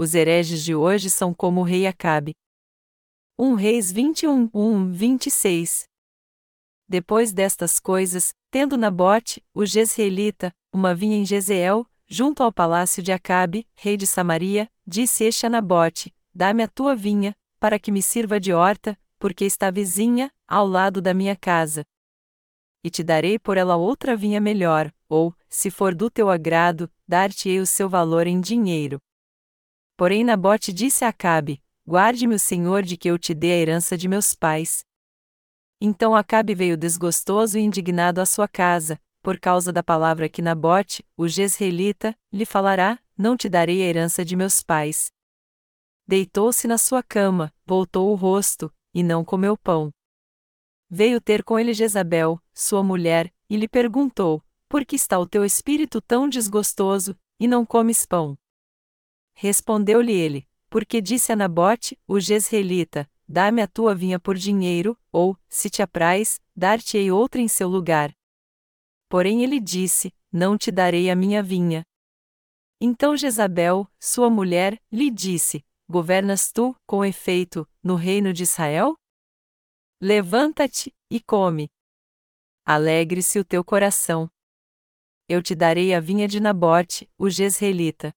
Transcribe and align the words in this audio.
os 0.00 0.14
hereges 0.14 0.64
de 0.64 0.74
hoje 0.74 1.10
são 1.10 1.34
como 1.34 1.60
o 1.60 1.62
rei 1.62 1.86
Acabe. 1.86 2.34
1 3.38 3.52
Reis 3.52 3.92
21, 3.92 4.48
1, 4.54 4.92
26 4.92 5.84
Depois 6.88 7.34
destas 7.34 7.78
coisas, 7.78 8.32
tendo 8.50 8.78
Nabote, 8.78 9.44
o 9.52 9.66
Jezreelita, 9.66 10.54
uma 10.72 10.94
vinha 10.94 11.18
em 11.18 11.26
Jezeel, 11.26 11.86
junto 12.08 12.42
ao 12.42 12.50
palácio 12.50 13.02
de 13.02 13.12
Acabe, 13.12 13.68
rei 13.74 13.98
de 13.98 14.06
Samaria, 14.06 14.70
disse 14.86 15.24
este 15.24 15.44
a 15.44 15.50
Nabote: 15.50 16.14
Dá-me 16.34 16.62
a 16.62 16.68
tua 16.68 16.96
vinha, 16.96 17.36
para 17.58 17.78
que 17.78 17.92
me 17.92 18.00
sirva 18.00 18.40
de 18.40 18.54
horta, 18.54 18.98
porque 19.18 19.44
está 19.44 19.70
vizinha, 19.70 20.32
ao 20.48 20.66
lado 20.66 21.02
da 21.02 21.12
minha 21.12 21.36
casa. 21.36 21.84
E 22.82 22.88
te 22.88 23.04
darei 23.04 23.38
por 23.38 23.58
ela 23.58 23.76
outra 23.76 24.16
vinha 24.16 24.40
melhor, 24.40 24.90
ou, 25.10 25.34
se 25.46 25.70
for 25.70 25.94
do 25.94 26.08
teu 26.08 26.30
agrado, 26.30 26.90
dar-te-ei 27.06 27.60
o 27.60 27.66
seu 27.66 27.86
valor 27.86 28.26
em 28.26 28.40
dinheiro. 28.40 28.98
Porém 30.00 30.24
Nabote 30.24 30.72
disse 30.72 31.04
a 31.04 31.08
Acabe: 31.08 31.62
Guarde-me 31.86 32.34
o 32.34 32.38
Senhor 32.38 32.82
de 32.82 32.96
que 32.96 33.06
eu 33.06 33.18
te 33.18 33.34
dê 33.34 33.52
a 33.52 33.56
herança 33.56 33.98
de 33.98 34.08
meus 34.08 34.34
pais. 34.34 34.82
Então 35.78 36.16
Acabe 36.16 36.54
veio 36.54 36.74
desgostoso 36.74 37.58
e 37.58 37.60
indignado 37.60 38.18
à 38.18 38.24
sua 38.24 38.48
casa, 38.48 38.98
por 39.22 39.38
causa 39.38 39.70
da 39.70 39.82
palavra 39.82 40.26
que 40.26 40.40
Nabote, 40.40 41.06
o 41.18 41.28
Jezreelita, 41.28 42.16
lhe 42.32 42.46
falará: 42.46 42.98
Não 43.14 43.36
te 43.36 43.46
darei 43.46 43.82
a 43.82 43.84
herança 43.84 44.24
de 44.24 44.34
meus 44.34 44.62
pais. 44.62 45.12
Deitou-se 46.06 46.66
na 46.66 46.78
sua 46.78 47.02
cama, 47.02 47.52
voltou 47.66 48.10
o 48.10 48.14
rosto, 48.14 48.72
e 48.94 49.02
não 49.02 49.22
comeu 49.22 49.54
pão. 49.54 49.90
Veio 50.88 51.20
ter 51.20 51.44
com 51.44 51.58
ele 51.58 51.74
Jezabel, 51.74 52.40
sua 52.54 52.82
mulher, 52.82 53.30
e 53.50 53.56
lhe 53.58 53.68
perguntou: 53.68 54.42
Por 54.66 54.82
que 54.86 54.96
está 54.96 55.18
o 55.18 55.26
teu 55.26 55.44
espírito 55.44 56.00
tão 56.00 56.26
desgostoso, 56.26 57.14
e 57.38 57.46
não 57.46 57.66
comes 57.66 58.06
pão? 58.06 58.38
Respondeu-lhe 59.42 60.12
ele: 60.12 60.46
Porque 60.68 61.00
disse 61.00 61.32
a 61.32 61.36
Nabote, 61.36 61.98
o 62.06 62.20
Jezreelita: 62.20 63.10
Dá-me 63.26 63.62
a 63.62 63.66
tua 63.66 63.94
vinha 63.94 64.20
por 64.20 64.36
dinheiro, 64.36 64.94
ou, 65.10 65.34
se 65.48 65.70
te 65.70 65.80
apraz, 65.80 66.38
dar-te-ei 66.54 67.10
outra 67.10 67.40
em 67.40 67.48
seu 67.48 67.66
lugar. 67.66 68.14
Porém 69.08 69.42
ele 69.42 69.58
disse: 69.58 70.12
Não 70.30 70.58
te 70.58 70.70
darei 70.70 71.08
a 71.08 71.16
minha 71.16 71.42
vinha. 71.42 71.86
Então 72.78 73.16
Jezabel, 73.16 73.90
sua 73.98 74.28
mulher, 74.28 74.78
lhe 74.92 75.10
disse: 75.10 75.64
Governas 75.88 76.52
tu, 76.52 76.76
com 76.86 77.02
efeito, 77.02 77.66
no 77.82 77.94
reino 77.94 78.34
de 78.34 78.42
Israel? 78.42 78.94
Levanta-te, 80.02 80.94
e 81.10 81.18
come. 81.18 81.70
Alegre-se 82.66 83.38
o 83.38 83.44
teu 83.44 83.64
coração. 83.64 84.30
Eu 85.26 85.42
te 85.42 85.54
darei 85.54 85.94
a 85.94 86.00
vinha 86.00 86.28
de 86.28 86.40
Nabote, 86.40 87.08
o 87.16 87.30
Jezreelita. 87.30 88.14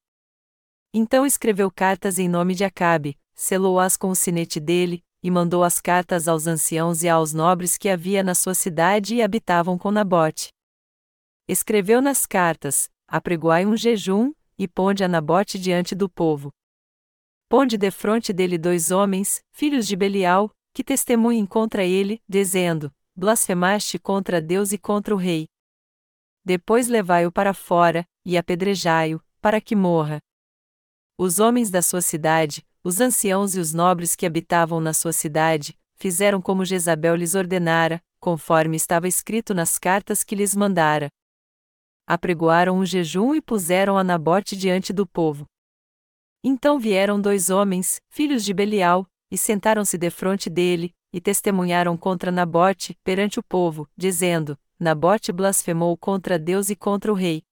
Então 0.94 1.26
escreveu 1.26 1.72
cartas 1.72 2.20
em 2.20 2.30
nome 2.30 2.54
de 2.54 2.64
Acabe, 2.64 3.18
selou-as 3.34 3.98
com 3.98 4.10
o 4.10 4.16
sinete 4.16 4.60
dele, 4.60 5.04
e 5.24 5.32
mandou 5.32 5.64
as 5.64 5.82
cartas 5.82 6.28
aos 6.28 6.46
anciãos 6.46 7.02
e 7.02 7.10
aos 7.10 7.34
nobres 7.34 7.78
que 7.78 7.90
havia 7.90 8.22
na 8.22 8.36
sua 8.36 8.54
cidade 8.54 9.16
e 9.16 9.22
habitavam 9.24 9.76
com 9.76 9.90
Nabote. 9.90 10.50
Escreveu 11.48 12.00
nas 12.00 12.28
cartas: 12.28 12.90
apregoai 13.08 13.66
um 13.66 13.76
jejum, 13.76 14.34
e 14.56 14.68
ponde 14.68 15.04
a 15.04 15.08
Nabote 15.08 15.58
diante 15.58 15.96
do 15.96 16.08
povo. 16.08 16.52
Ponde 17.50 17.76
defronte 17.76 18.32
dele 18.32 18.58
dois 18.58 18.92
homens, 18.92 19.42
filhos 19.52 19.88
de 19.88 19.96
Belial, 19.96 20.52
que 20.74 20.84
testemunhem 20.84 21.46
contra 21.46 21.84
ele, 21.84 22.22
dizendo: 22.30 22.94
Blasfemaste 23.16 23.98
contra 23.98 24.40
Deus 24.40 24.72
e 24.72 24.78
contra 24.78 25.14
o 25.16 25.18
rei. 25.18 25.48
Depois 26.46 26.88
levai-o 26.88 27.32
para 27.32 27.54
fora, 27.54 28.06
e 28.24 28.38
apedrejai-o, 28.38 29.20
para 29.42 29.60
que 29.60 29.76
morra. 29.76 30.20
Os 31.26 31.40
homens 31.40 31.70
da 31.70 31.82
sua 31.82 32.02
cidade, 32.02 32.66
os 32.84 33.00
anciãos 33.00 33.56
e 33.56 33.60
os 33.62 33.74
nobres 33.74 34.14
que 34.14 34.26
habitavam 34.26 34.82
na 34.82 34.94
sua 34.94 35.14
cidade, 35.14 35.74
fizeram 35.96 36.42
como 36.42 36.66
Jezabel 36.66 37.16
lhes 37.16 37.34
ordenara, 37.34 38.04
conforme 38.20 38.76
estava 38.76 39.08
escrito 39.08 39.54
nas 39.54 39.80
cartas 39.80 40.22
que 40.22 40.36
lhes 40.36 40.54
mandara. 40.54 41.08
Apregoaram 42.06 42.78
um 42.78 42.86
jejum 42.86 43.34
e 43.34 43.42
puseram 43.42 43.98
a 43.98 44.04
Nabote 44.04 44.58
diante 44.58 44.92
do 44.92 45.08
povo. 45.08 45.46
Então 46.44 46.78
vieram 46.78 47.22
dois 47.22 47.50
homens, 47.50 48.02
filhos 48.10 48.44
de 48.44 48.54
Belial, 48.54 49.08
e 49.32 49.38
sentaram-se 49.38 49.98
defronte 49.98 50.50
dele, 50.50 50.94
e 51.14 51.22
testemunharam 51.22 51.96
contra 51.96 52.34
Nabote, 52.34 52.98
perante 53.02 53.40
o 53.40 53.44
povo, 53.44 53.88
dizendo: 53.96 54.60
Nabote 54.78 55.32
blasfemou 55.32 55.96
contra 55.96 56.38
Deus 56.38 56.70
e 56.70 56.76
contra 56.76 57.14
o 57.14 57.16
rei. 57.16 57.44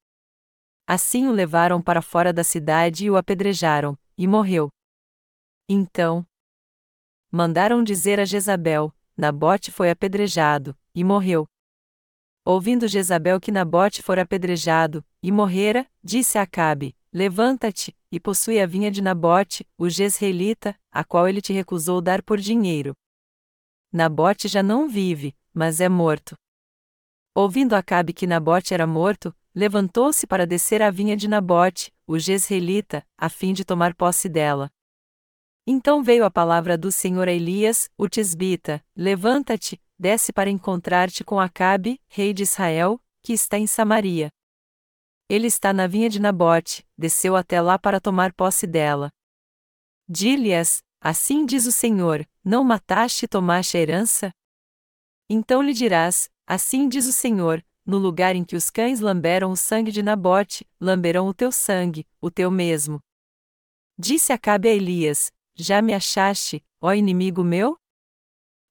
Assim 0.93 1.25
o 1.25 1.31
levaram 1.31 1.81
para 1.81 2.01
fora 2.01 2.33
da 2.33 2.43
cidade 2.43 3.05
e 3.05 3.09
o 3.09 3.15
apedrejaram, 3.15 3.97
e 4.17 4.27
morreu. 4.27 4.67
Então, 5.69 6.27
mandaram 7.31 7.81
dizer 7.81 8.19
a 8.19 8.25
Jezabel: 8.25 8.93
Nabote 9.15 9.71
foi 9.71 9.89
apedrejado, 9.89 10.77
e 10.93 11.01
morreu. 11.01 11.47
Ouvindo 12.43 12.89
Jezabel 12.89 13.39
que 13.39 13.53
Nabote 13.53 14.03
fora 14.03 14.23
apedrejado, 14.23 15.01
e 15.23 15.31
morrera, 15.31 15.89
disse 16.03 16.37
a 16.37 16.41
Acabe: 16.41 16.93
Levanta-te, 17.13 17.95
e 18.11 18.19
possui 18.19 18.59
a 18.59 18.65
vinha 18.65 18.91
de 18.91 19.01
Nabote, 19.01 19.65
o 19.77 19.89
Jezreelita, 19.89 20.77
a 20.91 21.05
qual 21.05 21.25
ele 21.25 21.41
te 21.41 21.53
recusou 21.53 22.01
dar 22.01 22.21
por 22.21 22.37
dinheiro. 22.37 22.93
Nabote 23.93 24.49
já 24.49 24.61
não 24.61 24.89
vive, 24.89 25.37
mas 25.53 25.79
é 25.79 25.87
morto. 25.87 26.35
Ouvindo 27.33 27.75
Acabe 27.75 28.11
que 28.11 28.27
Nabote 28.27 28.73
era 28.73 28.85
morto, 28.85 29.33
levantou-se 29.53 30.25
para 30.25 30.47
descer 30.47 30.81
à 30.81 30.89
vinha 30.89 31.15
de 31.15 31.27
Nabote, 31.27 31.93
o 32.07 32.17
Jezreelita, 32.17 33.05
a 33.17 33.29
fim 33.29 33.53
de 33.53 33.65
tomar 33.65 33.93
posse 33.93 34.27
dela. 34.29 34.71
Então 35.65 36.03
veio 36.03 36.25
a 36.25 36.31
palavra 36.31 36.77
do 36.77 36.91
Senhor 36.91 37.27
a 37.27 37.31
Elias, 37.31 37.89
o 37.97 38.09
Tisbita: 38.09 38.83
Levanta-te, 38.95 39.79
desce 39.97 40.33
para 40.33 40.49
encontrar-te 40.49 41.23
com 41.23 41.39
Acabe, 41.39 42.01
rei 42.07 42.33
de 42.33 42.43
Israel, 42.43 42.99
que 43.21 43.33
está 43.33 43.57
em 43.57 43.67
Samaria. 43.67 44.31
Ele 45.29 45.47
está 45.47 45.71
na 45.71 45.87
vinha 45.87 46.09
de 46.09 46.19
Nabote, 46.19 46.85
desceu 46.97 47.35
até 47.35 47.61
lá 47.61 47.77
para 47.77 48.01
tomar 48.01 48.33
posse 48.33 48.65
dela. 48.67 49.11
Dí-lhes, 50.07 50.83
assim 50.99 51.45
diz 51.45 51.65
o 51.65 51.71
Senhor: 51.71 52.27
Não 52.43 52.63
mataste 52.63 53.25
e 53.25 53.27
tomaste 53.27 53.77
a 53.77 53.79
herança? 53.79 54.33
Então 55.29 55.61
lhe 55.61 55.71
dirás: 55.71 56.29
Assim 56.45 56.89
diz 56.89 57.05
o 57.05 57.13
Senhor: 57.13 57.63
no 57.85 57.97
lugar 57.97 58.35
em 58.35 58.43
que 58.43 58.55
os 58.55 58.69
cães 58.69 58.99
lamberam 58.99 59.51
o 59.51 59.57
sangue 59.57 59.91
de 59.91 60.03
Nabote, 60.03 60.67
lamberão 60.79 61.27
o 61.27 61.33
teu 61.33 61.51
sangue, 61.51 62.07
o 62.19 62.29
teu 62.29 62.51
mesmo. 62.51 63.01
Disse 63.97 64.31
Acabe 64.31 64.69
a 64.69 64.73
Elias: 64.73 65.31
Já 65.55 65.81
me 65.81 65.93
achaste, 65.93 66.63
ó 66.79 66.93
inimigo 66.93 67.43
meu? 67.43 67.77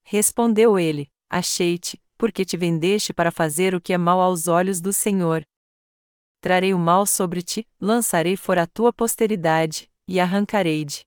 Respondeu 0.03 0.79
ele: 0.79 1.11
Achei-te, 1.29 2.03
porque 2.17 2.45
te 2.45 2.57
vendeste 2.57 3.13
para 3.13 3.31
fazer 3.31 3.75
o 3.75 3.81
que 3.81 3.93
é 3.93 3.99
mal 3.99 4.21
aos 4.21 4.49
olhos 4.49 4.81
do 4.81 4.93
Senhor. 4.93 5.43
Trarei 6.41 6.73
o 6.73 6.79
mal 6.79 7.05
sobre 7.07 7.43
ti, 7.43 7.69
lançarei 7.79 8.37
fora 8.37 8.63
a 8.63 8.67
tua 8.67 8.93
posteridade, 8.93 9.91
e 10.09 10.19
arrancarei-de. 10.19 11.03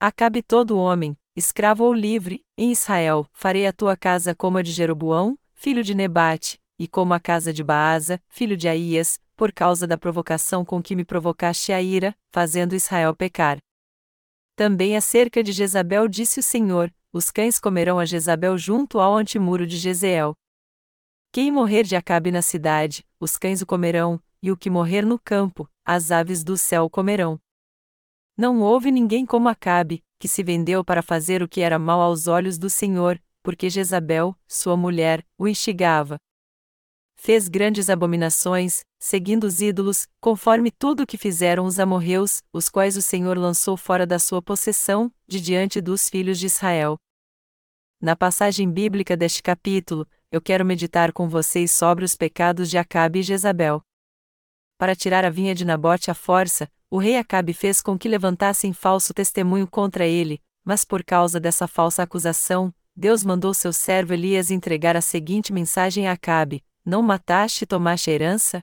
Acabe 0.00 0.42
todo 0.42 0.78
homem, 0.78 1.16
escravo 1.36 1.84
ou 1.84 1.92
livre, 1.92 2.44
em 2.56 2.72
Israel, 2.72 3.26
farei 3.32 3.66
a 3.66 3.72
tua 3.72 3.96
casa 3.96 4.34
como 4.34 4.58
a 4.58 4.62
de 4.62 4.72
Jeroboão, 4.72 5.38
filho 5.52 5.84
de 5.84 5.94
Nebate, 5.94 6.58
e 6.78 6.88
como 6.88 7.14
a 7.14 7.20
casa 7.20 7.52
de 7.52 7.62
Baasa, 7.62 8.20
filho 8.28 8.56
de 8.56 8.68
Aías, 8.68 9.20
por 9.36 9.52
causa 9.52 9.86
da 9.86 9.98
provocação 9.98 10.64
com 10.64 10.82
que 10.82 10.94
me 10.94 11.04
provocaste 11.04 11.72
a 11.72 11.82
ira, 11.82 12.16
fazendo 12.30 12.74
Israel 12.74 13.14
pecar. 13.14 13.58
Também 14.54 14.96
acerca 14.96 15.42
de 15.42 15.52
Jezabel 15.52 16.06
disse 16.08 16.40
o 16.40 16.42
Senhor: 16.42 16.92
os 17.12 17.30
cães 17.30 17.58
comerão 17.58 17.98
a 17.98 18.04
Jezabel 18.04 18.56
junto 18.56 19.00
ao 19.00 19.16
antemuro 19.16 19.66
de 19.66 19.76
Jezeel. 19.76 20.34
Quem 21.32 21.50
morrer 21.50 21.84
de 21.84 21.96
Acabe 21.96 22.30
na 22.30 22.42
cidade, 22.42 23.04
os 23.18 23.38
cães 23.38 23.62
o 23.62 23.66
comerão, 23.66 24.20
e 24.42 24.50
o 24.50 24.56
que 24.56 24.68
morrer 24.68 25.04
no 25.04 25.18
campo, 25.18 25.68
as 25.84 26.10
aves 26.10 26.44
do 26.44 26.58
céu 26.58 26.90
comerão. 26.90 27.38
Não 28.36 28.60
houve 28.60 28.90
ninguém 28.90 29.24
como 29.24 29.48
Acabe, 29.48 30.04
que 30.18 30.28
se 30.28 30.42
vendeu 30.42 30.84
para 30.84 31.02
fazer 31.02 31.42
o 31.42 31.48
que 31.48 31.60
era 31.60 31.78
mal 31.78 32.00
aos 32.00 32.26
olhos 32.26 32.58
do 32.58 32.68
Senhor, 32.68 33.20
porque 33.42 33.70
Jezabel, 33.70 34.36
sua 34.46 34.76
mulher, 34.76 35.24
o 35.38 35.48
instigava 35.48 36.18
fez 37.22 37.46
grandes 37.46 37.88
abominações, 37.88 38.84
seguindo 38.98 39.44
os 39.44 39.60
ídolos, 39.62 40.08
conforme 40.20 40.72
tudo 40.72 41.04
o 41.04 41.06
que 41.06 41.16
fizeram 41.16 41.64
os 41.64 41.78
amorreus, 41.78 42.42
os 42.52 42.68
quais 42.68 42.96
o 42.96 43.02
Senhor 43.02 43.38
lançou 43.38 43.76
fora 43.76 44.04
da 44.04 44.18
sua 44.18 44.42
possessão, 44.42 45.08
de 45.28 45.40
diante 45.40 45.80
dos 45.80 46.08
filhos 46.08 46.36
de 46.36 46.46
Israel. 46.46 46.96
Na 48.00 48.16
passagem 48.16 48.68
bíblica 48.68 49.16
deste 49.16 49.40
capítulo, 49.40 50.04
eu 50.32 50.40
quero 50.40 50.64
meditar 50.64 51.12
com 51.12 51.28
vocês 51.28 51.70
sobre 51.70 52.04
os 52.04 52.16
pecados 52.16 52.68
de 52.68 52.76
Acabe 52.76 53.20
e 53.20 53.22
Jezabel. 53.22 53.80
Para 54.76 54.96
tirar 54.96 55.24
a 55.24 55.30
vinha 55.30 55.54
de 55.54 55.64
Nabote 55.64 56.10
à 56.10 56.14
força, 56.14 56.68
o 56.90 56.98
rei 56.98 57.16
Acabe 57.16 57.54
fez 57.54 57.80
com 57.80 57.96
que 57.96 58.08
levantassem 58.08 58.72
falso 58.72 59.14
testemunho 59.14 59.68
contra 59.68 60.04
ele, 60.04 60.42
mas 60.64 60.84
por 60.84 61.04
causa 61.04 61.38
dessa 61.38 61.68
falsa 61.68 62.02
acusação, 62.02 62.74
Deus 62.96 63.22
mandou 63.22 63.54
seu 63.54 63.72
servo 63.72 64.12
Elias 64.12 64.50
entregar 64.50 64.96
a 64.96 65.00
seguinte 65.00 65.52
mensagem 65.52 66.08
a 66.08 66.12
Acabe: 66.12 66.64
não 66.84 67.02
mataste 67.02 67.64
e 67.64 67.66
tomaste 67.66 68.10
a 68.10 68.12
herança? 68.12 68.60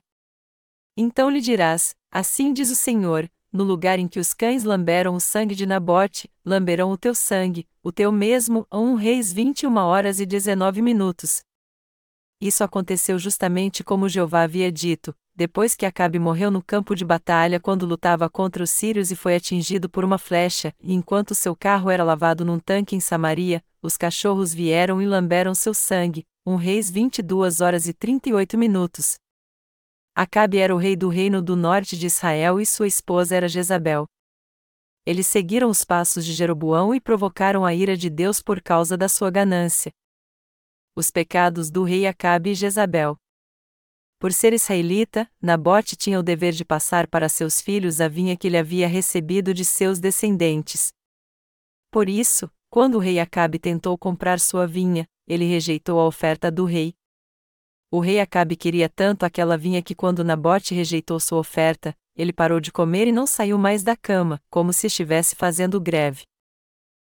Então 0.96 1.30
lhe 1.30 1.40
dirás: 1.40 1.94
Assim 2.10 2.52
diz 2.52 2.70
o 2.70 2.76
Senhor: 2.76 3.30
no 3.52 3.64
lugar 3.64 3.98
em 3.98 4.06
que 4.06 4.20
os 4.20 4.32
cães 4.32 4.62
lamberam 4.62 5.14
o 5.14 5.20
sangue 5.20 5.54
de 5.54 5.66
Nabote, 5.66 6.30
lamberão 6.44 6.92
o 6.92 6.96
teu 6.96 7.14
sangue, 7.14 7.66
o 7.82 7.90
teu 7.90 8.12
mesmo, 8.12 8.66
a 8.70 8.78
1 8.78 8.94
Reis 8.94 9.32
21 9.32 9.76
horas 9.76 10.20
e 10.20 10.26
19 10.26 10.80
minutos. 10.80 11.42
Isso 12.40 12.62
aconteceu 12.62 13.18
justamente 13.18 13.82
como 13.82 14.08
Jeová 14.08 14.42
havia 14.42 14.70
dito, 14.70 15.14
depois 15.40 15.74
que 15.74 15.86
Acabe 15.86 16.18
morreu 16.18 16.50
no 16.50 16.62
campo 16.62 16.94
de 16.94 17.02
batalha 17.02 17.58
quando 17.58 17.86
lutava 17.86 18.28
contra 18.28 18.62
os 18.62 18.68
sírios 18.68 19.10
e 19.10 19.16
foi 19.16 19.34
atingido 19.34 19.88
por 19.88 20.04
uma 20.04 20.18
flecha, 20.18 20.74
e 20.82 20.92
enquanto 20.92 21.34
seu 21.34 21.56
carro 21.56 21.88
era 21.88 22.04
lavado 22.04 22.44
num 22.44 22.58
tanque 22.58 22.94
em 22.94 23.00
Samaria, 23.00 23.64
os 23.80 23.96
cachorros 23.96 24.52
vieram 24.52 25.00
e 25.00 25.06
lamberam 25.06 25.54
seu 25.54 25.72
sangue. 25.72 26.26
1 26.44 26.56
Reis 26.56 26.90
22 26.90 27.62
horas 27.62 27.88
e 27.88 27.94
38 27.94 28.58
minutos. 28.58 29.14
Acabe 30.14 30.58
era 30.58 30.74
o 30.74 30.78
rei 30.78 30.94
do 30.94 31.08
reino 31.08 31.40
do 31.40 31.56
norte 31.56 31.96
de 31.96 32.04
Israel 32.04 32.60
e 32.60 32.66
sua 32.66 32.86
esposa 32.86 33.34
era 33.34 33.48
Jezabel. 33.48 34.04
Eles 35.06 35.26
seguiram 35.26 35.70
os 35.70 35.86
passos 35.86 36.26
de 36.26 36.34
Jeroboão 36.34 36.94
e 36.94 37.00
provocaram 37.00 37.64
a 37.64 37.72
ira 37.74 37.96
de 37.96 38.10
Deus 38.10 38.42
por 38.42 38.60
causa 38.60 38.94
da 38.94 39.08
sua 39.08 39.30
ganância. 39.30 39.90
Os 40.94 41.10
pecados 41.10 41.70
do 41.70 41.82
rei 41.82 42.06
Acabe 42.06 42.50
e 42.50 42.54
Jezabel. 42.54 43.16
Por 44.20 44.34
ser 44.34 44.52
israelita, 44.52 45.26
Nabote 45.40 45.96
tinha 45.96 46.20
o 46.20 46.22
dever 46.22 46.52
de 46.52 46.62
passar 46.62 47.06
para 47.06 47.26
seus 47.26 47.58
filhos 47.58 48.02
a 48.02 48.06
vinha 48.06 48.36
que 48.36 48.48
ele 48.48 48.58
havia 48.58 48.86
recebido 48.86 49.54
de 49.54 49.64
seus 49.64 49.98
descendentes. 49.98 50.92
Por 51.90 52.06
isso, 52.06 52.50
quando 52.68 52.96
o 52.96 52.98
rei 52.98 53.18
Acabe 53.18 53.58
tentou 53.58 53.96
comprar 53.96 54.38
sua 54.38 54.66
vinha, 54.66 55.06
ele 55.26 55.46
rejeitou 55.46 55.98
a 55.98 56.06
oferta 56.06 56.50
do 56.50 56.66
rei. 56.66 56.92
O 57.90 57.98
rei 57.98 58.20
Acabe 58.20 58.56
queria 58.56 58.90
tanto 58.90 59.24
aquela 59.24 59.56
vinha 59.56 59.80
que 59.80 59.94
quando 59.94 60.22
Nabote 60.22 60.74
rejeitou 60.74 61.18
sua 61.18 61.38
oferta, 61.38 61.96
ele 62.14 62.32
parou 62.32 62.60
de 62.60 62.70
comer 62.70 63.08
e 63.08 63.12
não 63.12 63.26
saiu 63.26 63.56
mais 63.56 63.82
da 63.82 63.96
cama, 63.96 64.38
como 64.50 64.70
se 64.70 64.88
estivesse 64.88 65.34
fazendo 65.34 65.80
greve. 65.80 66.24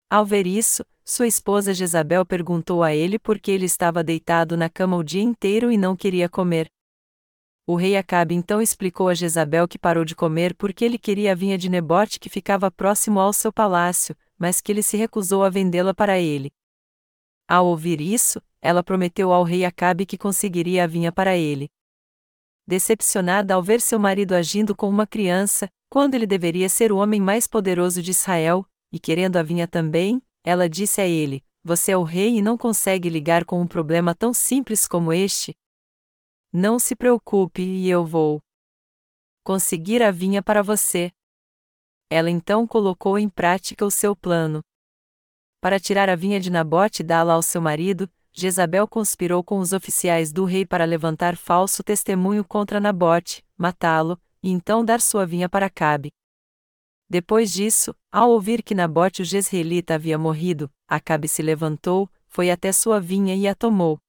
Ao 0.09 0.25
ver 0.25 0.47
isso, 0.47 0.83
sua 1.03 1.27
esposa 1.27 1.71
Jezabel 1.71 2.25
perguntou 2.25 2.81
a 2.81 2.95
ele 2.95 3.19
por 3.19 3.37
que 3.37 3.51
ele 3.51 3.65
estava 3.65 4.03
deitado 4.03 4.57
na 4.57 4.71
cama 4.71 4.97
o 4.97 5.03
dia 5.03 5.21
inteiro 5.21 5.71
e 5.71 5.77
não 5.77 5.95
queria 5.95 6.27
comer. 6.27 6.67
O 7.67 7.75
rei 7.75 7.97
Acabe 7.97 8.35
então 8.35 8.61
explicou 8.61 9.09
a 9.09 9.15
Jezabel 9.15 9.67
que 9.67 9.79
parou 9.79 10.05
de 10.05 10.15
comer 10.15 10.53
porque 10.53 10.85
ele 10.85 10.99
queria 10.99 11.31
a 11.31 11.35
vinha 11.35 11.57
de 11.57 11.67
Nebote 11.67 12.19
que 12.19 12.29
ficava 12.29 12.69
próximo 12.69 13.19
ao 13.19 13.33
seu 13.33 13.51
palácio, 13.51 14.15
mas 14.37 14.61
que 14.61 14.71
ele 14.71 14.83
se 14.83 14.95
recusou 14.95 15.43
a 15.43 15.49
vendê-la 15.49 15.91
para 15.91 16.19
ele. 16.19 16.51
Ao 17.47 17.65
ouvir 17.65 18.01
isso, 18.01 18.39
ela 18.61 18.83
prometeu 18.83 19.33
ao 19.33 19.43
rei 19.43 19.65
Acabe 19.65 20.05
que 20.05 20.15
conseguiria 20.15 20.83
a 20.83 20.87
vinha 20.87 21.11
para 21.11 21.35
ele. 21.35 21.67
Decepcionada 22.67 23.55
ao 23.55 23.63
ver 23.63 23.81
seu 23.81 23.97
marido 23.97 24.33
agindo 24.33 24.75
com 24.75 24.87
uma 24.87 25.07
criança, 25.07 25.67
quando 25.89 26.13
ele 26.13 26.27
deveria 26.27 26.69
ser 26.69 26.91
o 26.91 26.97
homem 26.97 27.19
mais 27.19 27.47
poderoso 27.47 27.99
de 27.99 28.11
Israel, 28.11 28.63
e 28.91 28.99
querendo 28.99 29.37
a 29.37 29.43
vinha 29.43 29.67
também, 29.67 30.21
ela 30.43 30.69
disse 30.69 31.01
a 31.01 31.07
ele: 31.07 31.43
Você 31.63 31.91
é 31.91 31.97
o 31.97 32.03
rei 32.03 32.37
e 32.37 32.41
não 32.41 32.57
consegue 32.57 33.09
ligar 33.09 33.43
com 33.43 33.59
um 33.59 33.67
problema 33.67 34.13
tão 34.13 34.33
simples 34.33 34.87
como 34.87 35.11
este? 35.11 35.55
Não 36.57 36.79
se 36.79 36.95
preocupe 36.95 37.61
e 37.61 37.89
eu 37.89 38.05
vou 38.05 38.41
conseguir 39.43 40.01
a 40.01 40.09
vinha 40.09 40.41
para 40.41 40.63
você. 40.63 41.11
Ela 42.09 42.29
então 42.29 42.65
colocou 42.65 43.19
em 43.19 43.27
prática 43.27 43.85
o 43.85 43.91
seu 43.91 44.15
plano. 44.15 44.61
Para 45.59 45.81
tirar 45.81 46.09
a 46.09 46.15
vinha 46.15 46.39
de 46.39 46.49
Nabote 46.49 47.01
e 47.01 47.05
dá-la 47.05 47.33
ao 47.33 47.41
seu 47.41 47.61
marido, 47.61 48.09
Jezabel 48.31 48.87
conspirou 48.87 49.43
com 49.43 49.59
os 49.59 49.73
oficiais 49.73 50.31
do 50.31 50.45
rei 50.45 50.65
para 50.65 50.85
levantar 50.85 51.35
falso 51.35 51.83
testemunho 51.83 52.45
contra 52.45 52.79
Nabote, 52.79 53.43
matá-lo, 53.57 54.17
e 54.41 54.49
então 54.49 54.85
dar 54.85 55.01
sua 55.01 55.25
vinha 55.25 55.49
para 55.49 55.69
Cabe. 55.69 56.09
Depois 57.09 57.51
disso, 57.51 57.93
ao 58.09 58.31
ouvir 58.31 58.63
que 58.63 58.73
Nabote 58.73 59.23
o 59.23 59.25
Jezreelita 59.25 59.95
havia 59.95 60.17
morrido, 60.17 60.71
Acabe 60.87 61.27
se 61.27 61.41
levantou, 61.41 62.09
foi 62.29 62.49
até 62.49 62.71
sua 62.71 63.01
vinha 63.01 63.35
e 63.35 63.45
a 63.45 63.53
tomou. 63.53 63.99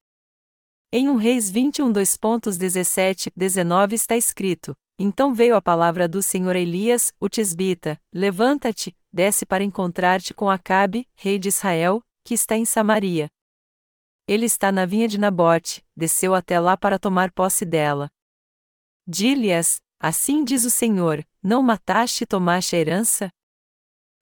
Em 0.98 1.10
1 1.10 1.16
Reis 1.16 1.50
21 1.50 1.92
2.17, 1.92 3.30
19 3.36 3.94
está 3.94 4.16
escrito: 4.16 4.74
Então 4.98 5.34
veio 5.34 5.54
a 5.54 5.60
palavra 5.60 6.08
do 6.08 6.22
Senhor 6.22 6.56
Elias, 6.56 7.12
o 7.20 7.28
Tisbita: 7.28 8.00
Levanta-te, 8.10 8.96
desce 9.12 9.44
para 9.44 9.62
encontrar-te 9.62 10.32
com 10.32 10.48
Acabe, 10.48 11.06
rei 11.14 11.38
de 11.38 11.48
Israel, 11.48 12.00
que 12.24 12.32
está 12.32 12.56
em 12.56 12.64
Samaria. 12.64 13.28
Ele 14.26 14.46
está 14.46 14.72
na 14.72 14.86
vinha 14.86 15.06
de 15.06 15.18
Nabote, 15.18 15.84
desceu 15.94 16.34
até 16.34 16.58
lá 16.58 16.78
para 16.78 16.98
tomar 16.98 17.30
posse 17.30 17.66
dela. 17.66 18.08
Dílias, 19.06 19.82
assim 20.00 20.44
diz 20.44 20.64
o 20.64 20.70
Senhor: 20.70 21.22
Não 21.42 21.62
mataste 21.62 22.24
e 22.24 22.26
tomaste 22.26 22.74
a 22.74 22.78
herança? 22.78 23.28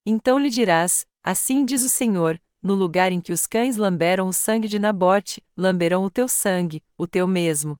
Então 0.04 0.40
lhe 0.40 0.50
dirás: 0.50 1.06
Assim 1.22 1.64
diz 1.64 1.84
o 1.84 1.88
Senhor: 1.88 2.36
no 2.64 2.74
lugar 2.74 3.12
em 3.12 3.20
que 3.20 3.30
os 3.30 3.46
cães 3.46 3.76
lamberam 3.76 4.26
o 4.26 4.32
sangue 4.32 4.66
de 4.66 4.78
Nabote, 4.78 5.44
lamberão 5.54 6.02
o 6.02 6.10
teu 6.10 6.26
sangue, 6.26 6.82
o 6.96 7.06
teu 7.06 7.26
mesmo. 7.28 7.76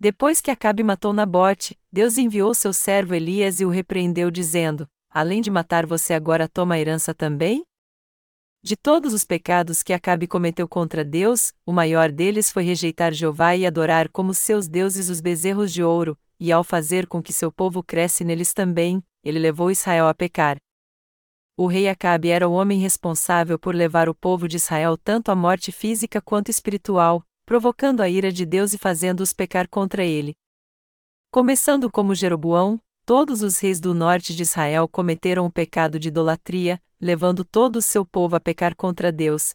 Depois 0.00 0.40
que 0.40 0.50
Acabe 0.50 0.82
matou 0.82 1.12
Nabote, 1.12 1.78
Deus 1.92 2.16
enviou 2.16 2.54
seu 2.54 2.72
servo 2.72 3.14
Elias 3.14 3.60
e 3.60 3.64
o 3.66 3.68
repreendeu, 3.68 4.30
dizendo: 4.30 4.88
Além 5.10 5.42
de 5.42 5.50
matar 5.50 5.84
você, 5.84 6.14
agora 6.14 6.48
toma 6.48 6.76
a 6.76 6.80
herança 6.80 7.14
também? 7.14 7.62
De 8.62 8.74
todos 8.74 9.12
os 9.12 9.24
pecados 9.24 9.82
que 9.82 9.92
Acabe 9.92 10.26
cometeu 10.26 10.66
contra 10.66 11.04
Deus, 11.04 11.52
o 11.66 11.72
maior 11.72 12.10
deles 12.10 12.50
foi 12.50 12.64
rejeitar 12.64 13.12
Jeová 13.12 13.54
e 13.54 13.66
adorar 13.66 14.08
como 14.08 14.32
seus 14.32 14.66
deuses 14.66 15.10
os 15.10 15.20
bezerros 15.20 15.70
de 15.70 15.82
ouro, 15.82 16.18
e 16.40 16.50
ao 16.50 16.64
fazer 16.64 17.06
com 17.06 17.22
que 17.22 17.34
seu 17.34 17.52
povo 17.52 17.82
cresce 17.82 18.24
neles 18.24 18.54
também, 18.54 19.04
ele 19.22 19.38
levou 19.38 19.70
Israel 19.70 20.08
a 20.08 20.14
pecar. 20.14 20.56
O 21.56 21.68
rei 21.68 21.88
Acabe 21.88 22.30
era 22.30 22.48
o 22.48 22.52
homem 22.52 22.80
responsável 22.80 23.56
por 23.56 23.76
levar 23.76 24.08
o 24.08 24.14
povo 24.14 24.48
de 24.48 24.56
Israel 24.56 24.98
tanto 24.98 25.30
à 25.30 25.36
morte 25.36 25.70
física 25.70 26.20
quanto 26.20 26.50
espiritual, 26.50 27.24
provocando 27.46 28.00
a 28.00 28.08
ira 28.08 28.32
de 28.32 28.44
Deus 28.44 28.72
e 28.72 28.78
fazendo-os 28.78 29.32
pecar 29.32 29.68
contra 29.68 30.04
ele. 30.04 30.34
Começando 31.30 31.88
como 31.88 32.14
Jeroboão, 32.14 32.80
todos 33.06 33.40
os 33.40 33.60
reis 33.60 33.78
do 33.78 33.94
norte 33.94 34.34
de 34.34 34.42
Israel 34.42 34.88
cometeram 34.88 35.46
o 35.46 35.52
pecado 35.52 35.96
de 35.96 36.08
idolatria, 36.08 36.82
levando 37.00 37.44
todo 37.44 37.76
o 37.76 37.82
seu 37.82 38.04
povo 38.04 38.34
a 38.34 38.40
pecar 38.40 38.74
contra 38.74 39.12
Deus. 39.12 39.54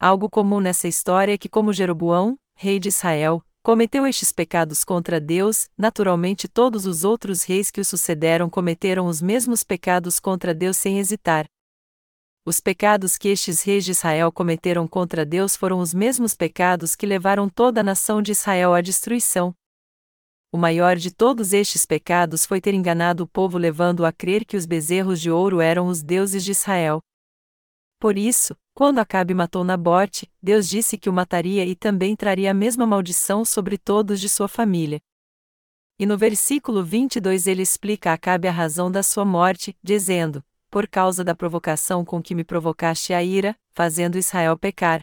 Algo 0.00 0.30
comum 0.30 0.60
nessa 0.60 0.88
história 0.88 1.34
é 1.34 1.38
que, 1.38 1.48
como 1.48 1.74
Jeroboão, 1.74 2.38
rei 2.54 2.78
de 2.78 2.88
Israel, 2.88 3.42
cometeu 3.66 4.06
estes 4.06 4.30
pecados 4.30 4.84
contra 4.84 5.20
Deus, 5.20 5.68
naturalmente 5.76 6.46
todos 6.46 6.86
os 6.86 7.02
outros 7.02 7.42
reis 7.42 7.68
que 7.68 7.80
o 7.80 7.84
sucederam 7.84 8.48
cometeram 8.48 9.06
os 9.08 9.20
mesmos 9.20 9.64
pecados 9.64 10.20
contra 10.20 10.54
Deus 10.54 10.76
sem 10.76 11.00
hesitar. 11.00 11.46
Os 12.44 12.60
pecados 12.60 13.18
que 13.18 13.26
estes 13.26 13.62
reis 13.62 13.84
de 13.84 13.90
Israel 13.90 14.30
cometeram 14.30 14.86
contra 14.86 15.26
Deus 15.26 15.56
foram 15.56 15.80
os 15.80 15.92
mesmos 15.92 16.32
pecados 16.32 16.94
que 16.94 17.06
levaram 17.06 17.48
toda 17.48 17.80
a 17.80 17.82
nação 17.82 18.22
de 18.22 18.30
Israel 18.30 18.72
à 18.72 18.80
destruição. 18.80 19.52
O 20.52 20.56
maior 20.56 20.94
de 20.94 21.10
todos 21.10 21.52
estes 21.52 21.84
pecados 21.84 22.46
foi 22.46 22.60
ter 22.60 22.72
enganado 22.72 23.24
o 23.24 23.26
povo 23.26 23.58
levando-o 23.58 24.06
a 24.06 24.12
crer 24.12 24.44
que 24.44 24.56
os 24.56 24.64
bezerros 24.64 25.20
de 25.20 25.28
ouro 25.28 25.60
eram 25.60 25.88
os 25.88 26.04
deuses 26.04 26.44
de 26.44 26.52
Israel. 26.52 27.00
Por 27.98 28.16
isso, 28.16 28.56
quando 28.76 28.98
Acabe 28.98 29.32
matou 29.32 29.64
Nabote, 29.64 30.30
Deus 30.42 30.68
disse 30.68 30.98
que 30.98 31.08
o 31.08 31.12
mataria 31.12 31.64
e 31.64 31.74
também 31.74 32.14
traria 32.14 32.50
a 32.50 32.54
mesma 32.54 32.86
maldição 32.86 33.42
sobre 33.42 33.78
todos 33.78 34.20
de 34.20 34.28
sua 34.28 34.48
família. 34.48 35.00
E 35.98 36.04
no 36.04 36.18
versículo 36.18 36.84
22 36.84 37.46
ele 37.46 37.62
explica 37.62 38.10
a 38.10 38.12
Acabe 38.12 38.46
a 38.46 38.52
razão 38.52 38.90
da 38.90 39.02
sua 39.02 39.24
morte, 39.24 39.74
dizendo: 39.82 40.44
Por 40.70 40.86
causa 40.86 41.24
da 41.24 41.34
provocação 41.34 42.04
com 42.04 42.22
que 42.22 42.34
me 42.34 42.44
provocaste 42.44 43.14
a 43.14 43.22
ira, 43.22 43.56
fazendo 43.72 44.18
Israel 44.18 44.58
pecar. 44.58 45.00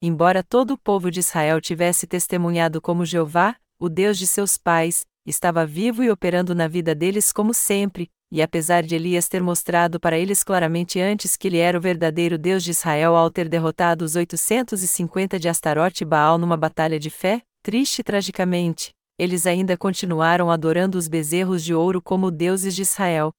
Embora 0.00 0.42
todo 0.42 0.70
o 0.70 0.78
povo 0.78 1.10
de 1.10 1.20
Israel 1.20 1.60
tivesse 1.60 2.06
testemunhado 2.06 2.80
como 2.80 3.04
Jeová, 3.04 3.54
o 3.78 3.90
Deus 3.90 4.16
de 4.16 4.26
seus 4.26 4.56
pais, 4.56 5.04
estava 5.26 5.66
vivo 5.66 6.02
e 6.02 6.10
operando 6.10 6.54
na 6.54 6.66
vida 6.68 6.94
deles 6.94 7.34
como 7.34 7.52
sempre, 7.52 8.10
e 8.32 8.40
apesar 8.40 8.82
de 8.82 8.94
Elias 8.94 9.28
ter 9.28 9.42
mostrado 9.42 10.00
para 10.00 10.18
eles 10.18 10.42
claramente 10.42 10.98
antes 10.98 11.36
que 11.36 11.48
ele 11.48 11.58
era 11.58 11.76
o 11.76 11.80
verdadeiro 11.82 12.38
Deus 12.38 12.64
de 12.64 12.70
Israel 12.70 13.14
ao 13.14 13.30
ter 13.30 13.46
derrotado 13.46 14.06
os 14.06 14.16
850 14.16 15.38
de 15.38 15.50
Astarote 15.50 16.02
e 16.02 16.06
Baal 16.06 16.38
numa 16.38 16.56
batalha 16.56 16.98
de 16.98 17.10
fé, 17.10 17.42
triste 17.62 17.98
e 17.98 18.02
tragicamente, 18.02 18.90
eles 19.18 19.46
ainda 19.46 19.76
continuaram 19.76 20.50
adorando 20.50 20.96
os 20.96 21.08
bezerros 21.08 21.62
de 21.62 21.74
ouro 21.74 22.00
como 22.00 22.30
deuses 22.30 22.74
de 22.74 22.80
Israel. 22.80 23.34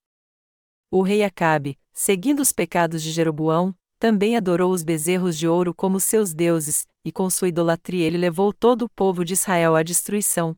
O 0.92 1.02
rei 1.02 1.24
Acabe, 1.24 1.76
seguindo 1.92 2.40
os 2.40 2.52
pecados 2.52 3.02
de 3.02 3.12
Jeroboão, 3.12 3.74
também 3.98 4.38
adorou 4.38 4.72
os 4.72 4.84
bezerros 4.84 5.36
de 5.36 5.48
ouro 5.48 5.74
como 5.74 6.00
seus 6.00 6.36
deuses, 6.36 6.86
e 7.04 7.12
com 7.12 7.28
sua 7.32 7.48
idolatria 7.48 8.06
ele 8.06 8.18
levou 8.20 8.54
todo 8.54 8.84
o 8.84 8.90
povo 8.90 9.26
de 9.26 9.34
Israel 9.34 9.76
à 9.76 9.82
destruição. 9.82 10.56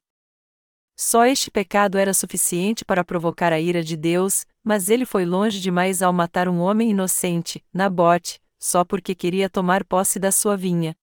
Só 0.95 1.25
este 1.25 1.51
pecado 1.51 1.97
era 1.97 2.13
suficiente 2.13 2.85
para 2.85 3.03
provocar 3.03 3.51
a 3.51 3.59
ira 3.59 3.83
de 3.83 3.97
Deus, 3.97 4.45
mas 4.63 4.89
ele 4.89 5.05
foi 5.05 5.25
longe 5.25 5.59
demais 5.59 6.01
ao 6.01 6.13
matar 6.13 6.47
um 6.47 6.59
homem 6.59 6.91
inocente, 6.91 7.63
Nabote, 7.73 8.41
só 8.57 8.85
porque 8.85 9.13
queria 9.13 9.49
tomar 9.49 9.83
posse 9.83 10.17
da 10.17 10.31
sua 10.31 10.55
vinha. 10.55 10.95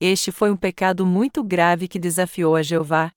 Este 0.00 0.30
foi 0.30 0.50
um 0.50 0.56
pecado 0.56 1.04
muito 1.04 1.42
grave 1.42 1.88
que 1.88 1.98
desafiou 1.98 2.54
a 2.54 2.62
Jeová. 2.62 3.12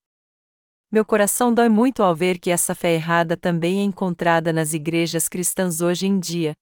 Meu 0.92 1.06
coração 1.06 1.54
dói 1.54 1.70
muito 1.70 2.02
ao 2.02 2.16
ver 2.16 2.40
que 2.40 2.50
essa 2.50 2.74
fé 2.74 2.94
errada 2.94 3.38
também 3.38 3.80
é 3.80 3.84
encontrada 3.84 4.52
nas 4.52 4.74
igrejas 4.74 5.28
cristãs 5.28 5.82
hoje 5.82 6.08
em 6.08 6.20
dia. 6.20 6.56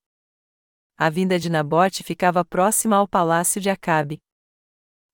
A 0.96 1.08
vinda 1.10 1.38
de 1.38 1.50
Nabote 1.50 2.02
ficava 2.02 2.44
próxima 2.44 2.96
ao 2.96 3.08
palácio 3.08 3.60
de 3.60 3.68
Acabe. 3.70 4.20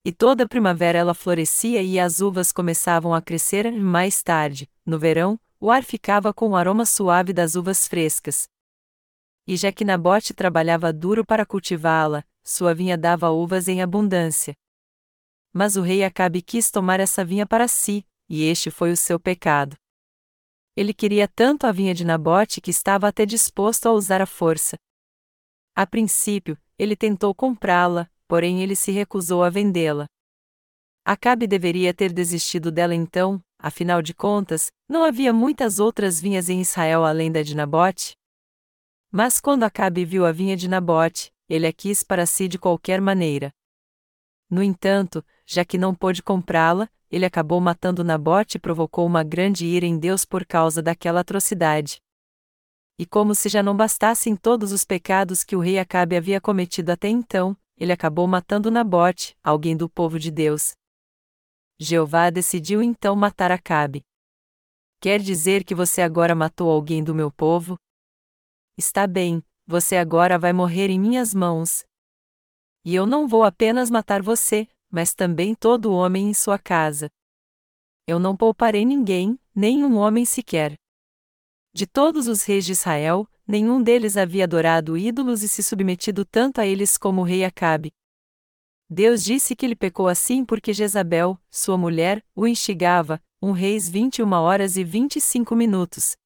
E 0.02 0.10
toda 0.12 0.48
primavera 0.48 0.98
ela 0.98 1.12
florescia 1.12 1.82
e 1.82 2.00
as 2.00 2.20
uvas 2.20 2.52
começavam 2.52 3.12
a 3.12 3.20
crescer, 3.20 3.70
mais 3.70 4.22
tarde, 4.22 4.68
no 4.84 4.98
verão, 4.98 5.38
o 5.60 5.70
ar 5.70 5.84
ficava 5.84 6.32
com 6.32 6.50
o 6.50 6.56
aroma 6.56 6.86
suave 6.86 7.34
das 7.34 7.54
uvas 7.54 7.86
frescas. 7.86 8.48
E 9.46 9.56
já 9.56 9.70
que 9.70 9.84
Nabote 9.84 10.32
trabalhava 10.32 10.90
duro 10.90 11.24
para 11.24 11.44
cultivá-la, 11.44 12.24
sua 12.42 12.74
vinha 12.74 12.96
dava 12.96 13.30
uvas 13.30 13.68
em 13.68 13.82
abundância. 13.82 14.54
Mas 15.52 15.76
o 15.76 15.82
rei 15.82 16.02
Acabe 16.02 16.40
quis 16.40 16.70
tomar 16.70 16.98
essa 16.98 17.22
vinha 17.22 17.46
para 17.46 17.68
si, 17.68 18.06
e 18.26 18.44
este 18.44 18.70
foi 18.70 18.92
o 18.92 18.96
seu 18.96 19.20
pecado. 19.20 19.76
Ele 20.74 20.94
queria 20.94 21.28
tanto 21.28 21.66
a 21.66 21.72
vinha 21.72 21.92
de 21.92 22.06
Nabote 22.06 22.60
que 22.60 22.70
estava 22.70 23.06
até 23.08 23.26
disposto 23.26 23.86
a 23.86 23.92
usar 23.92 24.22
a 24.22 24.26
força. 24.26 24.76
A 25.74 25.86
princípio, 25.86 26.56
ele 26.78 26.96
tentou 26.96 27.34
comprá-la, 27.34 28.10
porém 28.30 28.62
ele 28.62 28.76
se 28.76 28.92
recusou 28.92 29.42
a 29.42 29.50
vendê-la. 29.50 30.06
Acabe 31.04 31.48
deveria 31.48 31.92
ter 31.92 32.12
desistido 32.12 32.70
dela 32.70 32.94
então, 32.94 33.42
afinal 33.58 34.00
de 34.00 34.14
contas, 34.14 34.70
não 34.88 35.02
havia 35.02 35.32
muitas 35.32 35.80
outras 35.80 36.20
vinhas 36.20 36.48
em 36.48 36.60
Israel 36.60 37.04
além 37.04 37.32
da 37.32 37.42
de 37.42 37.56
Nabote. 37.56 38.12
Mas 39.10 39.40
quando 39.40 39.64
Acabe 39.64 40.04
viu 40.04 40.24
a 40.24 40.30
vinha 40.30 40.56
de 40.56 40.68
Nabote, 40.68 41.32
ele 41.48 41.66
a 41.66 41.72
quis 41.72 42.04
para 42.04 42.24
si 42.24 42.46
de 42.46 42.56
qualquer 42.56 43.00
maneira. 43.00 43.50
No 44.48 44.62
entanto, 44.62 45.24
já 45.44 45.64
que 45.64 45.76
não 45.76 45.92
pôde 45.92 46.22
comprá-la, 46.22 46.88
ele 47.10 47.26
acabou 47.26 47.60
matando 47.60 48.04
Nabote 48.04 48.58
e 48.58 48.60
provocou 48.60 49.04
uma 49.04 49.24
grande 49.24 49.66
ira 49.66 49.86
em 49.86 49.98
Deus 49.98 50.24
por 50.24 50.46
causa 50.46 50.80
daquela 50.80 51.18
atrocidade. 51.18 52.00
E 52.96 53.04
como 53.04 53.34
se 53.34 53.48
já 53.48 53.60
não 53.60 53.76
bastassem 53.76 54.36
todos 54.36 54.70
os 54.70 54.84
pecados 54.84 55.42
que 55.42 55.56
o 55.56 55.60
rei 55.60 55.80
Acabe 55.80 56.16
havia 56.16 56.40
cometido 56.40 56.92
até 56.92 57.08
então, 57.08 57.56
ele 57.80 57.92
acabou 57.92 58.26
matando 58.26 58.70
Nabote, 58.70 59.34
alguém 59.42 59.74
do 59.74 59.88
povo 59.88 60.18
de 60.18 60.30
Deus. 60.30 60.74
Jeová 61.78 62.28
decidiu 62.28 62.82
então 62.82 63.16
matar 63.16 63.50
Acabe. 63.50 64.02
Quer 65.00 65.18
dizer 65.18 65.64
que 65.64 65.74
você 65.74 66.02
agora 66.02 66.34
matou 66.34 66.70
alguém 66.70 67.02
do 67.02 67.14
meu 67.14 67.32
povo? 67.32 67.78
Está 68.76 69.06
bem, 69.06 69.42
você 69.66 69.96
agora 69.96 70.38
vai 70.38 70.52
morrer 70.52 70.90
em 70.90 71.00
minhas 71.00 71.32
mãos. 71.32 71.82
E 72.84 72.94
eu 72.94 73.06
não 73.06 73.26
vou 73.26 73.44
apenas 73.44 73.90
matar 73.90 74.20
você, 74.20 74.68
mas 74.90 75.14
também 75.14 75.54
todo 75.54 75.90
homem 75.90 76.28
em 76.28 76.34
sua 76.34 76.58
casa. 76.58 77.08
Eu 78.06 78.18
não 78.18 78.36
pouparei 78.36 78.84
ninguém, 78.84 79.38
nem 79.54 79.82
um 79.82 79.96
homem 79.96 80.26
sequer. 80.26 80.74
De 81.72 81.86
todos 81.86 82.28
os 82.28 82.42
reis 82.42 82.66
de 82.66 82.72
Israel, 82.72 83.26
nenhum 83.50 83.82
deles 83.82 84.16
havia 84.16 84.44
adorado 84.44 84.96
ídolos 84.96 85.42
e 85.42 85.48
se 85.48 85.60
submetido 85.62 86.24
tanto 86.24 86.60
a 86.60 86.66
eles 86.66 86.96
como 86.96 87.20
o 87.20 87.24
rei 87.24 87.44
Acabe. 87.44 87.92
Deus 88.88 89.24
disse 89.24 89.56
que 89.56 89.66
ele 89.66 89.74
pecou 89.74 90.06
assim 90.06 90.44
porque 90.44 90.72
Jezabel, 90.72 91.36
sua 91.50 91.76
mulher, 91.76 92.24
o 92.34 92.46
instigava, 92.46 93.20
um 93.42 93.50
reis 93.50 93.88
21 93.88 94.30
horas 94.32 94.76
e 94.76 94.84
25 94.84 95.56
minutos. 95.56 96.16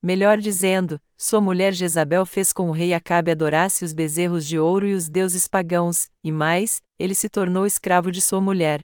Melhor 0.00 0.38
dizendo, 0.38 1.00
sua 1.16 1.40
mulher 1.40 1.72
Jezabel 1.72 2.24
fez 2.24 2.52
com 2.52 2.68
o 2.68 2.72
rei 2.72 2.94
Acabe 2.94 3.32
adorasse 3.32 3.84
os 3.84 3.92
bezerros 3.92 4.46
de 4.46 4.58
ouro 4.60 4.86
e 4.86 4.94
os 4.94 5.08
deuses 5.08 5.48
pagãos, 5.48 6.08
e 6.22 6.30
mais, 6.30 6.80
ele 7.00 7.16
se 7.16 7.28
tornou 7.28 7.66
escravo 7.66 8.12
de 8.12 8.20
sua 8.20 8.40
mulher. 8.40 8.80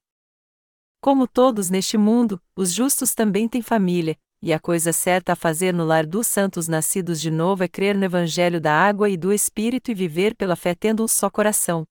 Como 1.01 1.29
todos 1.29 1.71
neste 1.71 1.97
mundo, 1.97 2.43
os 2.57 2.73
justos 2.73 3.15
também 3.15 3.49
têm 3.49 3.63
família, 3.63 4.17
e 4.45 4.53
a 4.53 4.61
coisa 4.61 4.93
certa 4.93 5.33
a 5.33 5.37
fazer 5.37 5.73
no 5.73 5.87
lar 5.87 6.05
dos 6.05 6.27
santos 6.27 6.69
nascidos 6.69 7.19
de 7.19 7.31
novo 7.31 7.65
é 7.65 7.69
crer 7.69 7.97
no 7.97 8.05
Evangelho 8.05 8.61
da 8.61 8.75
água 8.75 9.09
e 9.09 9.17
do 9.17 9.33
Espírito 9.33 9.91
e 9.91 9.95
viver 9.95 10.35
pela 10.35 10.55
fé 10.55 10.75
tendo 10.75 11.03
um 11.03 11.09
só 11.09 11.31
coração. 11.31 11.83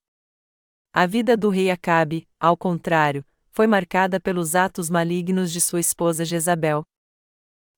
A 0.94 1.08
vida 1.08 1.36
do 1.36 1.50
rei 1.50 1.72
Acabe, 1.72 2.28
ao 2.40 2.56
contrário, 2.56 3.26
foi 3.50 3.66
marcada 3.66 4.20
pelos 4.20 4.54
atos 4.54 4.88
malignos 4.88 5.52
de 5.52 5.60
sua 5.60 5.80
esposa 5.80 6.24
Jezabel. 6.24 6.84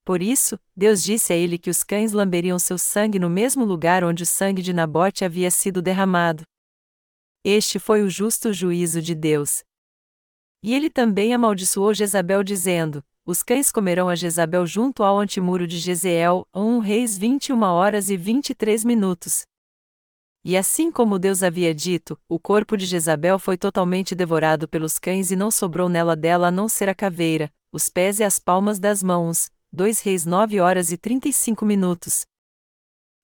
Por 0.04 0.22
isso, 0.22 0.60
Deus 0.76 1.02
disse 1.02 1.32
a 1.32 1.38
ele 1.38 1.58
que 1.58 1.70
os 1.70 1.82
cães 1.82 2.12
lamberiam 2.12 2.60
seu 2.60 2.78
sangue 2.78 3.18
no 3.18 3.30
mesmo 3.30 3.64
lugar 3.64 4.04
onde 4.04 4.24
o 4.24 4.26
sangue 4.26 4.62
de 4.62 4.74
Nabote 4.74 5.24
havia 5.24 5.50
sido 5.50 5.82
derramado. 5.82 6.44
Este 7.46 7.80
foi 7.80 8.04
o 8.04 8.10
justo 8.10 8.52
juízo 8.52 9.02
de 9.02 9.16
Deus. 9.16 9.64
E 10.62 10.76
ele 10.76 10.90
também 10.90 11.34
amaldiçoou 11.34 11.94
Jezabel, 11.94 12.44
dizendo: 12.44 13.02
Os 13.28 13.42
cães 13.42 13.72
comerão 13.72 14.08
a 14.08 14.14
Jezabel 14.14 14.68
junto 14.68 15.04
ao 15.04 15.18
antemuro 15.18 15.66
de 15.66 15.80
Jezeel, 15.80 16.48
1 16.54 16.78
Reis 16.78 17.18
21 17.18 17.60
horas 17.64 18.12
e 18.12 18.16
23 18.16 18.86
minutos. 18.86 19.48
E 20.44 20.56
assim 20.56 20.92
como 20.92 21.18
Deus 21.18 21.42
havia 21.42 21.74
dito, 21.74 22.20
o 22.30 22.38
corpo 22.38 22.78
de 22.78 22.86
Jezabel 22.86 23.40
foi 23.40 23.58
totalmente 23.58 24.14
devorado 24.14 24.68
pelos 24.68 25.00
cães 25.00 25.32
e 25.32 25.36
não 25.36 25.50
sobrou 25.50 25.90
nela 25.90 26.16
dela 26.16 26.50
a 26.50 26.52
não 26.52 26.70
ser 26.70 26.88
a 26.88 26.94
caveira, 26.94 27.52
os 27.72 27.90
pés 27.90 28.20
e 28.20 28.24
as 28.24 28.38
palmas 28.38 28.78
das 28.78 29.02
mãos, 29.02 29.50
2 29.74 30.02
Reis 30.02 30.24
9 30.24 30.60
horas 30.60 30.92
e 30.92 30.98
35 30.98 31.66
minutos. 31.66 32.28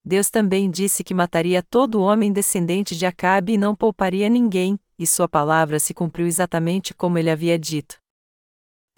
Deus 0.04 0.32
também 0.32 0.72
disse 0.72 1.04
que 1.04 1.14
mataria 1.14 1.62
todo 1.62 2.02
homem 2.02 2.34
descendente 2.34 2.98
de 2.98 3.06
Acabe 3.06 3.54
e 3.54 3.58
não 3.58 3.76
pouparia 3.76 4.30
ninguém, 4.30 4.80
e 4.98 5.06
sua 5.06 5.30
palavra 5.30 5.80
se 5.80 5.94
cumpriu 5.94 6.26
exatamente 6.26 6.92
como 6.92 7.20
ele 7.20 7.30
havia 7.30 7.60
dito. 7.60 8.02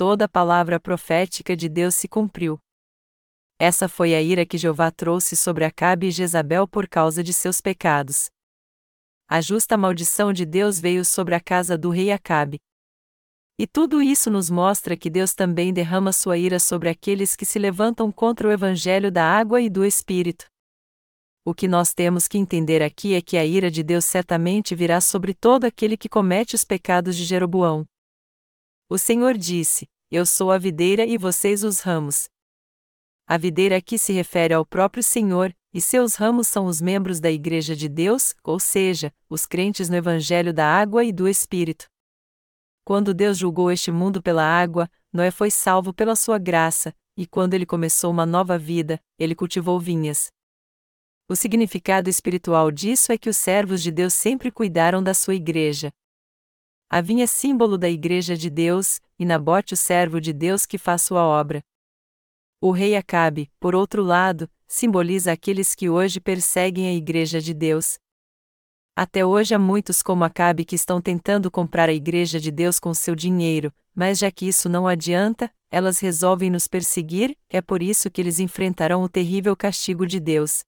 Toda 0.06 0.26
a 0.26 0.28
palavra 0.28 0.82
profética 0.82 1.56
de 1.56 1.70
Deus 1.70 1.96
se 1.96 2.10
cumpriu. 2.10 2.60
Essa 3.58 3.88
foi 3.88 4.14
a 4.14 4.22
ira 4.22 4.46
que 4.46 4.58
Jeová 4.58 4.92
trouxe 4.92 5.34
sobre 5.38 5.64
Acabe 5.64 6.08
e 6.08 6.12
Jezabel 6.12 6.68
por 6.68 6.90
causa 6.90 7.24
de 7.24 7.32
seus 7.32 7.62
pecados. 7.62 8.30
A 9.30 9.40
justa 9.40 9.78
maldição 9.78 10.34
de 10.34 10.46
Deus 10.46 10.78
veio 10.78 11.06
sobre 11.06 11.36
a 11.36 11.40
casa 11.40 11.78
do 11.78 11.90
rei 11.90 12.12
Acabe. 12.12 12.60
E 13.58 13.66
tudo 13.66 14.02
isso 14.02 14.30
nos 14.30 14.50
mostra 14.50 14.98
que 14.98 15.10
Deus 15.10 15.34
também 15.34 15.74
derrama 15.74 16.12
sua 16.12 16.38
ira 16.38 16.60
sobre 16.60 16.90
aqueles 16.90 17.34
que 17.34 17.46
se 17.46 17.58
levantam 17.58 18.12
contra 18.12 18.50
o 18.50 18.52
evangelho 18.52 19.10
da 19.10 19.24
água 19.24 19.62
e 19.62 19.70
do 19.70 19.86
Espírito. 19.86 20.48
O 21.46 21.54
que 21.54 21.66
nós 21.66 21.94
temos 21.94 22.28
que 22.28 22.38
entender 22.38 22.84
aqui 22.84 23.14
é 23.14 23.22
que 23.22 23.38
a 23.38 23.46
ira 23.46 23.72
de 23.72 23.82
Deus 23.82 24.04
certamente 24.04 24.76
virá 24.76 25.00
sobre 25.00 25.34
todo 25.34 25.64
aquele 25.64 25.96
que 25.96 26.10
comete 26.10 26.56
os 26.56 26.66
pecados 26.66 27.16
de 27.16 27.24
Jeroboão. 27.24 27.86
O 28.90 28.98
Senhor 28.98 29.38
disse: 29.38 29.88
Eu 30.16 30.28
sou 30.28 30.52
a 30.52 30.60
videira 30.60 31.08
e 31.08 31.18
vocês 31.18 31.64
os 31.64 31.80
ramos. 31.80 32.30
A 33.26 33.36
videira 33.36 33.78
aqui 33.78 33.98
se 33.98 34.14
refere 34.14 34.54
ao 34.54 34.64
próprio 34.64 35.02
Senhor, 35.02 35.52
e 35.74 35.82
seus 35.82 36.14
ramos 36.14 36.48
são 36.48 36.68
os 36.68 36.80
membros 36.80 37.20
da 37.20 37.32
Igreja 37.32 37.76
de 37.76 37.90
Deus, 37.90 38.36
ou 38.44 38.60
seja, 38.60 39.12
os 39.28 39.48
crentes 39.48 39.90
no 39.90 39.96
Evangelho 39.96 40.54
da 40.54 40.68
Água 40.68 41.04
e 41.04 41.12
do 41.12 41.28
Espírito. 41.28 41.88
Quando 42.86 43.12
Deus 43.12 43.40
julgou 43.40 43.72
este 43.72 43.92
mundo 43.92 44.22
pela 44.22 44.44
água, 44.44 44.88
Noé 45.12 45.32
foi 45.32 45.50
salvo 45.50 45.92
pela 45.92 46.16
sua 46.16 46.38
graça, 46.38 46.94
e 47.18 47.26
quando 47.26 47.56
ele 47.56 47.66
começou 47.66 48.12
uma 48.12 48.24
nova 48.24 48.56
vida, 48.56 49.02
ele 49.18 49.34
cultivou 49.34 49.80
vinhas. 49.80 50.32
O 51.28 51.36
significado 51.36 52.08
espiritual 52.08 52.70
disso 52.70 53.12
é 53.12 53.18
que 53.18 53.30
os 53.30 53.38
servos 53.38 53.82
de 53.82 53.92
Deus 53.92 54.14
sempre 54.14 54.52
cuidaram 54.52 55.02
da 55.02 55.16
sua 55.16 55.34
igreja. 55.34 55.92
A 56.94 57.02
vinha 57.02 57.24
é 57.24 57.28
símbolo 57.28 57.76
da 57.76 57.90
igreja 57.90 58.38
de 58.38 58.52
Deus, 58.52 59.02
e 59.18 59.26
Nabote 59.26 59.74
o 59.74 59.76
servo 59.76 60.22
de 60.22 60.32
Deus 60.32 60.64
que 60.64 60.78
faz 60.78 61.02
sua 61.02 61.24
obra. 61.24 61.64
O 62.62 62.70
rei 62.70 62.96
Acabe, 62.96 63.52
por 63.60 63.74
outro 63.74 64.04
lado, 64.04 64.48
simboliza 64.68 65.32
aqueles 65.32 65.74
que 65.74 65.90
hoje 65.90 66.20
perseguem 66.20 66.88
a 66.88 66.94
igreja 66.94 67.42
de 67.42 67.52
Deus, 67.52 67.98
até 68.96 69.26
hoje 69.26 69.56
há 69.56 69.60
muitos 69.60 70.04
como 70.04 70.24
Acabe 70.24 70.64
que 70.64 70.76
estão 70.76 71.02
tentando 71.02 71.50
comprar 71.50 71.90
a 71.90 71.94
Igreja 71.94 72.40
de 72.40 72.52
Deus 72.52 72.80
com 72.80 72.94
seu 72.94 73.16
dinheiro, 73.16 73.74
mas 73.96 74.20
já 74.20 74.30
que 74.30 74.48
isso 74.48 74.70
não 74.70 74.88
adianta, 74.88 75.52
elas 75.72 75.98
resolvem 75.98 76.52
nos 76.52 76.68
perseguir, 76.68 77.36
é 77.50 77.60
por 77.60 77.82
isso 77.82 78.12
que 78.12 78.22
eles 78.22 78.40
enfrentarão 78.40 79.02
o 79.02 79.10
terrível 79.10 79.56
castigo 79.56 80.06
de 80.06 80.20
Deus. 80.20 80.64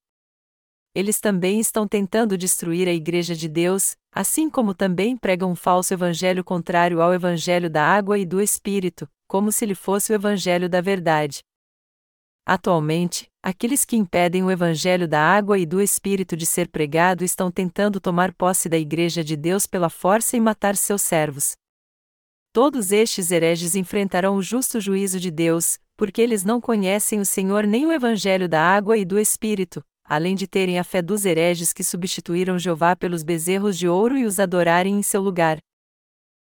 Eles 0.96 1.20
também 1.20 1.60
estão 1.60 1.88
tentando 1.88 2.36
destruir 2.36 2.88
a 2.88 2.94
Igreja 2.94 3.36
de 3.36 3.48
Deus, 3.48 3.96
assim 4.16 4.50
como 4.50 4.74
também 4.74 5.18
pregam 5.18 5.52
um 5.52 5.56
falso 5.56 5.94
evangelho 5.94 6.42
contrário 6.42 7.02
ao 7.02 7.14
evangelho 7.14 7.70
da 7.70 7.86
água 7.86 8.18
e 8.18 8.26
do 8.26 8.42
Espírito, 8.42 9.10
como 9.28 9.52
se 9.52 9.66
ele 9.66 9.76
fosse 9.76 10.14
o 10.14 10.16
evangelho 10.16 10.70
da 10.70 10.80
verdade. 10.80 11.42
Atualmente, 12.48 13.28
aqueles 13.44 13.84
que 13.84 13.98
impedem 13.98 14.44
o 14.44 14.52
Evangelho 14.52 15.08
da 15.08 15.20
água 15.20 15.58
e 15.58 15.66
do 15.66 15.82
Espírito 15.82 16.38
de 16.38 16.46
ser 16.46 16.68
pregado 16.68 17.24
estão 17.24 17.50
tentando 17.50 18.00
tomar 18.00 18.32
posse 18.34 18.70
da 18.70 18.78
Igreja 18.78 19.24
de 19.24 19.36
Deus 19.36 19.66
pela 19.66 19.90
força 19.90 20.38
e 20.38 20.40
matar 20.40 20.76
seus 20.76 21.02
servos. 21.02 21.56
Todos 22.54 22.92
estes 22.92 23.32
hereges 23.32 23.76
enfrentarão 23.76 24.36
o 24.36 24.44
justo 24.44 24.80
juízo 24.80 25.20
de 25.20 25.32
Deus, 25.32 25.80
porque 25.98 26.22
eles 26.22 26.44
não 26.44 26.62
conhecem 26.62 27.20
o 27.20 27.26
Senhor 27.26 27.66
nem 27.66 27.88
o 27.88 27.92
Evangelho 27.92 28.48
da 28.48 28.62
água 28.62 28.96
e 28.96 29.04
do 29.04 29.18
Espírito, 29.18 29.84
além 30.06 30.36
de 30.36 30.48
terem 30.48 30.78
a 30.80 30.84
fé 30.84 31.02
dos 31.02 31.26
hereges 31.26 31.74
que 31.74 31.84
substituíram 31.84 32.60
Jeová 32.60 32.96
pelos 32.96 33.24
bezerros 33.24 33.78
de 33.78 33.90
ouro 33.90 34.18
e 34.18 34.26
os 34.26 34.40
adorarem 34.40 34.96
em 34.96 35.04
seu 35.04 35.22
lugar. 35.22 35.58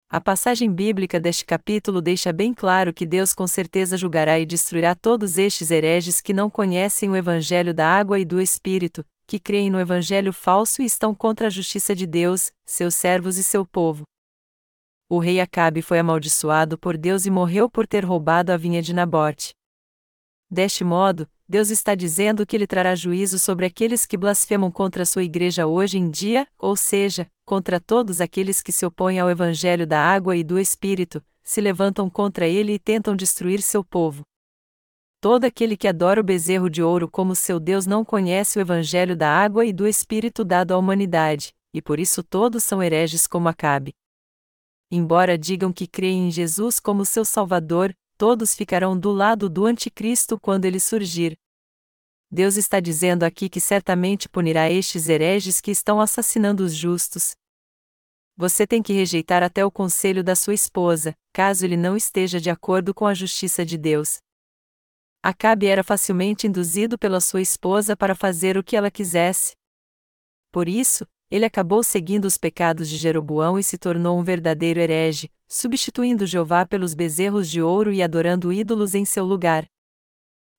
A 0.09 0.21
passagem 0.21 0.71
bíblica 0.71 1.19
deste 1.19 1.45
capítulo 1.45 2.01
deixa 2.01 2.31
bem 2.31 2.53
claro 2.53 2.93
que 2.93 3.05
Deus 3.05 3.33
com 3.33 3.45
certeza 3.45 3.97
julgará 3.97 4.39
e 4.39 4.45
destruirá 4.45 4.95
todos 4.95 5.37
estes 5.37 5.69
hereges 5.69 6.21
que 6.21 6.31
não 6.31 6.49
conhecem 6.49 7.09
o 7.09 7.15
Evangelho 7.15 7.73
da 7.73 7.85
água 7.85 8.17
e 8.17 8.23
do 8.23 8.39
Espírito, 8.39 9.03
que 9.27 9.37
creem 9.37 9.69
no 9.69 9.79
Evangelho 9.79 10.31
falso 10.31 10.81
e 10.81 10.85
estão 10.85 11.13
contra 11.13 11.47
a 11.47 11.49
justiça 11.49 11.93
de 11.93 12.07
Deus, 12.07 12.51
seus 12.65 12.95
servos 12.95 13.37
e 13.37 13.43
seu 13.43 13.65
povo. 13.65 14.03
O 15.09 15.19
rei 15.19 15.41
Acabe 15.41 15.81
foi 15.81 15.99
amaldiçoado 15.99 16.77
por 16.77 16.97
Deus 16.97 17.25
e 17.25 17.31
morreu 17.31 17.69
por 17.69 17.85
ter 17.85 18.05
roubado 18.05 18.53
a 18.53 18.57
vinha 18.57 18.81
de 18.81 18.93
Nabote. 18.93 19.53
Deste 20.49 20.85
modo, 20.85 21.27
Deus 21.49 21.69
está 21.69 21.95
dizendo 21.95 22.45
que 22.45 22.57
ele 22.57 22.67
trará 22.67 22.93
juízo 22.93 23.39
sobre 23.39 23.65
aqueles 23.65 24.05
que 24.05 24.17
blasfemam 24.17 24.69
contra 24.69 25.03
a 25.03 25.05
sua 25.05 25.23
igreja 25.23 25.65
hoje 25.65 25.97
em 25.97 26.09
dia, 26.09 26.45
ou 26.57 26.75
seja, 26.75 27.25
contra 27.45 27.79
todos 27.79 28.19
aqueles 28.19 28.61
que 28.61 28.73
se 28.73 28.85
opõem 28.85 29.17
ao 29.17 29.29
evangelho 29.29 29.87
da 29.87 29.97
água 29.97 30.35
e 30.35 30.43
do 30.43 30.59
espírito, 30.59 31.23
se 31.41 31.61
levantam 31.61 32.09
contra 32.09 32.45
ele 32.45 32.73
e 32.73 32.79
tentam 32.79 33.15
destruir 33.15 33.61
seu 33.61 33.81
povo. 33.81 34.23
Todo 35.21 35.45
aquele 35.45 35.77
que 35.77 35.87
adora 35.87 36.19
o 36.19 36.23
bezerro 36.23 36.69
de 36.69 36.83
ouro 36.83 37.09
como 37.09 37.33
seu 37.33 37.61
Deus 37.61 37.85
não 37.85 38.03
conhece 38.03 38.59
o 38.59 38.61
evangelho 38.61 39.15
da 39.15 39.29
água 39.29 39.65
e 39.65 39.71
do 39.71 39.87
espírito 39.87 40.43
dado 40.43 40.73
à 40.73 40.77
humanidade, 40.77 41.53
e 41.73 41.81
por 41.81 41.97
isso 41.97 42.21
todos 42.21 42.65
são 42.65 42.83
hereges 42.83 43.25
como 43.25 43.47
Acabe. 43.47 43.93
Embora 44.91 45.37
digam 45.37 45.71
que 45.71 45.87
creem 45.87 46.27
em 46.27 46.31
Jesus 46.31 46.79
como 46.79 47.05
seu 47.05 47.23
Salvador, 47.23 47.93
todos 48.17 48.55
ficarão 48.55 48.99
do 48.99 49.11
lado 49.11 49.49
do 49.49 49.65
Anticristo 49.65 50.39
quando 50.39 50.65
ele 50.65 50.79
surgir. 50.79 51.37
Deus 52.29 52.57
está 52.57 52.79
dizendo 52.79 53.23
aqui 53.23 53.47
que 53.47 53.61
certamente 53.61 54.27
punirá 54.27 54.69
estes 54.69 55.07
hereges 55.07 55.61
que 55.61 55.71
estão 55.71 56.01
assassinando 56.01 56.63
os 56.63 56.73
justos. 56.73 57.35
Você 58.35 58.67
tem 58.67 58.83
que 58.83 58.93
rejeitar 58.93 59.41
até 59.43 59.63
o 59.63 59.71
conselho 59.71 60.23
da 60.23 60.35
sua 60.35 60.53
esposa, 60.53 61.15
caso 61.31 61.65
ele 61.65 61.77
não 61.77 61.95
esteja 61.95 62.39
de 62.39 62.49
acordo 62.49 62.93
com 62.93 63.05
a 63.05 63.13
justiça 63.13 63.65
de 63.65 63.77
Deus. 63.77 64.17
Acabe 65.23 65.67
era 65.67 65.83
facilmente 65.83 66.47
induzido 66.47 66.97
pela 66.97 67.21
sua 67.21 67.41
esposa 67.41 67.95
para 67.95 68.13
fazer 68.13 68.57
o 68.57 68.63
que 68.63 68.75
ela 68.75 68.91
quisesse. 68.91 69.55
Por 70.51 70.67
isso, 70.67 71.07
ele 71.29 71.45
acabou 71.45 71.83
seguindo 71.83 72.25
os 72.25 72.37
pecados 72.37 72.89
de 72.89 72.97
Jeroboão 72.97 73.59
e 73.59 73.63
se 73.63 73.77
tornou 73.77 74.17
um 74.17 74.23
verdadeiro 74.23 74.79
herege, 74.79 75.29
substituindo 75.47 76.25
Jeová 76.25 76.65
pelos 76.65 76.93
bezerros 76.93 77.49
de 77.49 77.61
ouro 77.61 77.91
e 77.91 78.01
adorando 78.01 78.51
ídolos 78.53 78.95
em 78.95 79.03
seu 79.03 79.25
lugar. 79.25 79.67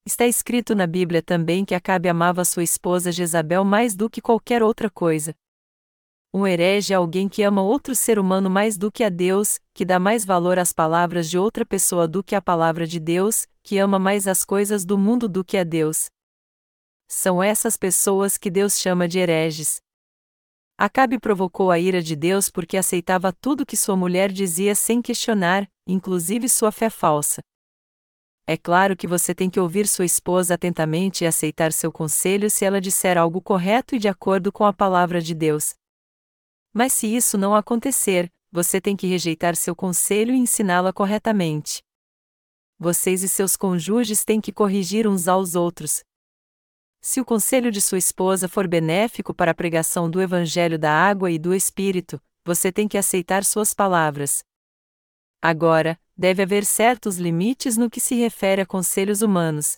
Está 0.05 0.27
escrito 0.27 0.75
na 0.75 0.87
Bíblia 0.87 1.23
também 1.23 1.65
que 1.65 1.75
Acabe 1.75 2.09
amava 2.09 2.45
sua 2.45 2.63
esposa 2.63 3.13
Jezabel 3.13 3.65
mais 3.65 3.95
do 3.95 4.09
que 4.09 4.21
qualquer 4.21 4.63
outra 4.63 4.91
coisa. 4.91 5.35
Um 6.33 6.47
herege 6.47 6.93
é 6.93 6.97
alguém 6.97 7.29
que 7.29 7.43
ama 7.43 7.63
outro 7.63 7.95
ser 7.95 8.19
humano 8.19 8.51
mais 8.51 8.77
do 8.77 8.93
que 8.93 9.03
a 9.03 9.09
Deus, 9.09 9.59
que 9.73 9.85
dá 9.85 9.99
mais 9.99 10.25
valor 10.25 10.59
às 10.59 10.73
palavras 10.73 11.29
de 11.29 11.39
outra 11.39 11.65
pessoa 11.65 12.07
do 12.07 12.23
que 12.23 12.35
à 12.35 12.43
palavra 12.43 12.87
de 12.87 13.01
Deus, 13.01 13.47
que 13.63 13.79
ama 13.79 13.99
mais 13.99 14.29
as 14.29 14.45
coisas 14.45 14.85
do 14.85 14.99
mundo 14.99 15.27
do 15.27 15.43
que 15.43 15.57
a 15.57 15.65
Deus. 15.65 16.11
São 17.07 17.43
essas 17.43 17.79
pessoas 17.79 18.37
que 18.37 18.51
Deus 18.51 18.79
chama 18.79 19.09
de 19.09 19.19
hereges. 19.19 19.81
Acabe 20.81 21.19
provocou 21.19 21.73
a 21.73 21.79
ira 21.81 22.01
de 22.01 22.15
Deus 22.15 22.49
porque 22.49 22.77
aceitava 22.77 23.33
tudo 23.33 23.67
que 23.67 23.77
sua 23.77 23.97
mulher 23.97 24.31
dizia 24.31 24.77
sem 24.77 25.03
questionar, 25.03 25.69
inclusive 25.85 26.49
sua 26.49 26.71
fé 26.71 26.89
falsa. 26.89 27.43
É 28.47 28.57
claro 28.57 28.97
que 28.97 29.09
você 29.09 29.35
tem 29.35 29.51
que 29.51 29.59
ouvir 29.59 29.89
sua 29.89 30.05
esposa 30.05 30.55
atentamente 30.55 31.25
e 31.25 31.27
aceitar 31.27 31.73
seu 31.73 31.91
conselho 31.91 32.49
se 32.49 32.65
ela 32.65 32.81
disser 32.81 33.19
algo 33.19 33.43
correto 33.43 33.97
e 33.97 33.99
de 33.99 34.07
acordo 34.07 34.53
com 34.53 34.65
a 34.65 34.73
palavra 34.73 35.21
de 35.21 35.35
Deus. 35.35 35.75
Mas 36.73 36.93
se 36.93 37.09
isso 37.09 37.37
não 37.37 37.57
acontecer, 37.57 38.33
você 38.53 38.81
tem 38.81 38.97
que 38.97 39.09
rejeitar 39.09 39.57
seu 39.57 39.75
conselho 39.75 40.33
e 40.33 40.39
ensiná-la 40.39 40.93
corretamente. 40.93 41.83
Vocês 42.79 43.25
e 43.25 43.29
seus 43.29 43.57
cônjuges 43.57 44.25
têm 44.25 44.41
que 44.41 44.53
corrigir 44.53 45.09
uns 45.09 45.27
aos 45.27 45.57
outros, 45.57 46.05
se 47.01 47.21
o 47.21 47.25
conselho 47.25 47.71
de 47.71 47.81
sua 47.81 47.99
esposa 47.99 48.49
for 48.49 48.67
benéfico 48.67 49.33
para 49.33 49.53
a 49.53 49.55
pregação 49.55 50.11
do 50.11 50.21
Evangelho 50.21 50.79
da 50.79 50.93
água 50.93 51.31
e 51.31 51.39
do 51.39 51.55
Espírito, 51.55 52.21
você 52.45 52.73
tem 52.73 52.89
que 52.89 52.99
aceitar 52.99 53.45
suas 53.45 53.73
palavras. 53.73 54.43
Agora, 55.41 55.99
deve 56.17 56.43
haver 56.43 56.65
certos 56.65 57.17
limites 57.17 57.77
no 57.77 57.89
que 57.89 58.01
se 58.01 58.15
refere 58.17 58.61
a 58.63 58.67
conselhos 58.67 59.23
humanos. 59.23 59.77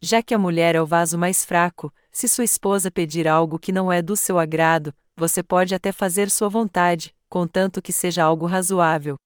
Já 0.00 0.22
que 0.22 0.34
a 0.34 0.38
mulher 0.38 0.74
é 0.74 0.80
o 0.80 0.86
vaso 0.86 1.18
mais 1.18 1.44
fraco, 1.44 1.92
se 2.10 2.28
sua 2.28 2.44
esposa 2.44 2.90
pedir 2.90 3.26
algo 3.26 3.58
que 3.58 3.72
não 3.72 3.92
é 3.92 4.00
do 4.00 4.16
seu 4.16 4.38
agrado, 4.38 4.94
você 5.16 5.42
pode 5.42 5.74
até 5.74 5.92
fazer 5.92 6.30
sua 6.30 6.48
vontade, 6.48 7.14
contanto 7.28 7.82
que 7.82 7.92
seja 7.92 8.24
algo 8.24 8.46
razoável. 8.46 9.16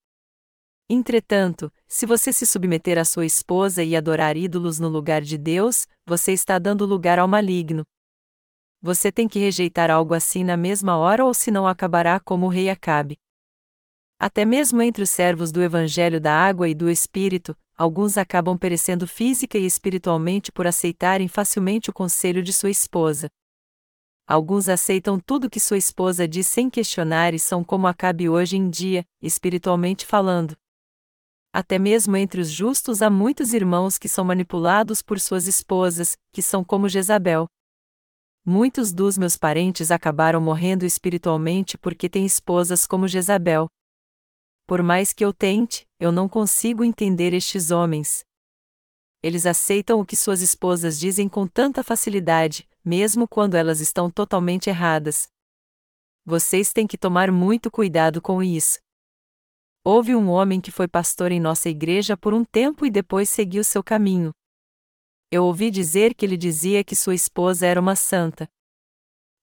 Entretanto, 0.88 1.72
se 1.88 2.06
você 2.06 2.32
se 2.32 2.46
submeter 2.46 2.96
à 2.96 3.04
sua 3.04 3.26
esposa 3.26 3.82
e 3.82 3.96
adorar 3.96 4.36
ídolos 4.36 4.78
no 4.78 4.88
lugar 4.88 5.20
de 5.20 5.36
Deus, 5.36 5.88
você 6.06 6.32
está 6.32 6.60
dando 6.60 6.86
lugar 6.86 7.18
ao 7.18 7.26
maligno. 7.26 7.84
Você 8.80 9.10
tem 9.10 9.26
que 9.26 9.40
rejeitar 9.40 9.90
algo 9.90 10.14
assim 10.14 10.44
na 10.44 10.56
mesma 10.56 10.96
hora 10.96 11.24
ou 11.24 11.34
senão 11.34 11.66
acabará 11.66 12.20
como 12.20 12.46
o 12.46 12.48
rei 12.48 12.70
Acabe. 12.70 13.18
Até 14.16 14.44
mesmo 14.44 14.80
entre 14.80 15.02
os 15.02 15.10
servos 15.10 15.50
do 15.50 15.60
Evangelho 15.60 16.20
da 16.20 16.32
Água 16.32 16.68
e 16.68 16.74
do 16.74 16.88
Espírito, 16.88 17.56
alguns 17.76 18.16
acabam 18.16 18.56
perecendo 18.56 19.08
física 19.08 19.58
e 19.58 19.66
espiritualmente 19.66 20.52
por 20.52 20.68
aceitarem 20.68 21.26
facilmente 21.26 21.90
o 21.90 21.92
conselho 21.92 22.44
de 22.44 22.52
sua 22.52 22.70
esposa. 22.70 23.28
Alguns 24.24 24.68
aceitam 24.68 25.18
tudo 25.18 25.50
que 25.50 25.58
sua 25.58 25.78
esposa 25.78 26.28
diz 26.28 26.46
sem 26.46 26.70
questionar 26.70 27.34
e 27.34 27.40
são 27.40 27.64
como 27.64 27.88
Acabe 27.88 28.28
hoje 28.28 28.56
em 28.56 28.70
dia, 28.70 29.04
espiritualmente 29.20 30.06
falando. 30.06 30.56
Até 31.58 31.78
mesmo 31.78 32.18
entre 32.18 32.38
os 32.38 32.50
justos 32.50 33.00
há 33.00 33.08
muitos 33.08 33.54
irmãos 33.54 33.96
que 33.96 34.10
são 34.10 34.22
manipulados 34.22 35.00
por 35.00 35.18
suas 35.18 35.46
esposas, 35.46 36.14
que 36.30 36.42
são 36.42 36.62
como 36.62 36.86
Jezabel. 36.86 37.46
Muitos 38.44 38.92
dos 38.92 39.16
meus 39.16 39.38
parentes 39.38 39.90
acabaram 39.90 40.38
morrendo 40.38 40.84
espiritualmente 40.84 41.78
porque 41.78 42.10
têm 42.10 42.26
esposas 42.26 42.86
como 42.86 43.08
Jezabel. 43.08 43.68
Por 44.66 44.82
mais 44.82 45.14
que 45.14 45.24
eu 45.24 45.32
tente, 45.32 45.86
eu 45.98 46.12
não 46.12 46.28
consigo 46.28 46.84
entender 46.84 47.32
estes 47.32 47.70
homens. 47.70 48.22
Eles 49.22 49.46
aceitam 49.46 49.98
o 49.98 50.04
que 50.04 50.14
suas 50.14 50.42
esposas 50.42 51.00
dizem 51.00 51.26
com 51.26 51.46
tanta 51.46 51.82
facilidade, 51.82 52.68
mesmo 52.84 53.26
quando 53.26 53.54
elas 53.54 53.80
estão 53.80 54.10
totalmente 54.10 54.68
erradas. 54.68 55.26
Vocês 56.22 56.70
têm 56.70 56.86
que 56.86 56.98
tomar 56.98 57.32
muito 57.32 57.70
cuidado 57.70 58.20
com 58.20 58.42
isso. 58.42 58.78
Houve 59.88 60.16
um 60.16 60.28
homem 60.30 60.60
que 60.60 60.72
foi 60.72 60.88
pastor 60.88 61.30
em 61.30 61.38
nossa 61.38 61.68
igreja 61.68 62.16
por 62.16 62.34
um 62.34 62.44
tempo 62.44 62.84
e 62.84 62.90
depois 62.90 63.30
seguiu 63.30 63.62
seu 63.62 63.84
caminho. 63.84 64.32
Eu 65.30 65.44
ouvi 65.44 65.70
dizer 65.70 66.12
que 66.12 66.26
ele 66.26 66.36
dizia 66.36 66.82
que 66.82 66.96
sua 66.96 67.14
esposa 67.14 67.64
era 67.68 67.80
uma 67.80 67.94
santa. 67.94 68.48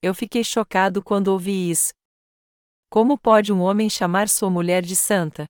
Eu 0.02 0.14
fiquei 0.14 0.44
chocado 0.44 1.02
quando 1.02 1.30
ouvi 1.30 1.70
isso. 1.70 1.94
Como 2.90 3.18
pode 3.18 3.54
um 3.54 3.62
homem 3.62 3.90
chamar 3.90 4.28
sua 4.28 4.50
mulher 4.50 4.84
de 4.84 4.98
santa? 4.98 5.46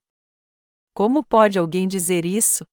Como 0.94 1.24
pode 1.24 1.58
alguém 1.58 1.88
dizer 1.88 2.24
isso? 2.24 2.64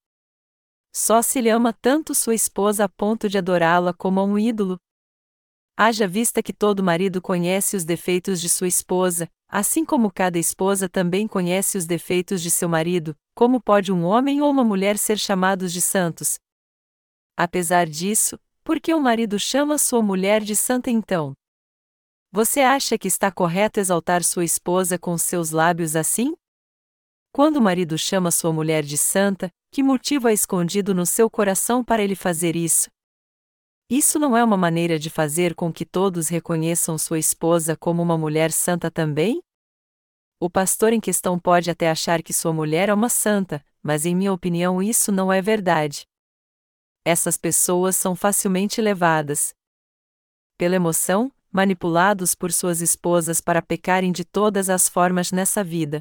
Só 0.94 1.22
se 1.22 1.38
ele 1.38 1.48
ama 1.48 1.72
tanto 1.72 2.14
sua 2.14 2.34
esposa 2.34 2.84
a 2.84 2.88
ponto 2.90 3.30
de 3.30 3.38
adorá-la 3.38 3.94
como 3.94 4.20
a 4.20 4.24
um 4.24 4.38
ídolo. 4.38 4.76
Haja 5.74 6.06
vista 6.06 6.42
que 6.42 6.52
todo 6.52 6.84
marido 6.84 7.22
conhece 7.22 7.78
os 7.78 7.84
defeitos 7.86 8.42
de 8.42 8.50
sua 8.50 8.68
esposa, 8.68 9.26
Assim 9.52 9.84
como 9.84 10.12
cada 10.12 10.38
esposa 10.38 10.88
também 10.88 11.26
conhece 11.26 11.76
os 11.76 11.84
defeitos 11.84 12.40
de 12.40 12.52
seu 12.52 12.68
marido, 12.68 13.16
como 13.34 13.60
pode 13.60 13.90
um 13.90 14.04
homem 14.04 14.40
ou 14.40 14.48
uma 14.48 14.62
mulher 14.62 14.96
ser 14.96 15.18
chamados 15.18 15.72
de 15.72 15.80
santos? 15.80 16.38
Apesar 17.36 17.88
disso, 17.88 18.38
por 18.62 18.80
que 18.80 18.94
o 18.94 19.00
marido 19.00 19.40
chama 19.40 19.76
sua 19.76 20.00
mulher 20.02 20.40
de 20.40 20.54
santa 20.54 20.88
então? 20.88 21.32
Você 22.30 22.60
acha 22.60 22.96
que 22.96 23.08
está 23.08 23.32
correto 23.32 23.80
exaltar 23.80 24.22
sua 24.22 24.44
esposa 24.44 24.96
com 24.96 25.18
seus 25.18 25.50
lábios 25.50 25.96
assim? 25.96 26.32
Quando 27.32 27.56
o 27.56 27.62
marido 27.62 27.98
chama 27.98 28.30
sua 28.30 28.52
mulher 28.52 28.84
de 28.84 28.96
santa, 28.96 29.50
que 29.72 29.82
motivo 29.82 30.28
é 30.28 30.32
escondido 30.32 30.94
no 30.94 31.04
seu 31.04 31.28
coração 31.28 31.82
para 31.82 32.04
ele 32.04 32.14
fazer 32.14 32.54
isso? 32.54 32.88
Isso 33.90 34.20
não 34.20 34.36
é 34.36 34.44
uma 34.44 34.56
maneira 34.56 35.00
de 35.00 35.10
fazer 35.10 35.52
com 35.52 35.72
que 35.72 35.84
todos 35.84 36.28
reconheçam 36.28 36.96
sua 36.96 37.18
esposa 37.18 37.76
como 37.76 38.00
uma 38.00 38.16
mulher 38.16 38.52
santa 38.52 38.88
também? 38.88 39.42
O 40.38 40.48
pastor 40.48 40.92
em 40.92 41.00
questão 41.00 41.36
pode 41.36 41.72
até 41.72 41.90
achar 41.90 42.22
que 42.22 42.32
sua 42.32 42.52
mulher 42.52 42.88
é 42.88 42.94
uma 42.94 43.08
santa, 43.08 43.66
mas 43.82 44.06
em 44.06 44.14
minha 44.14 44.32
opinião 44.32 44.80
isso 44.80 45.10
não 45.10 45.32
é 45.32 45.42
verdade. 45.42 46.04
Essas 47.04 47.36
pessoas 47.36 47.96
são 47.96 48.14
facilmente 48.14 48.80
levadas 48.80 49.52
pela 50.56 50.76
emoção, 50.76 51.32
manipulados 51.50 52.32
por 52.32 52.52
suas 52.52 52.80
esposas 52.80 53.40
para 53.40 53.60
pecarem 53.60 54.12
de 54.12 54.24
todas 54.24 54.70
as 54.70 54.88
formas 54.88 55.32
nessa 55.32 55.64
vida. 55.64 55.98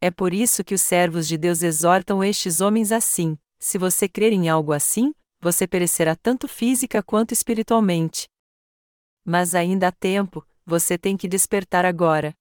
É 0.00 0.08
por 0.08 0.32
isso 0.32 0.62
que 0.62 0.74
os 0.74 0.82
servos 0.82 1.26
de 1.26 1.36
Deus 1.36 1.62
exortam 1.62 2.22
estes 2.22 2.60
homens 2.60 2.92
assim: 2.92 3.36
se 3.58 3.76
você 3.76 4.08
crer 4.08 4.32
em 4.32 4.48
algo 4.48 4.72
assim, 4.72 5.12
você 5.46 5.64
perecerá 5.64 6.16
tanto 6.16 6.48
física 6.48 7.00
quanto 7.00 7.30
espiritualmente. 7.30 8.26
Mas 9.24 9.54
ainda 9.54 9.86
há 9.86 9.92
tempo, 9.92 10.44
você 10.64 10.98
tem 10.98 11.16
que 11.16 11.28
despertar 11.28 11.86
agora. 11.86 12.34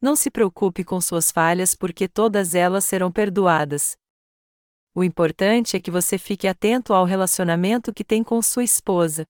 não 0.00 0.16
se 0.16 0.30
preocupe 0.30 0.82
com 0.82 0.98
suas 0.98 1.30
falhas 1.30 1.74
porque 1.74 2.08
todas 2.08 2.54
elas 2.54 2.86
serão 2.86 3.12
perdoadas. 3.12 3.98
O 4.94 5.04
importante 5.04 5.76
é 5.76 5.80
que 5.80 5.90
você 5.90 6.16
fique 6.16 6.48
atento 6.48 6.94
ao 6.94 7.04
relacionamento 7.04 7.92
que 7.92 8.02
tem 8.02 8.24
com 8.24 8.40
sua 8.40 8.64
esposa. 8.64 9.26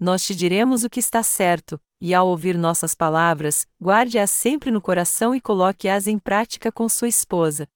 Nós 0.00 0.24
te 0.24 0.34
diremos 0.34 0.84
o 0.84 0.90
que 0.90 1.00
está 1.00 1.22
certo, 1.22 1.78
e 2.00 2.14
ao 2.14 2.26
ouvir 2.26 2.56
nossas 2.56 2.94
palavras, 2.94 3.66
guarde-as 3.78 4.30
sempre 4.30 4.70
no 4.70 4.80
coração 4.80 5.34
e 5.34 5.42
coloque-as 5.42 6.06
em 6.06 6.18
prática 6.18 6.72
com 6.72 6.88
sua 6.88 7.08
esposa. 7.08 7.68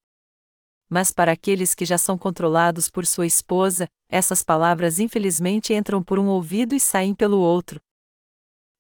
Mas 0.88 1.10
para 1.10 1.32
aqueles 1.32 1.74
que 1.74 1.84
já 1.84 1.98
são 1.98 2.16
controlados 2.16 2.88
por 2.88 3.04
sua 3.04 3.26
esposa, 3.26 3.88
essas 4.08 4.42
palavras 4.42 5.00
infelizmente 5.00 5.74
entram 5.74 6.02
por 6.02 6.18
um 6.18 6.26
ouvido 6.26 6.74
e 6.74 6.80
saem 6.80 7.14
pelo 7.14 7.38
outro. 7.38 7.80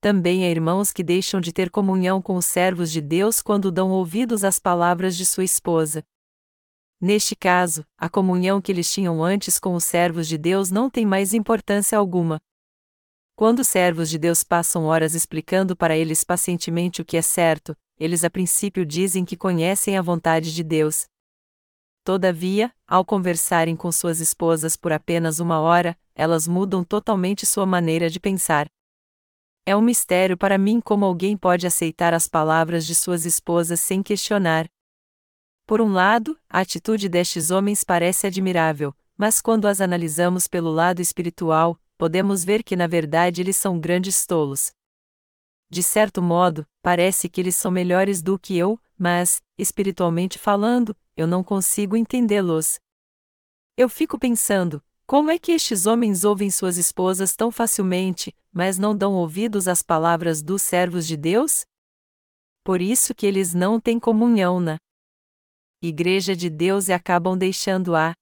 Também 0.00 0.44
há 0.44 0.48
irmãos 0.48 0.92
que 0.92 1.02
deixam 1.02 1.40
de 1.40 1.52
ter 1.52 1.70
comunhão 1.70 2.22
com 2.22 2.36
os 2.36 2.46
servos 2.46 2.92
de 2.92 3.00
Deus 3.00 3.42
quando 3.42 3.72
dão 3.72 3.90
ouvidos 3.90 4.44
às 4.44 4.58
palavras 4.58 5.16
de 5.16 5.26
sua 5.26 5.42
esposa. 5.42 6.04
Neste 7.00 7.34
caso, 7.34 7.84
a 7.98 8.08
comunhão 8.08 8.60
que 8.60 8.70
eles 8.70 8.90
tinham 8.90 9.22
antes 9.22 9.58
com 9.58 9.74
os 9.74 9.84
servos 9.84 10.28
de 10.28 10.38
Deus 10.38 10.70
não 10.70 10.88
tem 10.88 11.04
mais 11.04 11.34
importância 11.34 11.98
alguma. 11.98 12.40
Quando 13.34 13.58
os 13.58 13.68
servos 13.68 14.08
de 14.08 14.18
Deus 14.18 14.42
passam 14.42 14.84
horas 14.84 15.14
explicando 15.14 15.76
para 15.76 15.96
eles 15.96 16.24
pacientemente 16.24 17.02
o 17.02 17.04
que 17.04 17.16
é 17.18 17.22
certo, 17.22 17.76
eles 17.98 18.24
a 18.24 18.30
princípio 18.30 18.86
dizem 18.86 19.24
que 19.24 19.36
conhecem 19.36 19.98
a 19.98 20.02
vontade 20.02 20.54
de 20.54 20.62
Deus, 20.62 21.06
Todavia, 22.06 22.72
ao 22.86 23.04
conversarem 23.04 23.74
com 23.74 23.90
suas 23.90 24.20
esposas 24.20 24.76
por 24.76 24.92
apenas 24.92 25.40
uma 25.40 25.58
hora, 25.58 25.98
elas 26.14 26.46
mudam 26.46 26.84
totalmente 26.84 27.44
sua 27.44 27.66
maneira 27.66 28.08
de 28.08 28.20
pensar. 28.20 28.68
É 29.66 29.74
um 29.74 29.80
mistério 29.80 30.36
para 30.36 30.56
mim 30.56 30.80
como 30.80 31.04
alguém 31.04 31.36
pode 31.36 31.66
aceitar 31.66 32.14
as 32.14 32.28
palavras 32.28 32.86
de 32.86 32.94
suas 32.94 33.26
esposas 33.26 33.80
sem 33.80 34.04
questionar. 34.04 34.68
Por 35.66 35.80
um 35.80 35.92
lado, 35.92 36.38
a 36.48 36.60
atitude 36.60 37.08
destes 37.08 37.50
homens 37.50 37.82
parece 37.82 38.28
admirável, 38.28 38.94
mas 39.18 39.40
quando 39.40 39.66
as 39.66 39.80
analisamos 39.80 40.46
pelo 40.46 40.70
lado 40.70 41.02
espiritual, 41.02 41.76
podemos 41.98 42.44
ver 42.44 42.62
que 42.62 42.76
na 42.76 42.86
verdade 42.86 43.40
eles 43.40 43.56
são 43.56 43.80
grandes 43.80 44.24
tolos. 44.24 44.70
De 45.68 45.82
certo 45.82 46.22
modo, 46.22 46.64
parece 46.80 47.28
que 47.28 47.40
eles 47.40 47.56
são 47.56 47.72
melhores 47.72 48.22
do 48.22 48.38
que 48.38 48.56
eu, 48.56 48.80
mas, 48.96 49.42
espiritualmente 49.58 50.38
falando, 50.38 50.96
eu 51.16 51.26
não 51.26 51.42
consigo 51.42 51.96
entendê-los. 51.96 52.78
Eu 53.76 53.88
fico 53.88 54.18
pensando, 54.18 54.82
como 55.06 55.30
é 55.30 55.38
que 55.38 55.52
estes 55.52 55.86
homens 55.86 56.24
ouvem 56.24 56.50
suas 56.50 56.76
esposas 56.76 57.34
tão 57.34 57.50
facilmente, 57.50 58.34
mas 58.52 58.78
não 58.78 58.94
dão 58.96 59.14
ouvidos 59.14 59.66
às 59.66 59.82
palavras 59.82 60.42
dos 60.42 60.62
servos 60.62 61.06
de 61.06 61.16
Deus? 61.16 61.64
Por 62.62 62.82
isso 62.82 63.14
que 63.14 63.26
eles 63.26 63.54
não 63.54 63.80
têm 63.80 63.98
comunhão 63.98 64.60
na 64.60 64.76
Igreja 65.82 66.34
de 66.34 66.50
Deus 66.50 66.88
e 66.88 66.92
acabam 66.92 67.36
deixando-a. 67.36 68.12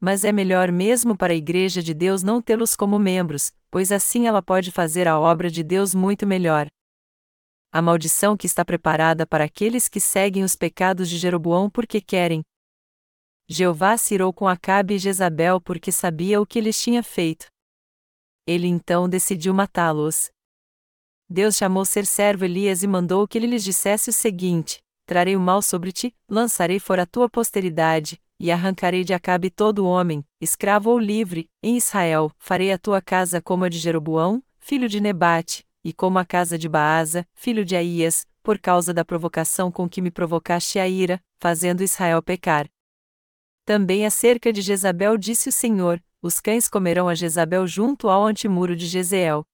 Mas 0.00 0.24
é 0.24 0.32
melhor 0.32 0.72
mesmo 0.72 1.16
para 1.16 1.32
a 1.32 1.36
Igreja 1.36 1.82
de 1.82 1.94
Deus 1.94 2.22
não 2.22 2.42
tê-los 2.42 2.74
como 2.76 2.98
membros, 2.98 3.52
pois 3.70 3.92
assim 3.92 4.26
ela 4.26 4.42
pode 4.42 4.70
fazer 4.70 5.08
a 5.08 5.18
obra 5.18 5.50
de 5.50 5.62
Deus 5.62 5.94
muito 5.94 6.26
melhor 6.26 6.68
a 7.74 7.82
maldição 7.82 8.36
que 8.36 8.46
está 8.46 8.64
preparada 8.64 9.26
para 9.26 9.42
aqueles 9.42 9.88
que 9.88 9.98
seguem 9.98 10.44
os 10.44 10.54
pecados 10.54 11.10
de 11.10 11.18
Jeroboão 11.18 11.68
porque 11.68 12.00
querem. 12.00 12.44
Jeová 13.48 13.96
se 13.96 14.14
irou 14.14 14.32
com 14.32 14.46
Acabe 14.46 14.94
e 14.94 14.98
Jezabel 14.98 15.60
porque 15.60 15.90
sabia 15.90 16.40
o 16.40 16.46
que 16.46 16.60
lhes 16.60 16.80
tinha 16.80 17.02
feito. 17.02 17.46
Ele 18.46 18.68
então 18.68 19.08
decidiu 19.08 19.52
matá-los. 19.52 20.30
Deus 21.28 21.56
chamou 21.56 21.84
ser 21.84 22.06
servo 22.06 22.44
Elias 22.44 22.84
e 22.84 22.86
mandou 22.86 23.26
que 23.26 23.36
ele 23.36 23.48
lhes 23.48 23.64
dissesse 23.64 24.08
o 24.08 24.12
seguinte: 24.12 24.78
Trarei 25.04 25.34
o 25.34 25.40
mal 25.40 25.60
sobre 25.60 25.90
ti, 25.90 26.14
lançarei 26.28 26.78
fora 26.78 27.02
a 27.02 27.06
tua 27.06 27.28
posteridade, 27.28 28.22
e 28.38 28.52
arrancarei 28.52 29.02
de 29.02 29.12
Acabe 29.12 29.50
todo 29.50 29.84
homem, 29.84 30.24
escravo 30.40 30.90
ou 30.90 30.98
livre, 30.98 31.50
em 31.60 31.76
Israel, 31.76 32.30
farei 32.38 32.70
a 32.70 32.78
tua 32.78 33.02
casa 33.02 33.42
como 33.42 33.64
a 33.64 33.68
de 33.68 33.78
Jeroboão, 33.78 34.40
filho 34.60 34.88
de 34.88 35.00
Nebate, 35.00 35.66
e 35.84 35.92
como 35.92 36.18
a 36.18 36.24
casa 36.24 36.58
de 36.58 36.68
Baasa, 36.68 37.28
filho 37.34 37.64
de 37.64 37.76
Aías, 37.76 38.26
por 38.42 38.58
causa 38.58 38.94
da 38.94 39.04
provocação 39.04 39.70
com 39.70 39.88
que 39.88 40.00
me 40.00 40.10
provocaste 40.10 40.78
a 40.78 40.88
ira, 40.88 41.22
fazendo 41.38 41.82
Israel 41.82 42.22
pecar. 42.22 42.68
Também 43.64 44.04
acerca 44.04 44.52
de 44.52 44.62
Jezabel 44.62 45.16
disse 45.16 45.50
o 45.50 45.52
Senhor: 45.52 46.02
os 46.20 46.40
cães 46.40 46.68
comerão 46.68 47.08
a 47.08 47.14
Jezabel 47.14 47.66
junto 47.66 48.08
ao 48.08 48.24
antemuro 48.24 48.74
de 48.74 48.86
Jezeel. 48.86 49.44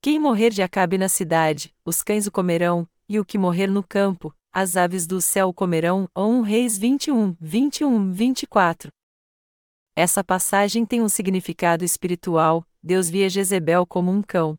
Quem 0.00 0.18
morrer 0.18 0.50
de 0.50 0.62
Acabe 0.62 0.98
na 0.98 1.08
cidade, 1.08 1.74
os 1.84 2.02
cães 2.02 2.26
o 2.26 2.32
comerão, 2.32 2.88
e 3.08 3.20
o 3.20 3.24
que 3.24 3.38
morrer 3.38 3.68
no 3.68 3.82
campo, 3.82 4.34
as 4.52 4.76
aves 4.76 5.06
do 5.06 5.20
céu 5.20 5.48
o 5.48 5.54
comerão. 5.54 6.08
1 6.16 6.42
Reis 6.42 6.78
21, 6.78 7.36
21, 7.40 8.12
24. 8.12 8.90
Essa 9.96 10.24
passagem 10.24 10.84
tem 10.84 11.00
um 11.02 11.08
significado 11.08 11.84
espiritual, 11.84 12.66
Deus 12.82 13.08
via 13.08 13.30
Jezebel 13.30 13.86
como 13.86 14.10
um 14.10 14.22
cão. 14.22 14.56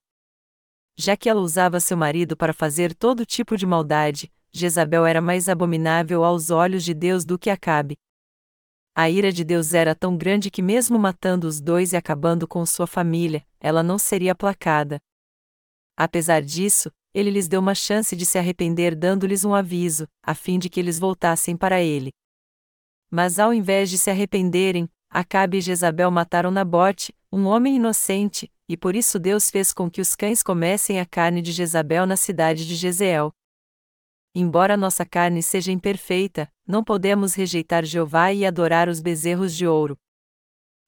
Já 0.97 1.17
que 1.17 1.29
ela 1.29 1.41
usava 1.41 1.79
seu 1.79 1.97
marido 1.97 2.37
para 2.37 2.53
fazer 2.53 2.93
todo 2.93 3.25
tipo 3.25 3.57
de 3.57 3.65
maldade, 3.65 4.31
Jezabel 4.51 5.05
era 5.05 5.21
mais 5.21 5.49
abominável 5.49 6.23
aos 6.23 6.49
olhos 6.49 6.83
de 6.83 6.93
Deus 6.93 7.25
do 7.25 7.37
que 7.37 7.49
Acabe. 7.49 7.97
A 8.95 9.09
ira 9.09 9.29
de 9.29 9.43
Deus 9.43 9.73
era 9.73 9.93
tão 9.93 10.15
grande 10.15 10.49
que, 10.49 10.61
mesmo 10.61 10.97
matando 10.97 11.47
os 11.47 11.59
dois 11.59 11.91
e 11.91 11.97
acabando 11.97 12.47
com 12.47 12.65
sua 12.65 12.87
família, 12.87 13.45
ela 13.59 13.83
não 13.83 13.99
seria 13.99 14.31
aplacada. 14.31 15.01
Apesar 15.97 16.41
disso, 16.41 16.89
ele 17.13 17.29
lhes 17.29 17.49
deu 17.49 17.59
uma 17.59 17.75
chance 17.75 18.15
de 18.15 18.25
se 18.25 18.37
arrepender, 18.37 18.95
dando-lhes 18.95 19.43
um 19.43 19.53
aviso, 19.53 20.07
a 20.23 20.33
fim 20.33 20.57
de 20.57 20.69
que 20.69 20.79
eles 20.79 20.97
voltassem 20.97 21.57
para 21.57 21.81
ele. 21.81 22.11
Mas 23.11 23.37
ao 23.37 23.53
invés 23.53 23.89
de 23.89 23.97
se 23.97 24.09
arrependerem, 24.09 24.89
Acabe 25.09 25.57
e 25.57 25.61
Jezabel 25.61 26.09
mataram 26.09 26.51
Nabote, 26.51 27.13
um 27.31 27.45
homem 27.45 27.75
inocente, 27.75 28.49
e 28.67 28.75
por 28.75 28.95
isso 28.95 29.19
Deus 29.19 29.49
fez 29.49 29.71
com 29.71 29.89
que 29.89 30.01
os 30.01 30.15
cães 30.15 30.41
comessem 30.41 30.99
a 30.99 31.05
carne 31.05 31.41
de 31.41 31.51
Jezabel 31.51 32.05
na 32.05 32.17
cidade 32.17 32.65
de 32.65 32.75
Jezeel. 32.75 33.31
Embora 34.33 34.75
nossa 34.75 35.05
carne 35.05 35.41
seja 35.41 35.71
imperfeita, 35.71 36.51
não 36.67 36.83
podemos 36.83 37.35
rejeitar 37.35 37.85
Jeová 37.85 38.33
e 38.33 38.45
adorar 38.45 38.89
os 38.89 38.99
bezerros 38.99 39.55
de 39.55 39.65
ouro. 39.65 39.97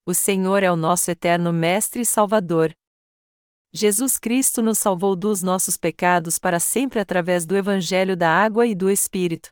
O 0.05 0.13
Senhor 0.13 0.63
é 0.63 0.71
o 0.71 0.75
nosso 0.75 1.11
eterno 1.11 1.53
Mestre 1.53 2.01
e 2.01 2.05
Salvador. 2.05 2.75
Jesus 3.73 4.17
Cristo 4.17 4.61
nos 4.61 4.79
salvou 4.79 5.15
dos 5.15 5.43
nossos 5.43 5.77
pecados 5.77 6.39
para 6.39 6.59
sempre 6.59 6.99
através 6.99 7.45
do 7.45 7.55
Evangelho 7.55 8.17
da 8.17 8.29
Água 8.29 8.65
e 8.65 8.73
do 8.73 8.89
Espírito. 8.89 9.49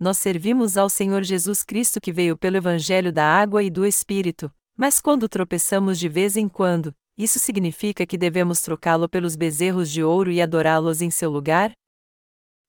Nós 0.00 0.18
servimos 0.18 0.76
ao 0.76 0.88
Senhor 0.88 1.22
Jesus 1.24 1.64
Cristo 1.64 2.00
que 2.00 2.12
veio 2.12 2.38
pelo 2.38 2.56
Evangelho 2.56 3.12
da 3.12 3.24
Água 3.24 3.62
e 3.62 3.68
do 3.68 3.84
Espírito, 3.84 4.50
mas 4.76 5.00
quando 5.00 5.28
tropeçamos 5.28 5.98
de 5.98 6.08
vez 6.08 6.36
em 6.36 6.48
quando, 6.48 6.94
isso 7.18 7.40
significa 7.40 8.06
que 8.06 8.16
devemos 8.16 8.62
trocá-lo 8.62 9.08
pelos 9.08 9.34
bezerros 9.34 9.90
de 9.90 10.04
ouro 10.04 10.30
e 10.30 10.40
adorá-los 10.40 11.02
em 11.02 11.10
seu 11.10 11.28
lugar? 11.28 11.72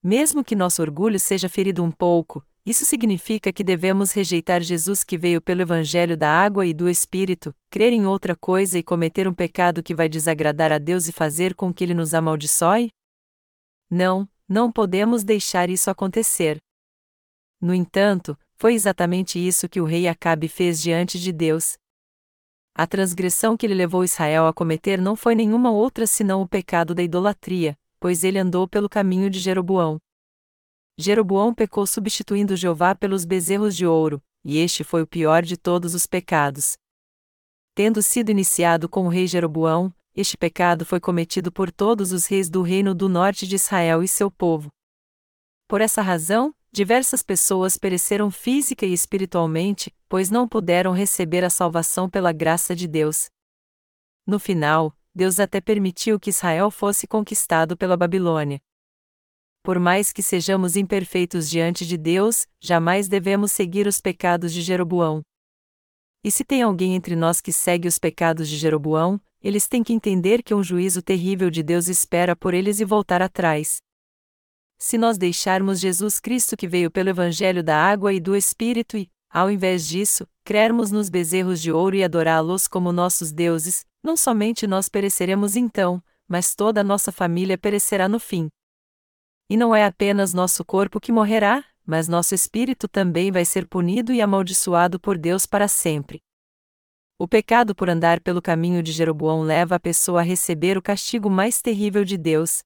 Mesmo 0.03 0.43
que 0.43 0.55
nosso 0.55 0.81
orgulho 0.81 1.19
seja 1.19 1.47
ferido 1.47 1.83
um 1.83 1.91
pouco, 1.91 2.43
isso 2.65 2.85
significa 2.85 3.53
que 3.53 3.63
devemos 3.63 4.11
rejeitar 4.11 4.61
Jesus 4.61 5.03
que 5.03 5.17
veio 5.17 5.41
pelo 5.41 5.61
Evangelho 5.61 6.17
da 6.17 6.29
água 6.29 6.65
e 6.65 6.73
do 6.73 6.89
Espírito, 6.89 7.53
crer 7.69 7.93
em 7.93 8.05
outra 8.05 8.35
coisa 8.35 8.77
e 8.77 8.83
cometer 8.83 9.27
um 9.27 9.33
pecado 9.33 9.83
que 9.83 9.95
vai 9.95 10.09
desagradar 10.09 10.71
a 10.71 10.77
Deus 10.77 11.07
e 11.07 11.11
fazer 11.11 11.53
com 11.53 11.73
que 11.73 11.83
ele 11.83 11.93
nos 11.93 12.13
amaldiçoe? 12.13 12.89
Não, 13.89 14.27
não 14.47 14.71
podemos 14.71 15.23
deixar 15.23 15.69
isso 15.69 15.89
acontecer. 15.89 16.57
No 17.61 17.73
entanto, 17.73 18.37
foi 18.55 18.73
exatamente 18.73 19.39
isso 19.39 19.69
que 19.69 19.81
o 19.81 19.85
rei 19.85 20.07
Acabe 20.07 20.47
fez 20.47 20.81
diante 20.81 21.19
de 21.19 21.31
Deus, 21.31 21.77
a 22.79 22.87
transgressão 22.87 23.57
que 23.57 23.65
ele 23.65 23.73
levou 23.73 24.05
Israel 24.05 24.47
a 24.47 24.53
cometer 24.53 25.01
não 25.01 25.13
foi 25.13 25.35
nenhuma 25.35 25.69
outra 25.69 26.07
senão 26.07 26.41
o 26.41 26.47
pecado 26.47 26.95
da 26.95 27.03
idolatria, 27.03 27.77
pois 27.99 28.23
ele 28.23 28.39
andou 28.39 28.69
pelo 28.69 28.87
caminho 28.87 29.29
de 29.29 29.37
Jeroboão. 29.37 29.97
Jeroboão 30.97 31.53
pecou 31.53 31.85
substituindo 31.85 32.55
Jeová 32.55 32.95
pelos 32.95 33.25
bezerros 33.25 33.75
de 33.75 33.85
ouro, 33.85 34.23
e 34.45 34.59
este 34.59 34.85
foi 34.85 35.01
o 35.01 35.07
pior 35.07 35.43
de 35.43 35.57
todos 35.57 35.93
os 35.93 36.07
pecados. 36.07 36.77
Tendo 37.75 38.01
sido 38.01 38.31
iniciado 38.31 38.87
com 38.87 39.07
o 39.07 39.09
rei 39.09 39.27
Jeroboão, 39.27 39.93
este 40.15 40.37
pecado 40.37 40.85
foi 40.85 41.01
cometido 41.01 41.51
por 41.51 41.69
todos 41.73 42.13
os 42.13 42.27
reis 42.27 42.49
do 42.49 42.61
reino 42.61 42.95
do 42.95 43.09
norte 43.09 43.45
de 43.45 43.57
Israel 43.57 44.01
e 44.01 44.07
seu 44.07 44.31
povo. 44.31 44.69
Por 45.67 45.81
essa 45.81 46.01
razão, 46.01 46.55
diversas 46.71 47.23
pessoas 47.23 47.77
pereceram 47.77 48.29
física 48.29 48.85
e 48.85 48.93
espiritualmente, 48.93 49.93
pois 50.07 50.29
não 50.29 50.47
puderam 50.47 50.91
receber 50.91 51.43
a 51.43 51.49
salvação 51.49 52.09
pela 52.09 52.31
graça 52.31 52.75
de 52.75 52.87
Deus. 52.87 53.29
No 54.25 54.39
final, 54.39 54.95
Deus 55.13 55.39
até 55.39 55.59
permitiu 55.59 56.19
que 56.19 56.29
Israel 56.29 56.69
fosse 56.69 57.07
conquistado 57.07 57.75
pela 57.75 57.97
Babilônia. 57.97 58.61
Por 59.63 59.79
mais 59.79 60.13
que 60.13 60.21
sejamos 60.21 60.75
imperfeitos 60.75 61.49
diante 61.49 61.85
de 61.85 61.97
Deus, 61.97 62.47
jamais 62.61 63.07
devemos 63.07 63.51
seguir 63.51 63.87
os 63.87 63.99
pecados 63.99 64.53
de 64.53 64.61
Jeroboão. 64.61 65.21
E 66.23 66.31
se 66.31 66.43
tem 66.43 66.61
alguém 66.61 66.95
entre 66.95 67.15
nós 67.15 67.41
que 67.41 67.51
segue 67.51 67.87
os 67.87 67.97
pecados 67.97 68.47
de 68.47 68.57
Jeroboão, 68.57 69.19
eles 69.41 69.67
têm 69.67 69.83
que 69.83 69.93
entender 69.93 70.43
que 70.43 70.53
um 70.53 70.63
juízo 70.63 71.01
terrível 71.01 71.49
de 71.49 71.63
Deus 71.63 71.87
espera 71.87 72.35
por 72.35 72.53
eles 72.53 72.79
e 72.79 72.85
voltar 72.85 73.21
atrás. 73.21 73.77
Se 74.79 74.97
nós 74.97 75.17
deixarmos 75.17 75.79
Jesus 75.79 76.19
Cristo 76.19 76.55
que 76.55 76.67
veio 76.67 76.89
pelo 76.89 77.09
Evangelho 77.09 77.61
da 77.61 77.77
água 77.77 78.13
e 78.13 78.19
do 78.19 78.35
Espírito 78.35 78.97
e, 78.97 79.11
ao 79.29 79.51
invés 79.51 79.85
disso, 79.85 80.25
crermos 80.43 80.89
nos 80.89 81.09
bezerros 81.09 81.61
de 81.61 81.71
ouro 81.71 81.95
e 81.95 82.03
adorá-los 82.03 82.67
como 82.67 82.91
nossos 82.91 83.31
deuses, 83.31 83.85
não 84.01 84.15
somente 84.15 84.65
nós 84.65 84.87
pereceremos 84.87 85.55
então, 85.55 86.01
mas 86.27 86.55
toda 86.55 86.81
a 86.81 86.83
nossa 86.83 87.11
família 87.11 87.57
perecerá 87.57 88.07
no 88.07 88.19
fim. 88.19 88.47
E 89.49 89.57
não 89.57 89.75
é 89.75 89.85
apenas 89.85 90.33
nosso 90.33 90.63
corpo 90.63 90.99
que 90.99 91.11
morrerá, 91.11 91.63
mas 91.85 92.07
nosso 92.07 92.33
espírito 92.33 92.87
também 92.87 93.31
vai 93.31 93.43
ser 93.43 93.67
punido 93.67 94.13
e 94.13 94.21
amaldiçoado 94.21 94.99
por 94.99 95.17
Deus 95.17 95.45
para 95.45 95.67
sempre. 95.67 96.21
O 97.17 97.27
pecado 97.27 97.75
por 97.75 97.89
andar 97.89 98.21
pelo 98.21 98.41
caminho 98.41 98.81
de 98.81 98.91
Jeroboão 98.93 99.41
leva 99.41 99.75
a 99.75 99.79
pessoa 99.79 100.21
a 100.21 100.23
receber 100.23 100.77
o 100.77 100.81
castigo 100.81 101.29
mais 101.29 101.61
terrível 101.61 102.05
de 102.05 102.17
Deus. 102.17 102.63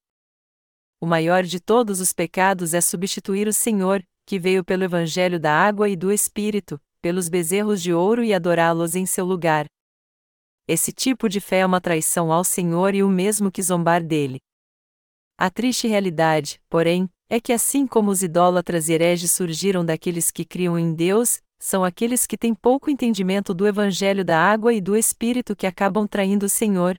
O 1.04 1.06
maior 1.06 1.44
de 1.44 1.60
todos 1.60 2.00
os 2.00 2.14
pecados 2.14 2.74
é 2.74 2.80
substituir 2.80 3.46
o 3.46 3.52
Senhor, 3.52 4.02
que 4.26 4.40
veio 4.40 4.64
pelo 4.64 4.86
Evangelho 4.86 5.38
da 5.38 5.52
água 5.52 5.90
e 5.90 5.98
do 5.98 6.14
Espírito, 6.14 6.80
pelos 7.02 7.28
bezerros 7.28 7.82
de 7.82 7.94
ouro 7.94 8.24
e 8.24 8.34
adorá-los 8.34 8.96
em 8.96 9.06
seu 9.06 9.26
lugar. 9.26 9.66
Esse 10.66 10.94
tipo 10.94 11.28
de 11.28 11.42
fé 11.42 11.58
é 11.58 11.66
uma 11.66 11.82
traição 11.82 12.32
ao 12.32 12.46
Senhor 12.46 12.96
e 12.96 13.04
o 13.04 13.10
mesmo 13.10 13.52
que 13.52 13.62
zombar 13.62 14.02
dele. 14.02 14.40
A 15.38 15.50
triste 15.50 15.90
realidade, 15.90 16.62
porém, 16.70 17.10
é 17.30 17.38
que 17.38 17.52
assim 17.52 17.86
como 17.86 18.10
os 18.10 18.24
idólatras 18.24 18.88
e 18.88 18.94
hereges 18.94 19.34
surgiram 19.34 19.84
daqueles 19.84 20.32
que 20.32 20.46
criam 20.46 20.80
em 20.80 20.94
Deus, 20.94 21.42
são 21.60 21.84
aqueles 21.84 22.26
que 22.26 22.38
têm 22.38 22.56
pouco 22.56 22.90
entendimento 22.90 23.54
do 23.54 23.68
Evangelho 23.68 24.24
da 24.24 24.40
água 24.40 24.74
e 24.74 24.80
do 24.80 24.96
Espírito 24.96 25.54
que 25.54 25.68
acabam 25.68 26.08
traindo 26.08 26.46
o 26.46 26.50
Senhor. 26.50 26.96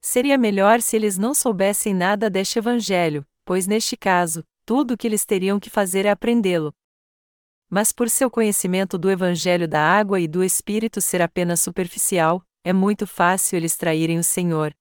Seria 0.00 0.38
melhor 0.38 0.80
se 0.80 0.96
eles 0.96 1.18
não 1.18 1.34
soubessem 1.34 1.92
nada 1.92 2.30
deste 2.30 2.58
Evangelho, 2.58 3.26
pois 3.44 3.66
neste 3.66 3.96
caso, 3.96 4.44
tudo 4.64 4.94
o 4.94 4.96
que 4.96 5.06
eles 5.06 5.24
teriam 5.24 5.58
que 5.58 5.70
fazer 5.70 6.06
é 6.06 6.10
aprendê-lo. 6.10 6.72
Mas 7.70 7.92
por 7.92 8.08
seu 8.08 8.30
conhecimento 8.30 8.96
do 8.96 9.10
Evangelho 9.10 9.68
da 9.68 9.80
água 9.80 10.20
e 10.20 10.28
do 10.28 10.42
Espírito 10.42 11.00
ser 11.00 11.20
apenas 11.20 11.60
superficial, 11.60 12.42
é 12.64 12.72
muito 12.72 13.06
fácil 13.06 13.56
eles 13.56 13.76
traírem 13.76 14.18
o 14.18 14.24
Senhor. 14.24 14.74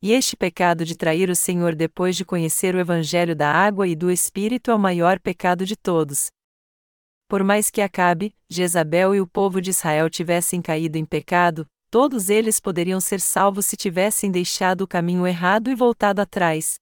E 0.00 0.12
este 0.12 0.36
pecado 0.36 0.84
de 0.84 0.96
trair 0.96 1.28
o 1.28 1.34
Senhor 1.34 1.74
depois 1.74 2.16
de 2.16 2.24
conhecer 2.24 2.74
o 2.74 2.78
Evangelho 2.78 3.34
da 3.34 3.50
água 3.50 3.88
e 3.88 3.96
do 3.96 4.10
Espírito 4.10 4.70
é 4.70 4.74
o 4.74 4.78
maior 4.78 5.18
pecado 5.18 5.66
de 5.66 5.76
todos. 5.76 6.30
Por 7.28 7.42
mais 7.42 7.68
que 7.68 7.80
Acabe, 7.80 8.34
Jezabel 8.48 9.14
e 9.14 9.20
o 9.20 9.26
povo 9.26 9.60
de 9.60 9.70
Israel 9.70 10.08
tivessem 10.08 10.62
caído 10.62 10.96
em 10.96 11.04
pecado, 11.04 11.66
todos 11.90 12.28
eles 12.28 12.60
poderiam 12.60 13.00
ser 13.00 13.20
salvos 13.20 13.66
se 13.66 13.76
tivessem 13.76 14.30
deixado 14.30 14.82
o 14.82 14.88
caminho 14.88 15.26
errado 15.26 15.70
e 15.70 15.74
voltado 15.74 16.20
atrás. 16.20 16.78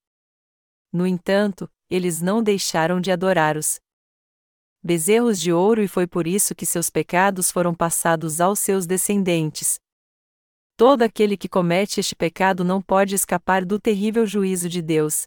No 0.92 1.06
entanto, 1.06 1.70
eles 1.88 2.20
não 2.20 2.42
deixaram 2.42 3.00
de 3.00 3.10
adorar 3.10 3.56
os 3.56 3.78
bezerros 4.82 5.40
de 5.40 5.52
ouro 5.52 5.82
e 5.82 5.88
foi 5.88 6.06
por 6.06 6.26
isso 6.26 6.54
que 6.54 6.64
seus 6.64 6.88
pecados 6.88 7.50
foram 7.50 7.74
passados 7.74 8.40
aos 8.40 8.60
seus 8.60 8.86
descendentes. 8.86 9.78
Todo 10.76 11.02
aquele 11.02 11.36
que 11.36 11.48
comete 11.48 12.00
este 12.00 12.14
pecado 12.14 12.62
não 12.62 12.82
pode 12.82 13.14
escapar 13.14 13.64
do 13.64 13.80
terrível 13.80 14.26
juízo 14.26 14.68
de 14.68 14.82
Deus. 14.82 15.26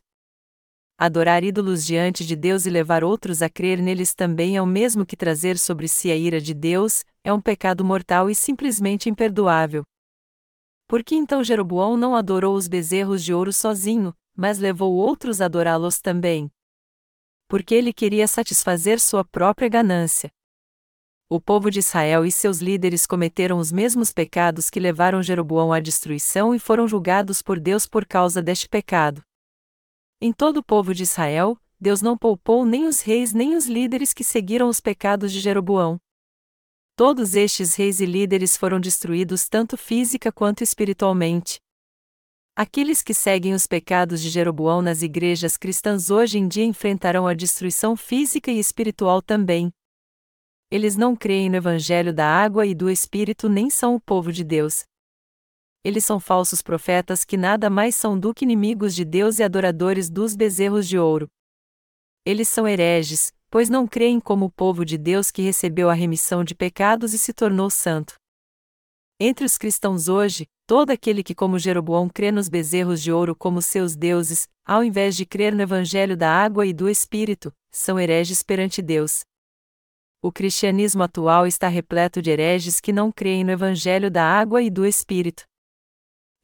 Adorar 0.97 1.43
ídolos 1.43 1.85
diante 1.85 2.25
de 2.25 2.35
Deus 2.35 2.65
e 2.65 2.69
levar 2.69 3.03
outros 3.03 3.41
a 3.41 3.49
crer 3.49 3.81
neles 3.81 4.13
também 4.13 4.57
é 4.57 4.61
o 4.61 4.65
mesmo 4.65 5.05
que 5.05 5.15
trazer 5.15 5.57
sobre 5.57 5.87
si 5.87 6.11
a 6.11 6.15
ira 6.15 6.41
de 6.41 6.53
Deus, 6.53 7.05
é 7.23 7.34
um 7.34 7.41
pecado 7.41 7.84
mortal 7.84 8.29
e 8.29 8.36
simplesmente 8.36 9.10
imperdoável. 9.10 9.84
Por 10.88 11.03
que 11.03 11.15
então 11.15 11.43
Jeroboão 11.43 11.95
não 11.95 12.15
adorou 12.15 12.55
os 12.55 12.67
bezerros 12.67 13.23
de 13.23 13.34
ouro 13.34 13.53
sozinho, 13.53 14.13
mas 14.36 14.60
levou 14.60 14.93
outros 14.93 15.41
a 15.41 15.45
adorá-los 15.45 15.99
também? 15.99 16.51
Porque 17.47 17.75
ele 17.75 17.93
queria 17.93 18.27
satisfazer 18.27 18.99
sua 18.99 19.23
própria 19.23 19.69
ganância 19.69 20.32
o 21.32 21.39
povo 21.39 21.69
de 21.69 21.77
Israel 21.77 22.25
e 22.25 22.32
seus 22.32 22.58
líderes 22.58 23.05
cometeram 23.05 23.60
os 23.60 23.71
mesmos 23.71 24.12
pecados 24.12 24.67
que 24.67 24.79
levaram 24.79 25.21
Jeroboão 25.21 25.71
à 25.71 25.79
destruição 25.79 26.55
e 26.55 26.60
foram 26.60 26.88
julgados 26.88 27.39
por 27.39 27.60
Deus 27.60 27.86
por 27.86 28.03
causa 28.03 28.41
deste 28.41 28.67
pecado. 28.67 29.21
Em 30.19 30.34
todo 30.34 30.58
o 30.58 30.63
povo 30.63 30.91
de 30.91 31.03
Israel, 31.03 31.55
Deus 31.79 32.01
não 32.01 32.17
poupou 32.17 32.65
nem 32.65 32.88
os 32.88 33.01
reis 33.01 33.32
nem 33.32 33.55
os 33.55 33.67
líderes 33.67 34.12
que 34.12 34.23
seguiram 34.23 34.67
os 34.67 34.79
pecados 34.79 35.32
de 35.32 35.39
Jeroboão. 35.39 35.99
Todos 36.99 37.33
estes 37.33 37.75
reis 37.75 38.01
e 38.01 38.05
líderes 38.05 38.57
foram 38.57 38.77
destruídos 38.77 39.47
tanto 39.47 39.77
física 39.77 40.33
quanto 40.33 40.65
espiritualmente. 40.65 41.57
Aqueles 42.57 43.01
que 43.01 43.13
seguem 43.13 43.53
os 43.53 43.65
pecados 43.65 44.21
de 44.21 44.29
Jeroboão 44.29 44.81
nas 44.81 45.01
igrejas 45.01 45.55
cristãs 45.55 46.12
hoje 46.12 46.38
em 46.38 46.45
dia 46.45 46.65
enfrentarão 46.65 47.25
a 47.25 47.33
destruição 47.33 47.95
física 47.95 48.51
e 48.51 48.59
espiritual 48.59 49.21
também 49.21 49.71
eles 50.71 50.95
não 50.95 51.15
creem 51.15 51.49
no 51.49 51.55
Evangelho 51.55 52.13
da 52.13 52.27
água 52.27 52.65
e 52.65 52.75
do 52.75 52.89
Espírito 52.89 53.49
nem 53.49 53.69
são 53.69 53.95
o 53.95 53.99
povo 53.99 54.31
de 54.31 54.43
Deus. 54.43 54.83
Eles 55.83 56.05
são 56.05 56.19
falsos 56.19 56.62
profetas 56.62 57.25
que 57.25 57.38
nada 57.38 57.69
mais 57.69 57.95
são 57.95 58.19
do 58.19 58.33
que 58.33 58.45
inimigos 58.45 58.93
de 58.93 59.03
Deus 59.03 59.39
e 59.39 59.43
adoradores 59.43 60.09
dos 60.09 60.35
bezerros 60.35 60.88
de 60.88 60.99
ouro. 60.99 61.27
Eles 62.23 62.47
são 62.49 62.67
hereges, 62.67 63.31
pois 63.49 63.69
não 63.69 63.88
creem 63.88 64.19
como 64.19 64.45
o 64.45 64.51
povo 64.51 64.85
de 64.85 64.97
Deus 64.97 65.31
que 65.31 65.41
recebeu 65.41 65.89
a 65.89 65.93
remissão 65.93 66.43
de 66.43 66.53
pecados 66.53 67.13
e 67.13 67.19
se 67.19 67.33
tornou 67.33 67.69
santo. 67.69 68.15
Entre 69.19 69.43
os 69.43 69.57
cristãos 69.57 70.07
hoje, 70.07 70.47
todo 70.65 70.91
aquele 70.91 71.23
que, 71.23 71.35
como 71.35 71.59
Jeroboão, 71.59 72.07
crê 72.07 72.31
nos 72.31 72.47
bezerros 72.47 73.01
de 73.01 73.12
ouro 73.12 73.35
como 73.35 73.62
seus 73.62 73.95
deuses, 73.95 74.47
ao 74.65 74.83
invés 74.83 75.15
de 75.15 75.25
crer 75.25 75.53
no 75.53 75.62
Evangelho 75.62 76.15
da 76.15 76.31
água 76.31 76.65
e 76.65 76.71
do 76.71 76.88
Espírito, 76.88 77.51
são 77.69 77.99
hereges 77.99 78.41
perante 78.41 78.81
Deus. 78.81 79.25
O 80.21 80.31
cristianismo 80.31 81.03
atual 81.03 81.47
está 81.47 81.67
repleto 81.67 82.21
de 82.21 82.29
hereges 82.29 82.79
que 82.79 82.93
não 82.93 83.12
creem 83.12 83.43
no 83.43 83.51
Evangelho 83.51 84.12
da 84.12 84.23
água 84.23 84.62
e 84.62 84.69
do 84.69 84.85
Espírito. 84.85 85.43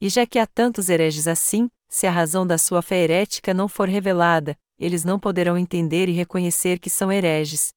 E 0.00 0.08
já 0.08 0.26
que 0.26 0.38
há 0.38 0.46
tantos 0.46 0.88
hereges 0.88 1.26
assim, 1.26 1.70
se 1.88 2.06
a 2.06 2.10
razão 2.10 2.46
da 2.46 2.58
sua 2.58 2.82
fé 2.82 2.98
herética 3.02 3.54
não 3.54 3.68
for 3.68 3.88
revelada, 3.88 4.56
eles 4.78 5.04
não 5.04 5.18
poderão 5.18 5.56
entender 5.56 6.08
e 6.08 6.12
reconhecer 6.12 6.78
que 6.78 6.90
são 6.90 7.12
hereges. 7.12 7.68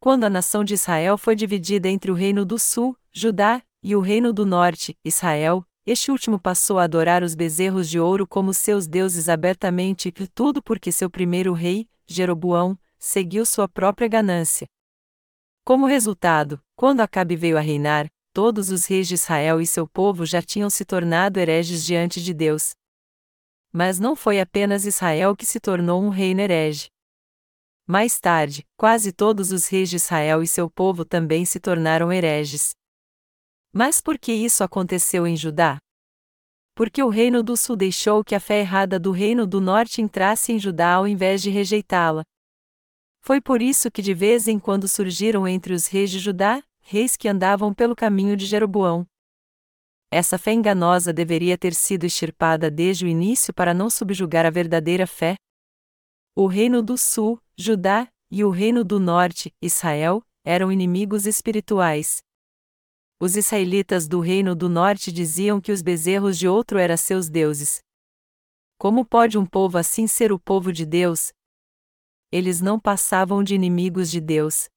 Quando 0.00 0.24
a 0.24 0.30
nação 0.30 0.64
de 0.64 0.74
Israel 0.74 1.16
foi 1.16 1.36
dividida 1.36 1.88
entre 1.88 2.10
o 2.10 2.14
reino 2.14 2.44
do 2.44 2.58
sul, 2.58 2.96
Judá, 3.12 3.62
e 3.82 3.94
o 3.94 4.00
reino 4.00 4.32
do 4.32 4.46
norte, 4.46 4.96
Israel, 5.04 5.64
este 5.84 6.10
último 6.10 6.38
passou 6.38 6.78
a 6.78 6.84
adorar 6.84 7.22
os 7.22 7.34
bezerros 7.34 7.88
de 7.88 7.98
ouro 7.98 8.26
como 8.26 8.54
seus 8.54 8.86
deuses 8.86 9.28
abertamente 9.28 10.08
e 10.08 10.26
tudo 10.28 10.62
porque 10.62 10.92
seu 10.92 11.10
primeiro 11.10 11.52
rei, 11.52 11.88
Jeroboão, 12.06 12.78
seguiu 12.98 13.44
sua 13.44 13.68
própria 13.68 14.06
ganância. 14.06 14.66
Como 15.64 15.86
resultado, 15.86 16.60
quando 16.76 17.00
Acabe 17.00 17.36
veio 17.36 17.58
a 17.58 17.60
reinar, 17.60 18.08
todos 18.32 18.70
os 18.70 18.86
reis 18.86 19.06
de 19.08 19.14
Israel 19.14 19.60
e 19.60 19.66
seu 19.66 19.86
povo 19.86 20.24
já 20.24 20.40
tinham 20.40 20.70
se 20.70 20.84
tornado 20.84 21.38
hereges 21.38 21.84
diante 21.84 22.22
de 22.22 22.32
Deus. 22.32 22.74
Mas 23.72 23.98
não 23.98 24.14
foi 24.14 24.38
apenas 24.38 24.84
Israel 24.84 25.34
que 25.34 25.46
se 25.46 25.58
tornou 25.58 26.02
um 26.02 26.10
reino 26.10 26.40
herege. 26.40 26.88
Mais 27.86 28.20
tarde, 28.20 28.66
quase 28.76 29.12
todos 29.12 29.50
os 29.50 29.66
reis 29.66 29.88
de 29.88 29.96
Israel 29.96 30.42
e 30.42 30.46
seu 30.46 30.70
povo 30.70 31.04
também 31.04 31.44
se 31.44 31.58
tornaram 31.58 32.12
hereges. 32.12 32.70
Mas 33.72 34.00
por 34.00 34.18
que 34.18 34.32
isso 34.32 34.62
aconteceu 34.62 35.26
em 35.26 35.34
Judá? 35.34 35.78
Porque 36.74 37.02
o 37.02 37.08
reino 37.08 37.42
do 37.42 37.56
sul 37.56 37.76
deixou 37.76 38.22
que 38.22 38.34
a 38.34 38.40
fé 38.40 38.60
errada 38.60 38.98
do 38.98 39.10
reino 39.10 39.46
do 39.46 39.60
norte 39.60 40.00
entrasse 40.00 40.52
em 40.52 40.58
Judá 40.58 40.94
ao 40.94 41.08
invés 41.08 41.42
de 41.42 41.50
rejeitá-la. 41.50 42.22
Foi 43.20 43.40
por 43.40 43.62
isso 43.62 43.90
que 43.90 44.02
de 44.02 44.12
vez 44.12 44.48
em 44.48 44.58
quando 44.58 44.88
surgiram 44.88 45.46
entre 45.48 45.72
os 45.72 45.86
reis 45.86 46.10
de 46.10 46.18
Judá, 46.18 46.62
reis 46.80 47.16
que 47.16 47.28
andavam 47.28 47.72
pelo 47.72 47.96
caminho 47.96 48.36
de 48.36 48.44
Jeroboão. 48.46 49.06
Essa 50.14 50.36
fé 50.36 50.52
enganosa 50.52 51.10
deveria 51.10 51.56
ter 51.56 51.74
sido 51.74 52.04
extirpada 52.04 52.70
desde 52.70 53.06
o 53.06 53.08
início 53.08 53.54
para 53.54 53.72
não 53.72 53.88
subjugar 53.88 54.44
a 54.44 54.50
verdadeira 54.50 55.06
fé. 55.06 55.36
O 56.36 56.46
reino 56.46 56.82
do 56.82 56.98
sul, 56.98 57.40
Judá, 57.56 58.06
e 58.30 58.44
o 58.44 58.50
reino 58.50 58.84
do 58.84 59.00
norte, 59.00 59.54
Israel, 59.62 60.22
eram 60.44 60.70
inimigos 60.70 61.24
espirituais. 61.24 62.18
Os 63.18 63.36
israelitas 63.36 64.06
do 64.06 64.20
reino 64.20 64.54
do 64.54 64.68
norte 64.68 65.10
diziam 65.10 65.62
que 65.62 65.72
os 65.72 65.80
bezerros 65.80 66.36
de 66.36 66.46
outro 66.46 66.78
eram 66.78 66.96
seus 66.98 67.30
deuses. 67.30 67.80
Como 68.76 69.06
pode 69.06 69.38
um 69.38 69.46
povo 69.46 69.78
assim 69.78 70.06
ser 70.06 70.30
o 70.30 70.38
povo 70.38 70.74
de 70.74 70.84
Deus, 70.84 71.32
eles 72.30 72.60
não 72.60 72.78
passavam 72.78 73.42
de 73.42 73.54
inimigos 73.54 74.10
de 74.10 74.20
Deus. 74.20 74.68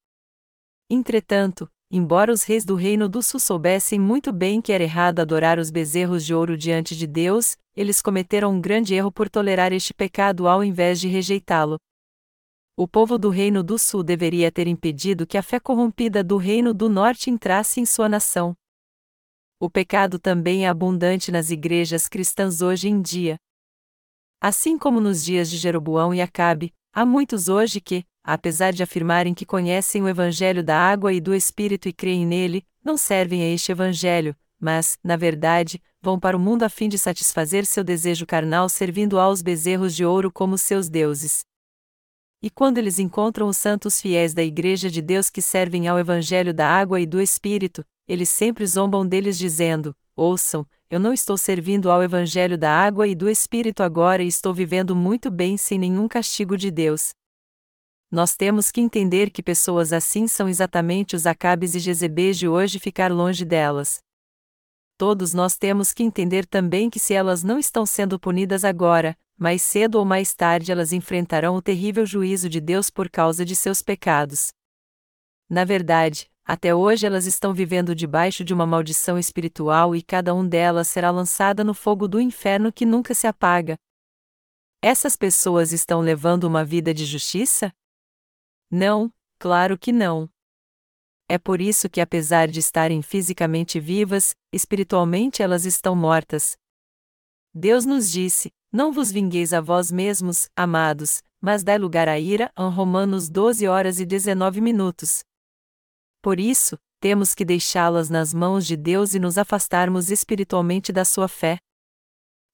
Entretanto, 0.89 1.69
embora 1.95 2.29
os 2.29 2.43
reis 2.43 2.65
do 2.65 2.75
reino 2.75 3.07
do 3.07 3.23
sul 3.23 3.39
soubessem 3.39 3.97
muito 3.97 4.33
bem 4.33 4.61
que 4.61 4.73
era 4.73 4.83
errado 4.83 5.21
adorar 5.21 5.57
os 5.57 5.71
bezerros 5.71 6.25
de 6.25 6.35
ouro 6.35 6.57
diante 6.57 6.93
de 6.93 7.07
Deus, 7.07 7.55
eles 7.73 8.01
cometeram 8.01 8.51
um 8.51 8.59
grande 8.59 8.93
erro 8.93 9.09
por 9.09 9.29
tolerar 9.29 9.71
este 9.71 9.93
pecado 9.93 10.45
ao 10.45 10.61
invés 10.61 10.99
de 10.99 11.07
rejeitá-lo. 11.07 11.79
O 12.75 12.85
povo 12.85 13.17
do 13.17 13.29
reino 13.29 13.63
do 13.63 13.79
sul 13.79 14.03
deveria 14.03 14.51
ter 14.51 14.67
impedido 14.67 15.25
que 15.25 15.37
a 15.37 15.41
fé 15.41 15.57
corrompida 15.57 16.21
do 16.21 16.35
reino 16.35 16.73
do 16.73 16.89
norte 16.89 17.29
entrasse 17.29 17.79
em 17.79 17.85
sua 17.85 18.09
nação. 18.09 18.53
O 19.57 19.69
pecado 19.69 20.19
também 20.19 20.65
é 20.65 20.67
abundante 20.67 21.31
nas 21.31 21.49
igrejas 21.49 22.09
cristãs 22.09 22.61
hoje 22.61 22.89
em 22.89 23.01
dia. 23.01 23.37
Assim 24.41 24.77
como 24.77 24.99
nos 24.99 25.23
dias 25.23 25.49
de 25.49 25.55
Jeroboão 25.55 26.13
e 26.13 26.21
Acabe, 26.21 26.73
há 26.91 27.05
muitos 27.05 27.47
hoje 27.47 27.79
que, 27.79 28.03
apesar 28.25 28.73
de 28.73 28.81
afirmarem 28.81 29.33
que 29.33 29.45
conhecem 29.45 30.01
o 30.01 30.09
Evangelho 30.09 30.63
da 30.63 30.75
água 30.75 31.13
e 31.13 31.21
do 31.21 31.33
Espírito 31.35 31.87
e 31.87 31.93
creem 31.93 32.25
nele, 32.25 32.65
não 32.83 32.97
servem 32.97 33.43
a 33.43 33.53
este 33.53 33.71
Evangelho, 33.71 34.35
mas, 34.59 34.97
na 35.03 35.15
verdade, 35.15 35.81
vão 36.01 36.19
para 36.19 36.35
o 36.35 36.39
mundo 36.39 36.63
a 36.63 36.69
fim 36.69 36.89
de 36.89 36.97
satisfazer 36.97 37.65
seu 37.65 37.83
desejo 37.83 38.25
carnal 38.25 38.67
servindo 38.67 39.19
aos 39.19 39.41
bezerros 39.41 39.95
de 39.95 40.03
ouro 40.03 40.31
como 40.31 40.57
seus 40.57 40.89
deuses. 40.89 41.45
E 42.41 42.49
quando 42.49 42.77
eles 42.77 42.99
encontram 42.99 43.47
os 43.47 43.57
santos 43.57 44.01
fiéis 44.01 44.33
da 44.33 44.43
Igreja 44.43 44.89
de 44.89 45.01
Deus 45.01 45.29
que 45.29 45.41
servem 45.41 45.87
ao 45.87 45.99
Evangelho 45.99 46.53
da 46.53 46.67
água 46.67 46.99
e 46.99 47.05
do 47.05 47.21
Espírito, 47.21 47.83
eles 48.07 48.29
sempre 48.29 48.65
zombam 48.65 49.05
deles 49.05 49.37
dizendo: 49.37 49.95
Ouçam, 50.15 50.65
eu 50.89 50.99
não 50.99 51.11
estou 51.11 51.37
servindo 51.37 51.91
ao 51.91 52.03
Evangelho 52.03 52.57
da 52.57 52.71
água 52.71 53.07
e 53.07 53.15
do 53.15 53.29
Espírito 53.29 53.81
agora 53.83 54.23
e 54.23 54.27
estou 54.27 54.53
vivendo 54.53 54.95
muito 54.95 55.31
bem 55.31 55.57
sem 55.57 55.77
nenhum 55.77 56.07
castigo 56.07 56.55
de 56.55 56.69
Deus. 56.69 57.13
Nós 58.11 58.35
temos 58.35 58.71
que 58.71 58.79
entender 58.79 59.29
que 59.29 59.41
pessoas 59.41 59.91
assim 59.91 60.27
são 60.27 60.47
exatamente 60.47 61.15
os 61.15 61.25
Acabes 61.25 61.75
e 61.75 61.79
Jezebês 61.79 62.37
de 62.37 62.47
hoje 62.47 62.79
ficar 62.79 63.11
longe 63.11 63.43
delas. 63.43 63.99
Todos 64.97 65.33
nós 65.33 65.57
temos 65.57 65.91
que 65.91 66.03
entender 66.03 66.45
também 66.45 66.89
que 66.89 66.99
se 66.99 67.13
elas 67.13 67.43
não 67.43 67.59
estão 67.59 67.85
sendo 67.85 68.19
punidas 68.19 68.63
agora, 68.63 69.17
mais 69.37 69.61
cedo 69.61 69.95
ou 69.95 70.05
mais 70.05 70.33
tarde 70.33 70.71
elas 70.71 70.93
enfrentarão 70.93 71.55
o 71.55 71.61
terrível 71.61 72.05
juízo 72.05 72.47
de 72.47 72.61
Deus 72.61 72.89
por 72.89 73.09
causa 73.09 73.43
de 73.43 73.55
seus 73.55 73.81
pecados. 73.81 74.53
Na 75.49 75.65
verdade, 75.65 76.31
até 76.45 76.73
hoje 76.73 77.05
elas 77.05 77.25
estão 77.25 77.53
vivendo 77.53 77.93
debaixo 77.93 78.45
de 78.45 78.53
uma 78.53 78.65
maldição 78.65 79.17
espiritual 79.17 79.95
e 79.95 80.01
cada 80.01 80.33
um 80.33 80.47
delas 80.47 80.87
será 80.87 81.11
lançada 81.11 81.63
no 81.63 81.73
fogo 81.73 82.07
do 82.07 82.21
inferno 82.21 82.71
que 82.71 82.85
nunca 82.85 83.13
se 83.13 83.27
apaga. 83.27 83.75
Essas 84.81 85.15
pessoas 85.15 85.73
estão 85.73 85.99
levando 85.99 86.43
uma 86.45 86.63
vida 86.63 86.93
de 86.93 87.03
justiça? 87.03 87.73
Não, 88.69 89.11
claro 89.39 89.77
que 89.77 89.91
não. 89.91 90.29
É 91.27 91.37
por 91.37 91.59
isso 91.59 91.89
que, 91.89 91.99
apesar 91.99 92.47
de 92.47 92.59
estarem 92.59 93.01
fisicamente 93.01 93.79
vivas, 93.79 94.35
espiritualmente 94.51 95.41
elas 95.41 95.65
estão 95.65 95.95
mortas. 95.95 96.55
Deus 97.53 97.85
nos 97.85 98.11
disse: 98.11 98.51
Não 98.71 98.91
vos 98.91 99.11
vingueis 99.11 99.53
a 99.53 99.61
vós 99.61 99.91
mesmos, 99.91 100.49
amados, 100.55 101.23
mas 101.41 101.63
dai 101.63 101.77
lugar 101.77 102.07
à 102.07 102.19
ira. 102.19 102.51
Romanos 102.57 103.29
12 103.29 103.67
horas 103.67 103.99
e 103.99 104.05
19 104.05 104.61
minutos. 104.61 105.23
Por 106.21 106.39
isso, 106.39 106.77
temos 106.99 107.33
que 107.33 107.45
deixá-las 107.45 108.09
nas 108.09 108.33
mãos 108.33 108.65
de 108.65 108.75
Deus 108.75 109.13
e 109.13 109.19
nos 109.19 109.37
afastarmos 109.37 110.09
espiritualmente 110.09 110.91
da 110.91 111.05
sua 111.05 111.27
fé. 111.27 111.57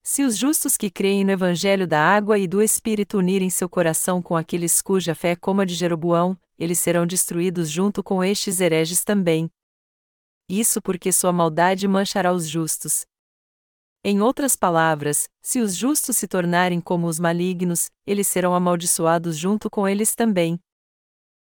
Se 0.03 0.23
os 0.23 0.35
justos 0.35 0.77
que 0.77 0.89
creem 0.89 1.23
no 1.23 1.31
Evangelho 1.31 1.87
da 1.87 2.01
água 2.01 2.39
e 2.39 2.47
do 2.47 2.61
Espírito 2.61 3.19
unirem 3.19 3.51
seu 3.51 3.69
coração 3.69 4.21
com 4.21 4.35
aqueles 4.35 4.81
cuja 4.81 5.13
fé 5.13 5.31
é 5.31 5.35
como 5.35 5.61
a 5.61 5.65
de 5.65 5.75
Jeroboão, 5.75 6.37
eles 6.57 6.79
serão 6.79 7.05
destruídos 7.05 7.69
junto 7.69 8.01
com 8.03 8.23
estes 8.23 8.59
hereges 8.59 9.03
também. 9.03 9.49
Isso 10.49 10.81
porque 10.81 11.11
sua 11.11 11.31
maldade 11.31 11.87
manchará 11.87 12.33
os 12.33 12.47
justos. 12.47 13.05
Em 14.03 14.19
outras 14.21 14.55
palavras, 14.55 15.29
se 15.39 15.59
os 15.59 15.75
justos 15.75 16.17
se 16.17 16.27
tornarem 16.27 16.81
como 16.81 17.05
os 17.05 17.19
malignos, 17.19 17.91
eles 18.05 18.27
serão 18.27 18.55
amaldiçoados 18.55 19.37
junto 19.37 19.69
com 19.69 19.87
eles 19.87 20.15
também. 20.15 20.59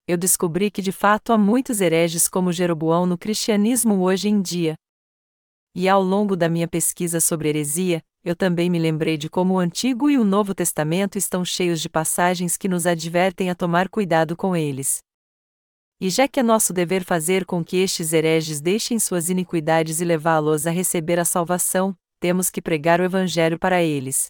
Eu 0.08 0.17
descobri 0.17 0.69
que 0.69 0.84
de 0.84 0.91
fato 0.91 1.34
há 1.34 1.38
muitos 1.38 1.81
hereges 1.81 2.27
como 2.27 2.53
Jeroboão 2.53 3.08
no 3.08 3.17
cristianismo 3.17 3.99
hoje 4.01 4.29
em 4.29 4.39
dia. 4.39 4.75
E 5.73 5.89
ao 5.89 6.03
longo 6.03 6.36
da 6.36 6.47
minha 6.47 6.67
pesquisa 6.67 7.19
sobre 7.19 7.49
heresia, 7.49 8.03
eu 8.25 8.35
também 8.35 8.71
me 8.71 8.79
lembrei 8.79 9.17
de 9.17 9.29
como 9.29 9.53
o 9.53 9.59
Antigo 9.59 10.09
e 10.09 10.17
o 10.17 10.23
Novo 10.25 10.55
Testamento 10.55 11.15
estão 11.15 11.45
cheios 11.45 11.79
de 11.79 11.88
passagens 11.88 12.57
que 12.57 12.67
nos 12.67 12.88
advertem 12.88 13.51
a 13.51 13.55
tomar 13.55 13.88
cuidado 13.88 14.35
com 14.35 14.55
eles. 14.55 14.97
E 16.01 16.09
já 16.09 16.27
que 16.27 16.39
é 16.39 16.43
nosso 16.43 16.73
dever 16.73 17.03
fazer 17.03 17.45
com 17.45 17.63
que 17.63 17.77
estes 17.77 18.11
hereges 18.13 18.59
deixem 18.59 18.97
suas 18.97 19.29
iniquidades 19.29 20.01
e 20.01 20.05
levá-los 20.05 20.65
a 20.65 20.71
receber 20.71 21.19
a 21.19 21.23
salvação, 21.23 21.95
temos 22.19 22.49
que 22.49 22.63
pregar 22.63 22.99
o 22.99 23.03
Evangelho 23.03 23.59
para 23.59 23.83
eles. 23.83 24.25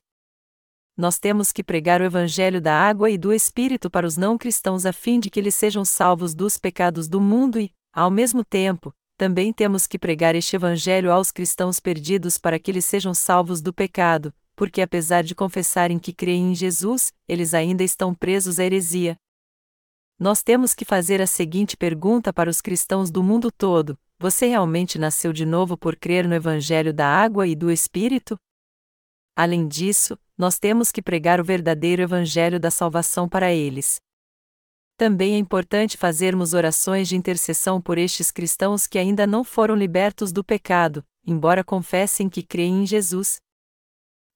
Nós 0.97 1.17
temos 1.17 1.53
que 1.53 1.63
pregar 1.63 2.01
o 2.01 2.05
Evangelho 2.05 2.59
da 2.59 2.77
água 2.77 3.09
e 3.09 3.17
do 3.17 3.31
Espírito 3.31 3.89
para 3.89 4.05
os 4.05 4.17
não 4.17 4.37
cristãos 4.37 4.85
a 4.85 4.91
fim 4.91 5.21
de 5.21 5.29
que 5.29 5.39
eles 5.39 5.55
sejam 5.55 5.85
salvos 5.85 6.35
dos 6.35 6.57
pecados 6.57 7.07
do 7.07 7.21
mundo 7.21 7.61
e, 7.61 7.71
ao 7.93 8.11
mesmo 8.11 8.43
tempo, 8.43 8.93
também 9.17 9.53
temos 9.53 9.87
que 9.87 9.97
pregar 9.97 10.35
este 10.35 10.55
Evangelho 10.55 11.11
aos 11.11 11.31
cristãos 11.31 11.79
perdidos 11.79 12.37
para 12.37 12.59
que 12.59 12.69
eles 12.69 12.85
sejam 12.85 13.13
salvos 13.13 13.61
do 13.61 13.73
pecado, 13.73 14.33
porque 14.55 14.81
apesar 14.81 15.23
de 15.23 15.33
confessarem 15.33 15.97
que 15.97 16.13
creem 16.13 16.51
em 16.51 16.55
Jesus, 16.55 17.13
eles 17.27 17.53
ainda 17.53 17.83
estão 17.83 18.13
presos 18.13 18.59
à 18.59 18.65
heresia. 18.65 19.17
Nós 20.19 20.41
temos 20.43 20.73
que 20.73 20.85
fazer 20.85 21.21
a 21.21 21.27
seguinte 21.27 21.75
pergunta 21.75 22.31
para 22.31 22.49
os 22.49 22.61
cristãos 22.61 23.11
do 23.11 23.21
mundo 23.21 23.51
todo: 23.51 23.97
Você 24.19 24.47
realmente 24.47 24.97
nasceu 24.97 25.33
de 25.33 25.45
novo 25.45 25.77
por 25.77 25.95
crer 25.95 26.27
no 26.27 26.35
Evangelho 26.35 26.93
da 26.93 27.07
água 27.07 27.47
e 27.47 27.55
do 27.55 27.69
Espírito? 27.71 28.37
Além 29.35 29.67
disso, 29.67 30.17
nós 30.37 30.57
temos 30.57 30.91
que 30.91 31.01
pregar 31.01 31.41
o 31.41 31.43
verdadeiro 31.43 32.01
Evangelho 32.01 32.59
da 32.59 32.71
salvação 32.71 33.27
para 33.27 33.51
eles. 33.51 34.01
Também 34.97 35.35
é 35.35 35.37
importante 35.37 35.97
fazermos 35.97 36.53
orações 36.53 37.09
de 37.09 37.17
intercessão 37.17 37.81
por 37.81 37.97
estes 37.97 38.31
cristãos 38.31 38.87
que 38.87 38.97
ainda 38.97 39.27
não 39.27 39.43
foram 39.43 39.75
libertos 39.75 40.31
do 40.31 40.41
pecado, 40.41 41.05
embora 41.27 41.65
confessem 41.65 42.29
que 42.29 42.41
creem 42.41 42.83
em 42.83 42.87
Jesus. 42.87 43.41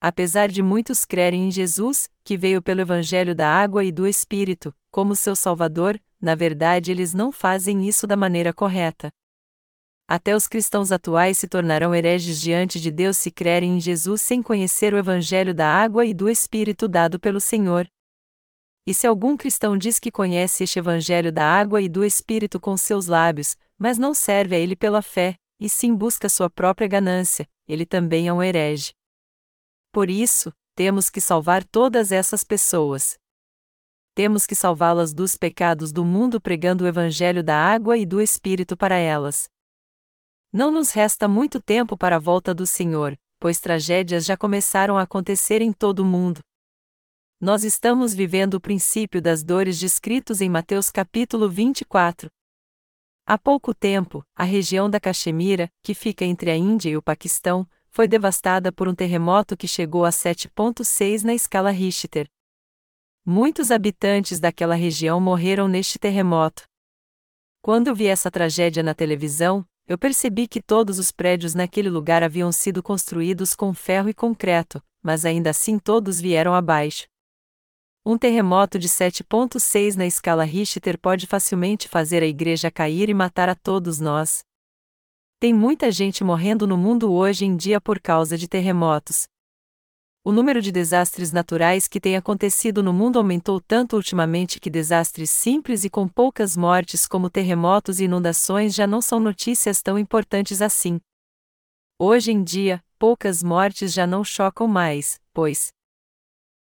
Apesar 0.02 0.50
de 0.50 0.62
muitos 0.62 1.06
crerem 1.06 1.48
em 1.48 1.52
Jesus, 1.52 2.10
que 2.26 2.38
veio 2.38 2.62
pelo 2.62 2.82
Evangelho 2.82 3.34
da 3.34 3.48
água 3.50 3.86
e 3.86 3.92
do 3.92 4.06
Espírito, 4.06 4.76
como 4.92 5.16
seu 5.16 5.36
Salvador, 5.36 6.00
na 6.20 6.36
verdade 6.36 6.92
eles 6.92 7.14
não 7.14 7.32
fazem 7.32 7.88
isso 7.88 8.06
da 8.06 8.18
maneira 8.18 8.54
correta. 8.54 9.10
Até 10.08 10.36
os 10.36 10.48
cristãos 10.48 10.92
atuais 10.92 11.38
se 11.38 11.48
tornarão 11.48 11.94
hereges 11.96 12.42
diante 12.42 12.82
de 12.82 12.92
Deus 12.92 13.18
se 13.18 13.32
crerem 13.32 13.78
em 13.78 13.80
Jesus 13.80 14.22
sem 14.22 14.42
conhecer 14.42 14.94
o 14.94 14.98
Evangelho 14.98 15.54
da 15.54 15.68
água 15.68 16.06
e 16.06 16.14
do 16.14 16.30
Espírito 16.30 16.88
dado 16.88 17.18
pelo 17.18 17.40
Senhor. 17.40 17.88
E 18.90 18.94
se 18.96 19.06
algum 19.06 19.38
cristão 19.38 19.78
diz 19.78 20.00
que 20.00 20.10
conhece 20.10 20.64
este 20.64 20.80
Evangelho 20.80 21.32
da 21.32 21.46
água 21.46 21.80
e 21.80 21.88
do 21.88 22.04
Espírito 22.04 22.60
com 22.60 22.76
seus 22.76 23.06
lábios, 23.06 23.56
mas 23.78 24.00
não 24.00 24.16
serve 24.16 24.56
a 24.56 24.58
ele 24.58 24.76
pela 24.76 25.04
fé, 25.04 25.36
e 25.60 25.70
sim 25.70 25.94
busca 25.94 26.28
sua 26.28 26.50
própria 26.50 26.88
ganância, 26.88 27.48
ele 27.68 27.86
também 27.86 28.28
é 28.28 28.34
um 28.34 28.42
herege. 28.42 28.94
Por 29.92 30.10
isso, 30.10 30.52
temos 30.74 31.08
que 31.08 31.22
salvar 31.22 31.64
todas 31.64 32.12
essas 32.12 32.44
pessoas. 32.44 33.16
Temos 34.16 34.48
que 34.48 34.56
salvá-las 34.56 35.14
dos 35.14 35.36
pecados 35.36 35.92
do 35.92 36.04
mundo 36.04 36.42
pregando 36.42 36.84
o 36.84 36.88
Evangelho 36.88 37.44
da 37.44 37.56
água 37.56 37.96
e 37.96 38.08
do 38.08 38.20
Espírito 38.20 38.76
para 38.76 38.96
elas. 38.96 39.48
Não 40.52 40.72
nos 40.72 40.90
resta 40.90 41.28
muito 41.28 41.62
tempo 41.62 41.96
para 41.96 42.16
a 42.16 42.20
volta 42.20 42.56
do 42.56 42.66
Senhor, 42.66 43.16
pois 43.40 43.60
tragédias 43.60 44.26
já 44.26 44.36
começaram 44.36 44.98
a 44.98 45.04
acontecer 45.04 45.62
em 45.62 45.72
todo 45.72 46.00
o 46.00 46.06
mundo. 46.06 46.40
Nós 47.42 47.64
estamos 47.64 48.14
vivendo 48.14 48.56
o 48.56 48.60
princípio 48.60 49.22
das 49.22 49.46
dores 49.46 49.80
descritos 49.80 50.42
em 50.42 50.50
Mateus 50.50 50.90
capítulo 50.90 51.50
24. 51.50 52.30
Há 53.26 53.38
pouco 53.38 53.74
tempo, 53.74 54.26
a 54.36 54.44
região 54.44 54.90
da 54.90 55.00
Caxemira, 55.00 55.72
que 55.82 55.94
fica 55.94 56.26
entre 56.26 56.52
a 56.52 56.58
Índia 56.58 56.90
e 56.90 56.98
o 56.98 57.02
Paquistão, 57.02 57.66
foi 57.88 58.10
devastada 58.10 58.74
por 58.74 58.90
um 58.90 58.94
terremoto 58.94 59.56
que 59.56 59.70
chegou 59.70 60.04
a 60.04 60.10
7.6 60.10 61.24
na 61.24 61.34
escala 61.34 61.72
Richter. 61.72 62.28
Muitos 63.26 63.72
habitantes 63.72 64.38
daquela 64.42 64.76
região 64.76 65.22
morreram 65.22 65.70
neste 65.70 65.98
terremoto. 65.98 66.64
Quando 67.62 67.96
vi 67.96 68.08
essa 68.08 68.30
tragédia 68.30 68.84
na 68.84 68.94
televisão, 68.94 69.66
eu 69.88 69.98
percebi 69.98 70.46
que 70.46 70.62
todos 70.62 71.00
os 71.00 71.10
prédios 71.10 71.56
naquele 71.56 71.90
lugar 71.90 72.22
haviam 72.22 72.52
sido 72.52 72.84
construídos 72.84 73.56
com 73.56 73.74
ferro 73.74 74.10
e 74.10 74.14
concreto, 74.14 74.84
mas 75.02 75.24
ainda 75.24 75.52
assim 75.52 75.80
todos 75.80 76.20
vieram 76.20 76.54
abaixo. 76.54 77.08
Um 78.12 78.18
terremoto 78.18 78.80
de 78.80 78.90
7.6 78.90 79.96
na 79.96 80.08
escala 80.08 80.44
Richter 80.44 80.98
pode 80.98 81.28
facilmente 81.28 81.88
fazer 81.88 82.24
a 82.24 82.26
igreja 82.26 82.72
cair 82.72 83.08
e 83.08 83.14
matar 83.14 83.50
a 83.50 83.54
todos 83.54 84.00
nós. 84.00 84.44
Tem 85.40 85.54
muita 85.54 85.92
gente 85.92 86.24
morrendo 86.24 86.66
no 86.66 86.76
mundo 86.76 87.14
hoje 87.14 87.46
em 87.46 87.56
dia 87.56 87.80
por 87.80 88.00
causa 88.00 88.36
de 88.36 88.48
terremotos. 88.48 89.28
O 90.24 90.32
número 90.32 90.60
de 90.60 90.72
desastres 90.72 91.32
naturais 91.32 91.88
que 91.88 92.00
tem 92.00 92.18
acontecido 92.18 92.82
no 92.82 92.92
mundo 92.92 93.20
aumentou 93.20 93.62
tanto 93.62 93.96
ultimamente 93.96 94.60
que 94.60 94.72
desastres 94.72 95.30
simples 95.30 95.84
e 95.84 95.90
com 95.92 96.08
poucas 96.08 96.58
mortes 96.58 97.06
como 97.06 97.30
terremotos 97.30 98.00
e 98.00 98.06
inundações 98.06 98.74
já 98.74 98.88
não 98.88 99.04
são 99.04 99.20
notícias 99.20 99.84
tão 99.84 100.00
importantes 100.00 100.64
assim. 100.64 101.00
Hoje 102.00 102.32
em 102.32 102.44
dia, 102.44 102.84
poucas 102.98 103.44
mortes 103.44 103.94
já 103.94 104.08
não 104.08 104.24
chocam 104.24 104.68
mais, 104.68 105.22
pois, 105.32 105.72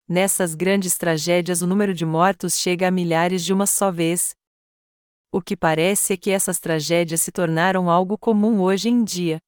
Nessas 0.08 0.54
grandes 0.54 0.98
tragédias 0.98 1.62
o 1.62 1.68
número 1.68 1.94
de 1.94 2.06
mortos 2.06 2.58
chega 2.58 2.90
a 2.90 2.92
milhares 2.92 3.44
de 3.44 3.54
uma 3.54 3.66
só 3.66 3.90
vez. 3.90 4.36
O 5.32 5.42
que 5.42 5.56
parece 5.56 6.14
é 6.14 6.18
que 6.18 6.30
essas 6.30 6.60
tragédias 6.60 7.22
se 7.22 7.32
tornaram 7.32 7.90
algo 7.90 8.18
comum 8.18 8.60
hoje 8.62 8.90
em 8.90 9.04
dia. 9.04 9.40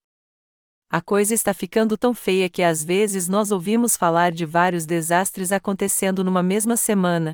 A 0.89 1.01
coisa 1.01 1.33
está 1.33 1.53
ficando 1.53 1.97
tão 1.97 2.13
feia 2.13 2.49
que 2.49 2.63
às 2.63 2.83
vezes 2.83 3.27
nós 3.27 3.51
ouvimos 3.51 3.97
falar 3.97 4.31
de 4.31 4.45
vários 4.45 4.85
desastres 4.85 5.51
acontecendo 5.51 6.23
numa 6.23 6.41
mesma 6.41 6.77
semana. 6.77 7.33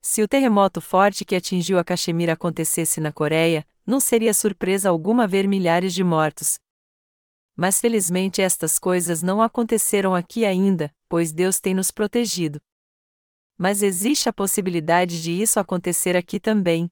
Se 0.00 0.22
o 0.22 0.28
terremoto 0.28 0.80
forte 0.80 1.24
que 1.24 1.36
atingiu 1.36 1.78
a 1.78 1.84
Caxemira 1.84 2.32
acontecesse 2.32 3.00
na 3.00 3.12
Coreia, 3.12 3.66
não 3.86 4.00
seria 4.00 4.32
surpresa 4.32 4.88
alguma 4.88 5.26
ver 5.26 5.46
milhares 5.46 5.92
de 5.92 6.02
mortos. 6.02 6.58
Mas 7.56 7.80
felizmente 7.80 8.42
estas 8.42 8.78
coisas 8.78 9.22
não 9.22 9.40
aconteceram 9.40 10.14
aqui 10.14 10.44
ainda, 10.44 10.92
pois 11.08 11.32
Deus 11.32 11.60
tem 11.60 11.74
nos 11.74 11.90
protegido. 11.90 12.60
Mas 13.56 13.82
existe 13.82 14.28
a 14.28 14.32
possibilidade 14.32 15.22
de 15.22 15.30
isso 15.30 15.60
acontecer 15.60 16.16
aqui 16.16 16.40
também. 16.40 16.90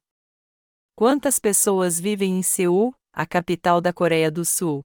Quantas 0.94 1.38
pessoas 1.38 1.98
vivem 1.98 2.38
em 2.38 2.42
Seul, 2.42 2.94
a 3.12 3.26
capital 3.26 3.80
da 3.80 3.92
Coreia 3.92 4.30
do 4.30 4.44
Sul? 4.44 4.82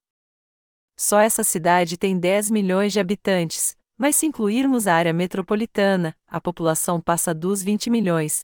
Só 0.98 1.20
essa 1.20 1.44
cidade 1.44 1.96
tem 1.96 2.18
10 2.20 2.50
milhões 2.50 2.92
de 2.92 3.00
habitantes, 3.00 3.78
mas 3.96 4.16
se 4.16 4.26
incluirmos 4.26 4.88
a 4.88 4.96
área 4.96 5.14
metropolitana, 5.14 6.16
a 6.26 6.42
população 6.42 7.00
passa 7.00 7.36
dos 7.36 7.62
20 7.62 7.92
milhões. 7.92 8.40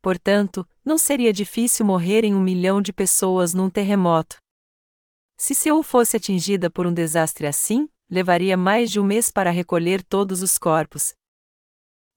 Portanto, 0.00 0.64
não 0.84 0.96
seria 0.96 1.32
difícil 1.32 1.84
morrerem 1.84 2.32
um 2.34 2.40
milhão 2.40 2.80
de 2.80 2.92
pessoas 2.92 3.52
num 3.52 3.68
terremoto. 3.68 4.36
Se 5.40 5.54
Seul 5.54 5.84
fosse 5.84 6.16
atingida 6.16 6.68
por 6.68 6.84
um 6.84 6.92
desastre 6.92 7.46
assim, 7.46 7.88
levaria 8.10 8.56
mais 8.56 8.90
de 8.90 8.98
um 8.98 9.04
mês 9.04 9.30
para 9.30 9.52
recolher 9.52 10.02
todos 10.02 10.42
os 10.42 10.58
corpos. 10.58 11.14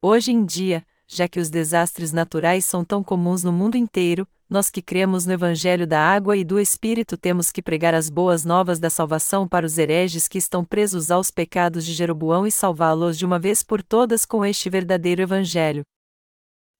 Hoje 0.01 0.31
em 0.31 0.43
dia, 0.43 0.83
já 1.07 1.27
que 1.27 1.39
os 1.39 1.51
desastres 1.51 2.11
naturais 2.11 2.65
são 2.65 2.83
tão 2.83 3.03
comuns 3.03 3.43
no 3.43 3.51
mundo 3.51 3.77
inteiro, 3.77 4.27
nós 4.49 4.71
que 4.71 4.81
cremos 4.81 5.27
no 5.27 5.33
Evangelho 5.33 5.85
da 5.85 5.99
Água 5.99 6.35
e 6.35 6.43
do 6.43 6.59
Espírito 6.59 7.15
temos 7.15 7.51
que 7.51 7.61
pregar 7.61 7.93
as 7.93 8.09
boas 8.09 8.43
novas 8.43 8.79
da 8.79 8.89
salvação 8.89 9.47
para 9.47 9.67
os 9.67 9.77
hereges 9.77 10.27
que 10.27 10.39
estão 10.39 10.65
presos 10.65 11.11
aos 11.11 11.29
pecados 11.29 11.85
de 11.85 11.93
Jeroboão 11.93 12.47
e 12.47 12.51
salvá-los 12.51 13.19
de 13.19 13.25
uma 13.25 13.37
vez 13.37 13.61
por 13.61 13.83
todas 13.83 14.25
com 14.25 14.43
este 14.43 14.67
verdadeiro 14.67 15.21
Evangelho. 15.21 15.83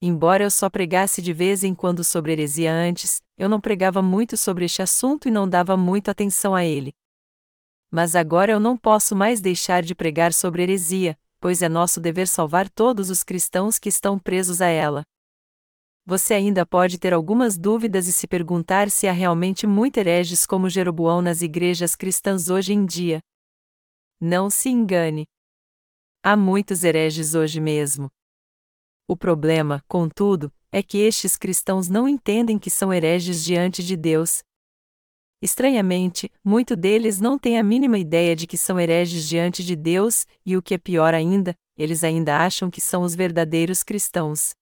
Embora 0.01 0.43
eu 0.43 0.49
só 0.49 0.69
pregasse 0.69 1.21
de 1.21 1.31
vez 1.31 1.63
em 1.63 1.75
quando 1.75 2.03
sobre 2.03 2.31
heresia 2.31 2.73
antes, 2.73 3.21
eu 3.37 3.47
não 3.47 3.61
pregava 3.61 4.01
muito 4.01 4.35
sobre 4.35 4.65
este 4.65 4.81
assunto 4.81 5.27
e 5.27 5.31
não 5.31 5.47
dava 5.47 5.77
muita 5.77 6.11
atenção 6.11 6.55
a 6.55 6.65
ele. 6.65 6.91
Mas 7.91 8.15
agora 8.15 8.51
eu 8.51 8.59
não 8.59 8.75
posso 8.75 9.15
mais 9.15 9.39
deixar 9.41 9.83
de 9.83 9.93
pregar 9.93 10.33
sobre 10.33 10.63
heresia, 10.63 11.17
pois 11.39 11.61
é 11.61 11.69
nosso 11.69 11.99
dever 11.99 12.27
salvar 12.27 12.69
todos 12.69 13.09
os 13.09 13.23
cristãos 13.23 13.77
que 13.77 13.89
estão 13.89 14.17
presos 14.17 14.61
a 14.61 14.67
ela 14.67 15.03
você 16.05 16.33
ainda 16.33 16.65
pode 16.65 16.97
ter 16.97 17.13
algumas 17.13 17.57
dúvidas 17.57 18.07
e 18.07 18.13
se 18.13 18.27
perguntar 18.27 18.89
se 18.89 19.07
há 19.07 19.11
realmente 19.11 19.67
muito 19.67 19.97
hereges 19.97 20.45
como 20.45 20.69
Jeroboão 20.69 21.21
nas 21.21 21.41
igrejas 21.41 21.95
cristãs 21.95 22.49
hoje 22.49 22.73
em 22.73 22.85
dia. 22.85 23.21
Não 24.19 24.49
se 24.49 24.69
engane. 24.69 25.25
Há 26.23 26.35
muitos 26.35 26.83
hereges 26.83 27.33
hoje 27.33 27.59
mesmo. 27.59 28.11
O 29.11 29.17
problema, 29.17 29.83
contudo, 29.89 30.49
é 30.71 30.81
que 30.81 30.97
estes 30.97 31.35
cristãos 31.35 31.89
não 31.89 32.07
entendem 32.07 32.57
que 32.57 32.69
são 32.69 32.93
hereges 32.93 33.43
diante 33.43 33.83
de 33.83 33.97
Deus. 33.97 34.41
Estranhamente, 35.41 36.31
muito 36.41 36.77
deles 36.77 37.19
não 37.19 37.37
têm 37.37 37.59
a 37.59 37.63
mínima 37.63 37.99
ideia 37.99 38.37
de 38.37 38.47
que 38.47 38.57
são 38.57 38.79
hereges 38.79 39.27
diante 39.27 39.65
de 39.65 39.75
Deus, 39.75 40.25
e 40.45 40.55
o 40.55 40.61
que 40.61 40.75
é 40.75 40.77
pior 40.77 41.13
ainda, 41.13 41.53
eles 41.77 42.05
ainda 42.05 42.37
acham 42.37 42.71
que 42.71 42.79
são 42.79 43.03
os 43.03 43.13
verdadeiros 43.13 43.83
cristãos. 43.83 44.55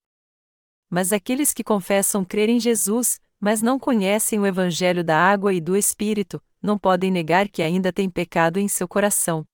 Mas 0.90 1.14
aqueles 1.14 1.54
que 1.54 1.64
confessam 1.64 2.26
crer 2.26 2.50
em 2.50 2.60
Jesus, 2.60 3.22
mas 3.40 3.62
não 3.62 3.78
conhecem 3.78 4.40
o 4.40 4.48
Evangelho 4.48 5.04
da 5.04 5.16
água 5.16 5.54
e 5.54 5.62
do 5.62 5.78
Espírito, 5.78 6.42
não 6.60 6.76
podem 6.76 7.12
negar 7.12 7.48
que 7.50 7.62
ainda 7.62 7.94
têm 7.94 8.10
pecado 8.10 8.58
em 8.58 8.68
seu 8.68 8.88
coração. 8.88 9.46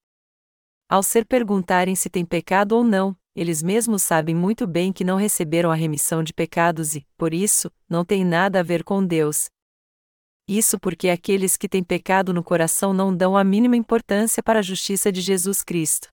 Ao 0.87 1.03
ser 1.03 1.25
perguntarem 1.25 1.97
se 1.97 2.09
têm 2.09 2.23
pecado 2.23 2.77
ou 2.77 2.83
não, 2.85 3.13
eles 3.35 3.61
mesmos 3.61 4.01
sabem 4.01 4.33
muito 4.33 4.65
bem 4.65 4.93
que 4.93 5.03
não 5.03 5.17
receberam 5.17 5.69
a 5.69 5.75
remissão 5.75 6.23
de 6.23 6.33
pecados 6.33 6.95
e, 6.95 7.05
por 7.17 7.33
isso, 7.33 7.69
não 7.89 8.05
têm 8.05 8.23
nada 8.23 8.61
a 8.61 8.63
ver 8.63 8.81
com 8.81 9.05
Deus. 9.05 9.49
Isso 10.47 10.79
porque 10.79 11.09
aqueles 11.09 11.57
que 11.57 11.67
têm 11.67 11.83
pecado 11.83 12.33
no 12.33 12.43
coração 12.43 12.93
não 12.93 13.15
dão 13.15 13.35
a 13.35 13.43
mínima 13.43 13.75
importância 13.75 14.41
para 14.41 14.59
a 14.59 14.61
justiça 14.61 15.11
de 15.11 15.19
Jesus 15.19 15.61
Cristo. 15.61 16.07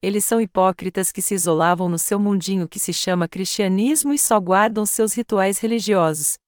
Eles 0.00 0.24
são 0.24 0.40
hipócritas 0.40 1.12
que 1.12 1.20
se 1.20 1.34
isolavam 1.34 1.88
no 1.88 1.98
seu 1.98 2.18
mundinho 2.18 2.68
que 2.68 2.78
se 2.78 2.92
chama 2.92 3.28
cristianismo 3.28 4.12
e 4.12 4.18
só 4.18 4.40
guardam 4.40 4.86
seus 4.86 5.12
rituais 5.12 5.58
religiosos. 5.58 6.38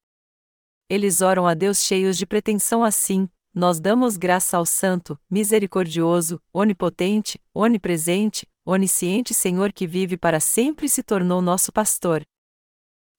Eles 0.88 1.20
oram 1.20 1.46
a 1.46 1.54
Deus 1.54 1.78
cheios 1.82 2.16
de 2.16 2.24
pretensão 2.24 2.84
assim: 2.84 3.28
Nós 3.52 3.80
damos 3.80 4.16
graça 4.16 4.56
ao 4.56 4.64
Santo, 4.64 5.18
misericordioso, 5.28 6.40
onipotente, 6.52 7.40
onipresente, 7.52 8.46
onisciente 8.72 9.32
Senhor 9.32 9.72
que 9.72 9.86
vive 9.86 10.16
para 10.16 10.40
sempre 10.40 10.88
se 10.88 11.02
tornou 11.02 11.40
nosso 11.40 11.72
pastor. 11.72 12.26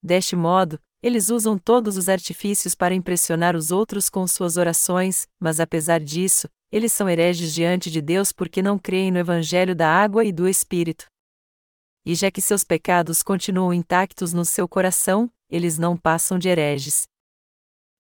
Deste 0.04 0.36
modo, 0.36 0.80
eles 1.02 1.30
usam 1.30 1.58
todos 1.58 1.96
os 1.96 2.10
artifícios 2.10 2.76
para 2.76 2.94
impressionar 2.94 3.56
os 3.56 3.72
outros 3.72 4.10
com 4.10 4.28
suas 4.28 4.58
orações, 4.58 5.28
mas 5.40 5.60
apesar 5.60 6.00
disso, 6.00 6.50
eles 6.72 6.92
são 6.92 7.10
hereges 7.10 7.54
diante 7.54 7.90
de 7.90 8.02
Deus 8.02 8.32
porque 8.32 8.62
não 8.62 8.78
creem 8.78 9.12
no 9.12 9.20
Evangelho 9.20 9.76
da 9.76 9.90
água 9.90 10.26
e 10.26 10.32
do 10.32 10.48
Espírito. 10.48 11.06
E 12.06 12.14
já 12.14 12.30
que 12.30 12.42
seus 12.42 12.64
pecados 12.64 13.24
continuam 13.24 13.74
intactos 13.74 14.34
no 14.34 14.44
seu 14.44 14.68
coração, 14.68 15.32
eles 15.50 15.78
não 15.78 15.96
passam 15.96 16.38
de 16.38 16.50
hereges. 16.50 17.08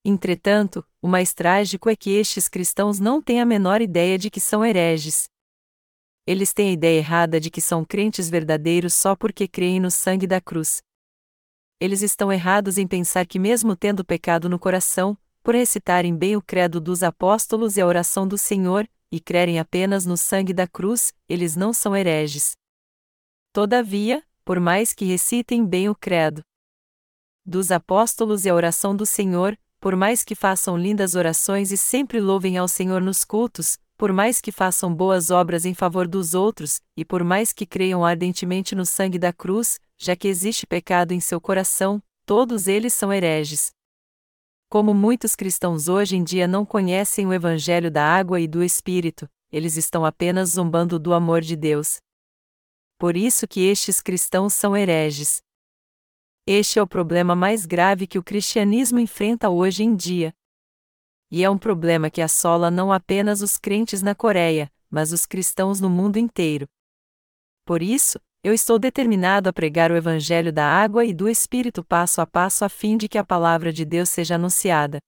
Entretanto, 0.04 0.86
o 1.02 1.08
mais 1.08 1.34
trágico 1.34 1.90
é 1.90 1.96
que 1.96 2.12
estes 2.12 2.48
cristãos 2.48 3.00
não 3.00 3.22
têm 3.22 3.42
a 3.42 3.46
menor 3.46 3.82
ideia 3.82 4.18
de 4.18 4.30
que 4.30 4.40
são 4.40 4.66
hereges. 4.66 5.30
Eles 6.28 6.52
têm 6.52 6.70
a 6.70 6.74
ideia 6.74 6.98
errada 6.98 7.40
de 7.40 7.50
que 7.50 7.62
são 7.62 7.86
crentes 7.86 8.30
verdadeiros 8.30 8.94
só 8.94 9.16
porque 9.16 9.48
creem 9.48 9.80
no 9.80 9.90
sangue 9.90 10.28
da 10.28 10.42
cruz. 10.42 10.84
Eles 11.80 12.02
estão 12.02 12.34
errados 12.34 12.78
em 12.78 12.86
pensar 12.86 13.26
que, 13.26 13.40
mesmo 13.40 13.78
tendo 13.78 14.04
pecado 14.04 14.50
no 14.50 14.60
coração, 14.60 15.18
por 15.42 15.56
recitarem 15.56 16.14
bem 16.14 16.36
o 16.36 16.42
credo 16.42 16.82
dos 16.82 17.02
apóstolos 17.02 17.78
e 17.78 17.82
a 17.82 17.88
oração 17.88 18.28
do 18.28 18.38
Senhor, 18.38 18.86
e 19.10 19.22
crerem 19.22 19.58
apenas 19.58 20.06
no 20.06 20.18
sangue 20.18 20.54
da 20.54 20.68
cruz, 20.68 21.14
eles 21.30 21.56
não 21.56 21.72
são 21.72 21.96
hereges. 21.96 22.58
Todavia, 23.54 24.22
por 24.44 24.60
mais 24.60 24.92
que 24.94 25.06
recitem 25.06 25.66
bem 25.66 25.88
o 25.88 25.96
credo 25.96 26.42
dos 27.46 27.72
apóstolos 27.72 28.44
e 28.44 28.50
a 28.50 28.54
oração 28.54 28.94
do 28.94 29.06
Senhor, 29.06 29.58
por 29.80 29.96
mais 29.96 30.26
que 30.26 30.36
façam 30.36 30.78
lindas 30.78 31.16
orações 31.16 31.72
e 31.72 31.78
sempre 31.78 32.20
louvem 32.20 32.58
ao 32.58 32.68
Senhor 32.68 33.02
nos 33.02 33.24
cultos, 33.24 33.80
por 33.98 34.14
mais 34.14 34.40
que 34.40 34.52
façam 34.52 34.94
boas 34.94 35.32
obras 35.32 35.66
em 35.66 35.74
favor 35.74 36.08
dos 36.08 36.36
outros, 36.36 36.80
e 36.96 37.04
por 37.04 37.24
mais 37.24 37.52
que 37.52 37.66
creiam 37.66 38.06
ardentemente 38.06 38.76
no 38.76 38.86
sangue 38.86 39.18
da 39.18 39.34
cruz, 39.34 39.80
já 39.98 40.16
que 40.16 40.28
existe 40.28 40.68
pecado 40.68 41.14
em 41.14 41.20
seu 41.20 41.42
coração, 41.42 42.02
todos 42.26 42.68
eles 42.68 42.94
são 42.94 43.12
hereges. 43.12 43.72
Como 44.70 44.94
muitos 44.94 45.36
cristãos 45.36 45.88
hoje 45.88 46.16
em 46.16 46.24
dia 46.24 46.48
não 46.48 46.66
conhecem 46.66 47.26
o 47.26 47.34
Evangelho 47.34 47.90
da 47.90 48.04
água 48.04 48.40
e 48.40 48.48
do 48.48 48.64
Espírito, 48.64 49.28
eles 49.52 49.78
estão 49.78 50.06
apenas 50.06 50.50
zombando 50.50 51.00
do 51.00 51.14
amor 51.14 51.42
de 51.42 51.56
Deus. 51.56 51.98
Por 53.00 53.18
isso 53.18 53.48
que 53.48 53.62
estes 53.62 54.02
cristãos 54.02 54.54
são 54.54 54.76
hereges. 54.76 55.42
Este 56.46 56.80
é 56.80 56.82
o 56.82 56.88
problema 56.88 57.36
mais 57.36 57.66
grave 57.66 58.06
que 58.06 58.20
o 58.20 58.24
cristianismo 58.24 59.00
enfrenta 59.00 59.50
hoje 59.50 59.84
em 59.84 59.96
dia. 59.96 60.34
E 61.30 61.44
é 61.44 61.50
um 61.50 61.58
problema 61.58 62.10
que 62.10 62.22
assola 62.22 62.72
não 62.72 62.92
apenas 62.92 63.42
os 63.42 63.58
crentes 63.58 64.02
na 64.02 64.16
Coreia, 64.16 64.72
mas 64.90 65.12
os 65.12 65.26
cristãos 65.26 65.82
no 65.82 65.90
mundo 65.90 66.18
inteiro. 66.18 66.68
Por 67.66 67.82
isso, 67.82 68.20
eu 68.44 68.54
estou 68.54 68.80
determinado 68.80 69.50
a 69.50 69.54
pregar 69.54 69.92
o 69.92 69.96
Evangelho 69.96 70.54
da 70.54 70.66
água 70.66 71.04
e 71.04 71.14
do 71.14 71.28
Espírito 71.28 71.84
passo 71.84 72.22
a 72.22 72.26
passo 72.26 72.64
a 72.64 72.70
fim 72.70 72.96
de 72.96 73.10
que 73.10 73.18
a 73.18 73.24
palavra 73.24 73.74
de 73.74 73.84
Deus 73.84 74.10
seja 74.10 74.36
anunciada. 74.36 75.00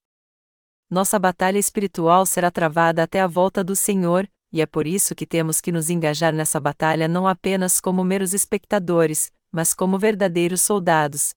Nossa 0.89 1.17
batalha 1.17 1.57
espiritual 1.57 2.25
será 2.25 2.51
travada 2.51 3.03
até 3.03 3.21
a 3.21 3.27
volta 3.27 3.63
do 3.63 3.75
Senhor, 3.75 4.27
e 4.51 4.61
é 4.61 4.65
por 4.65 4.87
isso 4.87 5.13
que 5.15 5.25
temos 5.25 5.61
que 5.61 5.71
nos 5.71 5.89
engajar 5.89 6.33
nessa 6.33 6.59
batalha 6.59 7.07
não 7.07 7.27
apenas 7.27 7.79
como 7.79 8.03
meros 8.03 8.33
espectadores, 8.33 9.31
mas 9.51 9.73
como 9.73 9.99
verdadeiros 9.99 10.61
soldados. 10.61 11.33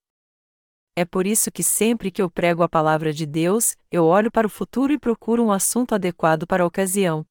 É 0.96 1.04
por 1.04 1.26
isso 1.26 1.50
que 1.50 1.62
sempre 1.62 2.10
que 2.10 2.20
eu 2.20 2.30
prego 2.30 2.62
a 2.62 2.68
palavra 2.68 3.12
de 3.12 3.26
Deus, 3.26 3.76
eu 3.90 4.04
olho 4.04 4.30
para 4.30 4.46
o 4.46 4.50
futuro 4.50 4.92
e 4.92 4.98
procuro 4.98 5.42
um 5.44 5.50
assunto 5.50 5.94
adequado 5.94 6.46
para 6.46 6.62
a 6.62 6.66
ocasião 6.66 7.24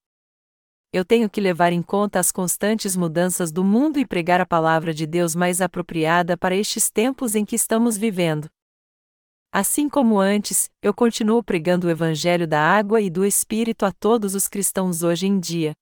eu 0.93 1.05
tenho 1.05 1.29
que 1.29 1.39
levar 1.39 1.71
em 1.71 1.81
conta 1.81 2.19
as 2.19 2.31
constantes 2.31 2.97
mudanças 2.97 3.51
do 3.51 3.63
mundo 3.63 3.97
e 3.97 4.05
pregar 4.05 4.41
a 4.41 4.45
palavra 4.45 4.93
de 4.93 5.07
Deus 5.07 5.33
mais 5.33 5.61
apropriada 5.61 6.35
para 6.35 6.55
estes 6.55 6.89
tempos 6.89 7.33
em 7.33 7.45
que 7.45 7.55
estamos 7.55 7.95
vivendo. 7.95 8.49
Assim 9.53 9.87
como 9.87 10.19
antes, 10.19 10.69
eu 10.81 10.93
continuo 10.93 11.41
pregando 11.41 11.87
o 11.87 11.89
Evangelho 11.89 12.45
da 12.45 12.59
água 12.59 12.99
e 12.99 13.09
do 13.09 13.25
Espírito 13.25 13.85
a 13.85 13.91
todos 13.91 14.35
os 14.35 14.49
cristãos 14.49 15.01
hoje 15.01 15.27
em 15.27 15.39
dia. 15.39 15.73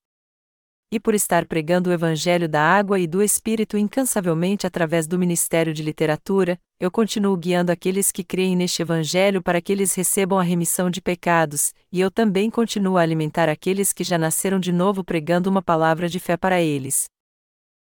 E 0.91 0.99
por 0.99 1.13
estar 1.13 1.45
pregando 1.45 1.89
o 1.89 1.93
Evangelho 1.93 2.49
da 2.49 2.61
água 2.61 2.99
e 2.99 3.05
do 3.05 3.21
Espírito 3.21 3.77
incansavelmente 3.77 4.65
através 4.65 5.05
do 5.05 5.19
ministério 5.19 5.73
de 5.73 5.83
literatura, 5.83 6.59
eu 6.79 6.89
continuo 6.89 7.37
guiando 7.37 7.71
aqueles 7.71 8.11
que 8.11 8.23
creem 8.23 8.55
neste 8.55 8.81
Evangelho 8.81 9.41
para 9.41 9.61
que 9.61 9.71
eles 9.71 9.93
recebam 9.93 10.39
a 10.39 10.43
remissão 10.43 10.89
de 10.89 10.99
pecados, 10.99 11.73
e 11.91 11.99
eu 11.99 12.09
também 12.09 12.49
continuo 12.49 12.97
a 12.97 13.01
alimentar 13.01 13.49
aqueles 13.49 13.93
que 13.93 14.03
já 14.03 14.17
nasceram 14.17 14.59
de 14.59 14.71
novo 14.71 15.03
pregando 15.03 15.49
uma 15.49 15.61
palavra 15.61 16.09
de 16.09 16.19
fé 16.19 16.35
para 16.35 16.59
eles. 16.59 17.05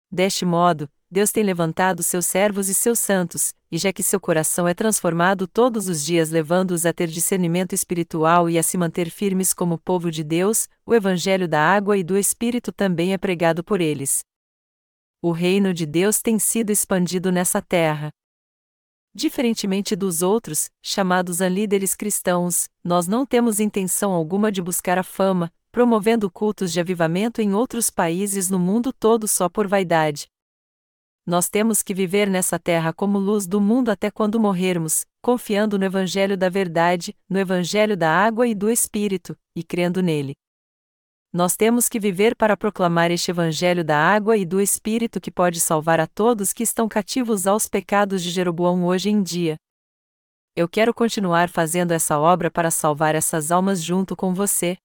Deste 0.09 0.45
modo, 0.45 0.89
Deus 1.11 1.31
tem 1.31 1.43
levantado 1.43 2.01
seus 2.01 2.25
servos 2.25 2.69
e 2.69 2.73
seus 2.73 2.99
santos, 2.99 3.53
e 3.75 3.77
já 3.77 3.91
que 3.91 4.01
seu 4.01 4.21
coração 4.21 4.65
é 4.69 4.73
transformado 4.73 5.45
todos 5.45 5.89
os 5.89 6.05
dias 6.05 6.29
levando-os 6.29 6.85
a 6.85 6.93
ter 6.93 7.07
discernimento 7.07 7.75
espiritual 7.75 8.49
e 8.49 8.57
a 8.57 8.63
se 8.63 8.77
manter 8.77 9.09
firmes 9.09 9.53
como 9.53 9.77
povo 9.77 10.09
de 10.09 10.23
Deus, 10.23 10.69
o 10.85 10.95
Evangelho 10.95 11.45
da 11.45 11.59
água 11.59 11.97
e 11.97 12.01
do 12.03 12.17
Espírito 12.17 12.71
também 12.71 13.11
é 13.11 13.17
pregado 13.17 13.65
por 13.65 13.81
eles. 13.81 14.23
O 15.21 15.33
reino 15.33 15.73
de 15.73 15.85
Deus 15.85 16.21
tem 16.21 16.39
sido 16.39 16.69
expandido 16.69 17.33
nessa 17.33 17.61
terra. 17.61 18.11
Diferentemente 19.13 19.93
dos 19.93 20.21
outros, 20.21 20.69
chamados 20.81 21.41
a 21.41 21.49
líderes 21.49 21.95
cristãos, 21.95 22.69
nós 22.81 23.09
não 23.09 23.25
temos 23.25 23.59
intenção 23.59 24.13
alguma 24.13 24.53
de 24.53 24.61
buscar 24.61 24.97
a 24.97 25.03
fama, 25.03 25.51
promovendo 25.69 26.31
cultos 26.31 26.71
de 26.71 26.79
avivamento 26.79 27.41
em 27.41 27.53
outros 27.53 27.89
países 27.89 28.49
no 28.49 28.57
mundo 28.57 28.93
todo 28.93 29.27
só 29.27 29.49
por 29.49 29.67
vaidade. 29.67 30.29
Nós 31.25 31.49
temos 31.49 31.81
que 31.81 31.93
viver 31.93 32.29
nessa 32.29 32.59
terra 32.59 32.93
como 32.93 33.17
luz 33.17 33.47
do 33.47 33.59
mundo 33.59 33.89
até 33.89 34.11
quando 34.11 34.39
morrermos, 34.39 35.05
confiando 35.23 35.79
no 35.79 35.83
Evangelho 35.83 36.37
da 36.37 36.49
Verdade, 36.49 37.15
no 37.27 37.39
Evangelho 37.39 37.97
da 37.97 38.11
Água 38.11 38.47
e 38.47 38.53
do 38.53 38.69
Espírito, 38.69 39.35
e 39.55 39.63
crendo 39.63 40.03
nele. 40.03 40.33
Nós 41.33 41.57
temos 41.57 41.89
que 41.89 41.99
viver 41.99 42.35
para 42.35 42.55
proclamar 42.55 43.09
este 43.09 43.31
Evangelho 43.31 43.83
da 43.83 43.97
água 43.97 44.37
e 44.37 44.45
do 44.45 44.61
Espírito 44.61 45.19
que 45.19 45.29
pode 45.29 45.59
salvar 45.59 45.99
a 45.99 46.07
todos 46.07 46.53
que 46.53 46.63
estão 46.63 46.87
cativos 46.87 47.45
aos 47.45 47.67
pecados 47.67 48.23
de 48.23 48.29
Jeroboão 48.29 48.85
hoje 48.85 49.09
em 49.09 49.21
dia. 49.21 49.57
Eu 50.55 50.69
quero 50.69 50.93
continuar 50.93 51.49
fazendo 51.49 51.91
essa 51.91 52.17
obra 52.17 52.49
para 52.49 52.71
salvar 52.71 53.15
essas 53.15 53.51
almas 53.51 53.83
junto 53.83 54.15
com 54.15 54.33
você. 54.33 54.77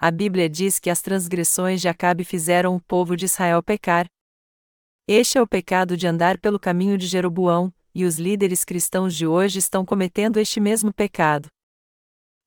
A 0.00 0.10
Bíblia 0.10 0.48
diz 0.48 0.80
que 0.80 0.90
as 0.90 1.00
transgressões 1.00 1.80
de 1.80 1.86
Acabe 1.86 2.24
fizeram 2.24 2.74
o 2.74 2.80
povo 2.80 3.14
de 3.16 3.26
Israel 3.26 3.62
pecar. 3.62 4.06
Este 5.06 5.36
é 5.36 5.42
o 5.42 5.46
pecado 5.46 5.98
de 5.98 6.06
andar 6.06 6.38
pelo 6.38 6.58
caminho 6.58 6.96
de 6.96 7.06
Jeroboão, 7.06 7.70
e 7.94 8.06
os 8.06 8.18
líderes 8.18 8.64
cristãos 8.64 9.14
de 9.14 9.26
hoje 9.26 9.58
estão 9.58 9.84
cometendo 9.84 10.38
este 10.38 10.58
mesmo 10.58 10.94
pecado. 10.94 11.48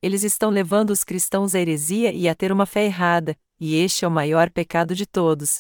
Eles 0.02 0.24
estão 0.24 0.50
levando 0.50 0.90
os 0.90 1.04
cristãos 1.04 1.54
à 1.54 1.60
heresia 1.60 2.12
e 2.12 2.28
a 2.28 2.34
ter 2.34 2.52
uma 2.52 2.66
fé 2.66 2.86
errada, 2.86 3.38
e 3.60 3.76
este 3.76 4.06
é 4.06 4.08
o 4.08 4.12
maior 4.12 4.50
pecado 4.50 4.96
de 4.96 5.06
todos. 5.06 5.60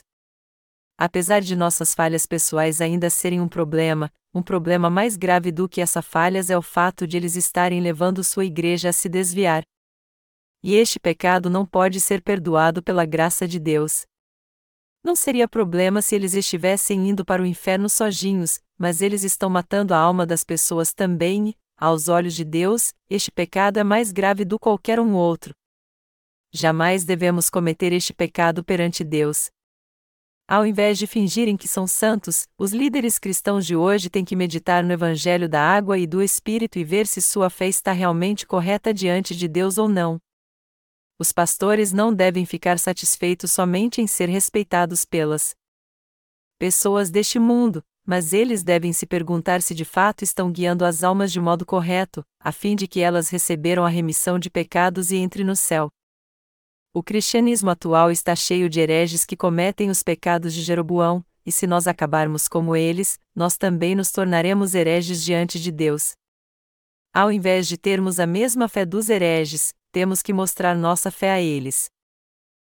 Apesar 0.98 1.40
de 1.40 1.56
nossas 1.56 1.94
falhas 1.94 2.26
pessoais 2.26 2.82
ainda 2.82 3.12
serem 3.12 3.40
um 3.40 3.48
problema, 3.48 4.12
um 4.34 4.42
problema 4.42 4.90
mais 4.90 5.16
grave 5.16 5.52
do 5.52 5.70
que 5.70 5.82
essas 5.82 6.04
falhas 6.04 6.50
é 6.50 6.58
o 6.58 6.64
fato 6.64 7.06
de 7.06 7.16
eles 7.16 7.36
estarem 7.36 7.80
levando 7.80 8.24
sua 8.24 8.44
igreja 8.44 8.90
a 8.90 8.94
se 8.94 9.08
desviar. 9.08 9.62
E 10.64 10.74
este 10.74 11.00
pecado 11.00 11.48
não 11.48 11.64
pode 11.64 12.02
ser 12.02 12.24
perdoado 12.24 12.82
pela 12.82 13.06
graça 13.06 13.48
de 13.48 13.60
Deus. 13.60 14.08
Não 15.04 15.16
seria 15.16 15.48
problema 15.48 16.02
se 16.02 16.16
eles 16.16 16.34
estivessem 16.34 17.10
indo 17.10 17.24
para 17.24 17.42
o 17.42 17.46
inferno 17.46 17.90
sozinhos, 17.90 18.60
mas 18.78 19.02
eles 19.02 19.24
estão 19.24 19.50
matando 19.50 19.94
a 19.94 19.98
alma 19.98 20.26
das 20.26 20.44
pessoas 20.44 20.94
também, 20.94 21.50
e, 21.50 21.56
aos 21.78 22.08
olhos 22.10 22.34
de 22.34 22.44
Deus, 22.44 22.94
este 23.10 23.32
pecado 23.32 23.78
é 23.78 23.84
mais 23.84 24.12
grave 24.12 24.44
do 24.44 24.58
que 24.58 24.64
qualquer 24.64 25.00
um 25.00 25.14
outro. 25.14 25.54
Jamais 26.52 27.04
devemos 27.04 27.50
cometer 27.50 27.94
este 27.94 28.14
pecado 28.14 28.64
perante 28.64 29.04
Deus. 29.04 29.50
Ao 30.50 30.66
invés 30.66 30.98
de 30.98 31.06
fingirem 31.06 31.58
que 31.58 31.68
são 31.68 31.86
santos, 31.86 32.48
os 32.58 32.72
líderes 32.72 33.20
cristãos 33.20 33.66
de 33.66 33.76
hoje 33.76 34.10
têm 34.10 34.24
que 34.24 34.36
meditar 34.36 34.82
no 34.82 34.94
Evangelho 34.94 35.50
da 35.50 35.62
água 35.62 36.00
e 36.00 36.08
do 36.08 36.22
Espírito 36.24 36.80
e 36.80 36.86
ver 36.86 37.06
se 37.06 37.22
sua 37.22 37.50
fé 37.50 37.68
está 37.68 37.92
realmente 37.92 38.48
correta 38.48 38.94
diante 38.94 39.36
de 39.36 39.46
Deus 39.46 39.78
ou 39.78 39.90
não. 39.90 40.18
Os 41.20 41.32
pastores 41.32 41.92
não 41.92 42.14
devem 42.14 42.46
ficar 42.46 42.78
satisfeitos 42.78 43.52
somente 43.52 44.02
em 44.02 44.08
ser 44.08 44.30
respeitados 44.30 45.04
pelas 45.04 45.56
pessoas 46.60 47.10
deste 47.10 47.40
mundo, 47.40 47.84
mas 48.06 48.34
eles 48.34 48.64
devem 48.64 48.94
se 48.94 49.06
perguntar 49.06 49.62
se 49.62 49.74
de 49.74 49.84
fato 49.84 50.24
estão 50.24 50.52
guiando 50.52 50.86
as 50.86 51.04
almas 51.04 51.32
de 51.32 51.42
modo 51.42 51.66
correto, 51.66 52.24
a 52.40 52.52
fim 52.52 52.76
de 52.76 52.88
que 52.88 53.02
elas 53.02 53.30
receberam 53.30 53.84
a 53.84 53.90
remissão 53.90 54.38
de 54.38 54.50
pecados 54.50 55.12
e 55.12 55.18
entrem 55.18 55.46
no 55.46 55.56
céu. 55.56 55.90
O 56.94 57.04
cristianismo 57.04 57.70
atual 57.70 58.12
está 58.12 58.36
cheio 58.36 58.70
de 58.70 58.80
hereges 58.80 59.26
que 59.26 59.36
cometem 59.36 59.90
os 59.90 60.02
pecados 60.02 60.54
de 60.54 60.62
Jeroboão, 60.62 61.24
e 61.46 61.52
se 61.52 61.68
nós 61.68 61.88
acabarmos 61.88 62.48
como 62.48 62.76
eles, 62.76 63.20
nós 63.36 63.58
também 63.58 63.96
nos 63.96 64.12
tornaremos 64.12 64.74
hereges 64.76 65.24
diante 65.24 65.60
de 65.60 65.72
Deus. 65.72 66.14
Ao 67.14 67.32
invés 67.32 67.68
de 67.68 67.78
termos 67.78 68.20
a 68.20 68.28
mesma 68.28 68.68
fé 68.68 68.86
dos 68.86 69.10
hereges, 69.10 69.74
temos 69.98 70.22
que 70.22 70.32
mostrar 70.32 70.76
nossa 70.76 71.10
fé 71.10 71.32
a 71.32 71.42
eles. 71.42 71.90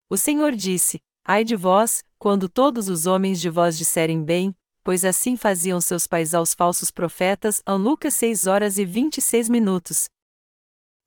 O 0.08 0.16
Senhor 0.16 0.52
disse: 0.54 1.00
Ai 1.24 1.42
de 1.42 1.56
vós, 1.56 2.04
quando 2.16 2.48
todos 2.48 2.88
os 2.88 3.06
homens 3.06 3.40
de 3.40 3.50
vós 3.50 3.76
disserem 3.76 4.22
bem, 4.22 4.54
pois 4.84 5.04
assim 5.04 5.36
faziam 5.36 5.80
seus 5.80 6.06
pais 6.06 6.32
aos 6.32 6.54
falsos 6.54 6.92
profetas. 6.92 7.60
An 7.66 7.74
Lucas 7.74 8.14
6 8.14 8.46
horas 8.46 8.78
e 8.78 8.84
26 8.84 9.48
minutos. 9.48 10.04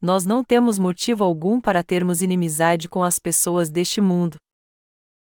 Nós 0.02 0.26
não 0.26 0.44
temos 0.44 0.78
motivo 0.78 1.24
algum 1.24 1.62
para 1.62 1.82
termos 1.82 2.22
inimizade 2.22 2.90
com 2.90 3.06
as 3.06 3.18
pessoas 3.18 3.70
deste 3.70 4.02
mundo. 4.02 4.36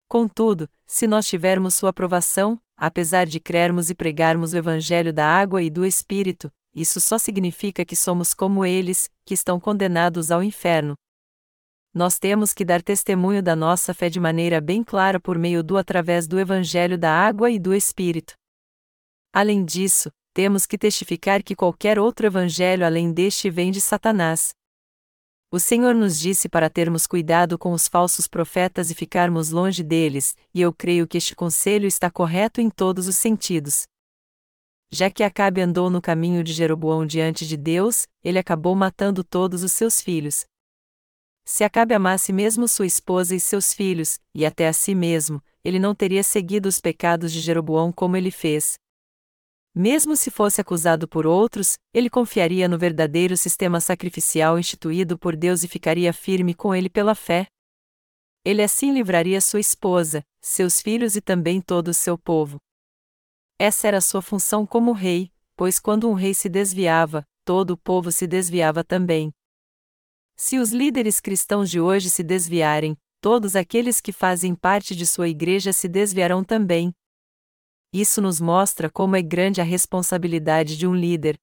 Contudo, 0.10 0.70
se 0.86 1.08
nós 1.08 1.26
tivermos 1.26 1.76
sua 1.76 1.92
aprovação, 1.92 2.60
apesar 2.76 3.26
de 3.26 3.40
crermos 3.40 3.90
e 3.90 3.96
pregarmos 3.96 4.52
o 4.52 4.58
Evangelho 4.58 5.14
da 5.14 5.26
água 5.26 5.64
e 5.64 5.70
do 5.70 5.86
Espírito, 5.86 6.52
isso 6.74 7.00
só 7.00 7.18
significa 7.18 7.86
que 7.86 7.96
somos 7.96 8.34
como 8.34 8.66
eles, 8.66 9.10
que 9.26 9.34
estão 9.34 9.60
condenados 9.60 10.32
ao 10.32 10.44
inferno. 10.44 10.96
Nós 11.94 12.18
temos 12.18 12.54
que 12.54 12.66
dar 12.66 12.82
testemunho 12.82 13.44
da 13.44 13.56
nossa 13.56 13.94
fé 13.94 14.10
de 14.10 14.20
maneira 14.20 14.60
bem 14.60 14.84
clara 14.84 15.20
por 15.20 15.38
meio 15.38 15.64
do 15.64 15.78
através 15.78 16.28
do 16.28 16.40
Evangelho 16.40 16.98
da 16.98 17.12
água 17.12 17.52
e 17.52 17.60
do 17.60 17.74
Espírito. 17.74 18.34
Além 19.32 19.64
disso, 19.64 20.10
temos 20.34 20.66
que 20.66 20.78
testificar 20.78 21.44
que 21.44 21.56
qualquer 21.56 22.00
outro 22.00 22.26
evangelho 22.26 22.84
além 22.84 23.14
deste 23.14 23.52
vem 23.52 23.72
de 23.72 23.80
Satanás. 23.80 24.50
O 25.52 25.60
Senhor 25.60 25.94
nos 25.94 26.20
disse 26.20 26.50
para 26.50 26.68
termos 26.68 27.06
cuidado 27.06 27.60
com 27.60 27.72
os 27.72 27.88
falsos 27.88 28.28
profetas 28.28 28.90
e 28.90 28.96
ficarmos 28.96 29.52
longe 29.52 29.84
deles, 29.84 30.36
e 30.52 30.60
eu 30.60 30.74
creio 30.74 31.08
que 31.08 31.18
este 31.18 31.36
conselho 31.36 31.86
está 31.86 32.10
correto 32.10 32.60
em 32.60 32.72
todos 32.72 33.08
os 33.08 33.16
sentidos. 33.16 33.84
Já 34.94 35.10
que 35.10 35.24
Acabe 35.24 35.60
andou 35.60 35.90
no 35.90 36.00
caminho 36.00 36.44
de 36.44 36.54
Jeroboão 36.54 37.04
diante 37.04 37.48
de 37.48 37.58
Deus, 37.58 38.08
ele 38.24 38.38
acabou 38.38 38.76
matando 38.76 39.24
todos 39.24 39.64
os 39.64 39.72
seus 39.72 40.00
filhos. 40.00 40.46
Se 41.44 41.64
Acabe 41.64 41.96
amasse 41.96 42.32
mesmo 42.32 42.68
sua 42.68 42.86
esposa 42.86 43.36
e 43.36 43.40
seus 43.40 43.74
filhos, 43.74 44.20
e 44.36 44.46
até 44.46 44.68
a 44.68 44.72
si 44.72 44.94
mesmo, 44.94 45.42
ele 45.64 45.80
não 45.80 45.96
teria 45.96 46.22
seguido 46.22 46.70
os 46.70 46.80
pecados 46.80 47.34
de 47.34 47.40
Jeroboão 47.40 47.92
como 47.92 48.16
ele 48.16 48.30
fez. 48.30 48.76
Mesmo 49.74 50.16
se 50.16 50.30
fosse 50.30 50.62
acusado 50.62 51.08
por 51.08 51.26
outros, 51.26 51.80
ele 51.92 52.08
confiaria 52.08 52.68
no 52.68 52.78
verdadeiro 52.78 53.36
sistema 53.36 53.82
sacrificial 53.82 54.60
instituído 54.60 55.18
por 55.18 55.36
Deus 55.36 55.64
e 55.64 55.68
ficaria 55.68 56.14
firme 56.14 56.54
com 56.54 56.76
ele 56.76 56.88
pela 56.88 57.16
fé. 57.16 57.48
Ele 58.46 58.62
assim 58.62 58.94
livraria 58.94 59.42
sua 59.42 59.60
esposa, 59.60 60.22
seus 60.40 60.80
filhos 60.80 61.16
e 61.16 61.22
também 61.22 61.60
todo 61.60 61.88
o 61.88 61.94
seu 61.96 62.16
povo. 62.16 62.60
Essa 63.60 63.88
era 63.88 64.02
sua 64.02 64.22
função 64.22 64.66
como 64.66 64.92
rei, 64.92 65.32
pois 65.56 65.80
quando 65.80 66.10
um 66.10 66.14
rei 66.14 66.34
se 66.34 66.50
desviava, 66.50 67.26
todo 67.46 67.72
o 67.72 67.78
povo 67.78 68.12
se 68.12 68.26
desviava 68.26 68.84
também. 68.84 69.32
Se 70.36 70.58
os 70.58 70.72
líderes 70.72 71.20
cristãos 71.20 71.70
de 71.70 71.80
hoje 71.80 72.10
se 72.10 72.24
desviarem, 72.24 72.98
todos 73.22 73.56
aqueles 73.56 74.02
que 74.02 74.12
fazem 74.12 74.56
parte 74.56 74.96
de 74.96 75.06
sua 75.06 75.30
igreja 75.30 75.72
se 75.72 75.88
desviarão 75.88 76.44
também. 76.44 76.94
Isso 77.94 78.22
nos 78.22 78.42
mostra 78.42 78.90
como 78.90 79.16
é 79.16 79.22
grande 79.22 79.62
a 79.62 79.64
responsabilidade 79.64 80.76
de 80.76 80.88
um 80.88 80.96
líder. 80.96 81.38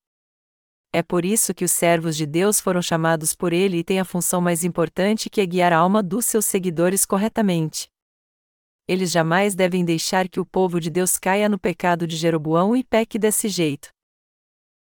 É 0.92 1.04
por 1.04 1.24
isso 1.24 1.54
que 1.54 1.64
os 1.64 1.70
servos 1.70 2.16
de 2.16 2.26
Deus 2.26 2.58
foram 2.58 2.82
chamados 2.82 3.32
por 3.32 3.52
ele 3.52 3.78
e 3.78 3.84
têm 3.84 4.00
a 4.00 4.04
função 4.04 4.40
mais 4.40 4.64
importante 4.64 5.30
que 5.30 5.40
é 5.40 5.46
guiar 5.46 5.72
a 5.72 5.78
alma 5.78 6.02
dos 6.02 6.26
seus 6.26 6.44
seguidores 6.46 7.06
corretamente 7.06 7.88
eles 8.90 9.12
jamais 9.12 9.54
devem 9.54 9.84
deixar 9.84 10.28
que 10.28 10.40
o 10.40 10.44
povo 10.44 10.80
de 10.80 10.90
Deus 10.90 11.16
caia 11.16 11.48
no 11.48 11.56
pecado 11.56 12.08
de 12.08 12.16
Jeroboão 12.16 12.74
e 12.74 12.82
peque 12.82 13.20
desse 13.20 13.48
jeito. 13.48 13.88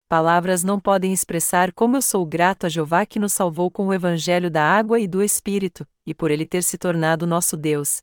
Palavras 0.07 0.63
não 0.63 0.79
podem 0.79 1.11
expressar 1.11 1.73
como 1.73 1.97
eu 1.97 2.03
sou 2.03 2.23
grato 2.23 2.67
a 2.67 2.69
Jeová 2.69 3.03
que 3.03 3.17
nos 3.17 3.33
salvou 3.33 3.71
com 3.71 3.87
o 3.87 3.93
evangelho 3.95 4.51
da 4.51 4.61
água 4.61 4.99
e 4.99 5.07
do 5.07 5.23
Espírito, 5.23 5.87
e 6.05 6.13
por 6.13 6.29
ele 6.29 6.45
ter 6.45 6.61
se 6.61 6.77
tornado 6.77 7.25
nosso 7.25 7.57
Deus. 7.57 7.97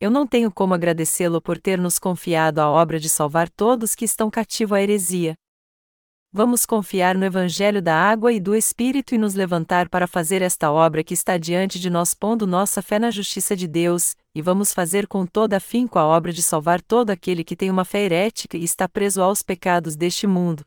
Eu 0.00 0.10
não 0.10 0.26
tenho 0.26 0.50
como 0.50 0.74
agradecê-lo 0.74 1.40
por 1.40 1.56
ter 1.56 1.78
nos 1.78 2.00
confiado 2.00 2.58
a 2.58 2.68
obra 2.68 2.98
de 2.98 3.08
salvar 3.08 3.48
todos 3.48 3.94
que 3.94 4.04
estão 4.04 4.28
cativos 4.28 4.76
à 4.76 4.82
heresia. 4.82 5.36
Vamos 6.36 6.66
confiar 6.66 7.16
no 7.16 7.24
Evangelho 7.24 7.80
da 7.80 7.94
água 7.94 8.30
e 8.30 8.38
do 8.38 8.54
Espírito 8.54 9.14
e 9.14 9.18
nos 9.18 9.32
levantar 9.32 9.88
para 9.88 10.06
fazer 10.06 10.42
esta 10.42 10.70
obra 10.70 11.02
que 11.02 11.14
está 11.14 11.38
diante 11.38 11.80
de 11.80 11.88
nós, 11.88 12.12
pondo 12.12 12.46
nossa 12.46 12.82
fé 12.82 12.98
na 12.98 13.10
justiça 13.10 13.56
de 13.56 13.66
Deus, 13.66 14.14
e 14.34 14.42
vamos 14.42 14.70
fazer 14.70 15.06
com 15.06 15.24
toda 15.24 15.56
afinco 15.56 15.98
a 15.98 16.04
obra 16.04 16.34
de 16.34 16.42
salvar 16.42 16.82
todo 16.82 17.08
aquele 17.08 17.42
que 17.42 17.56
tem 17.56 17.70
uma 17.70 17.86
fé 17.86 18.02
herética 18.02 18.58
e 18.58 18.64
está 18.64 18.86
preso 18.86 19.22
aos 19.22 19.42
pecados 19.42 19.96
deste 19.96 20.26
mundo. 20.26 20.62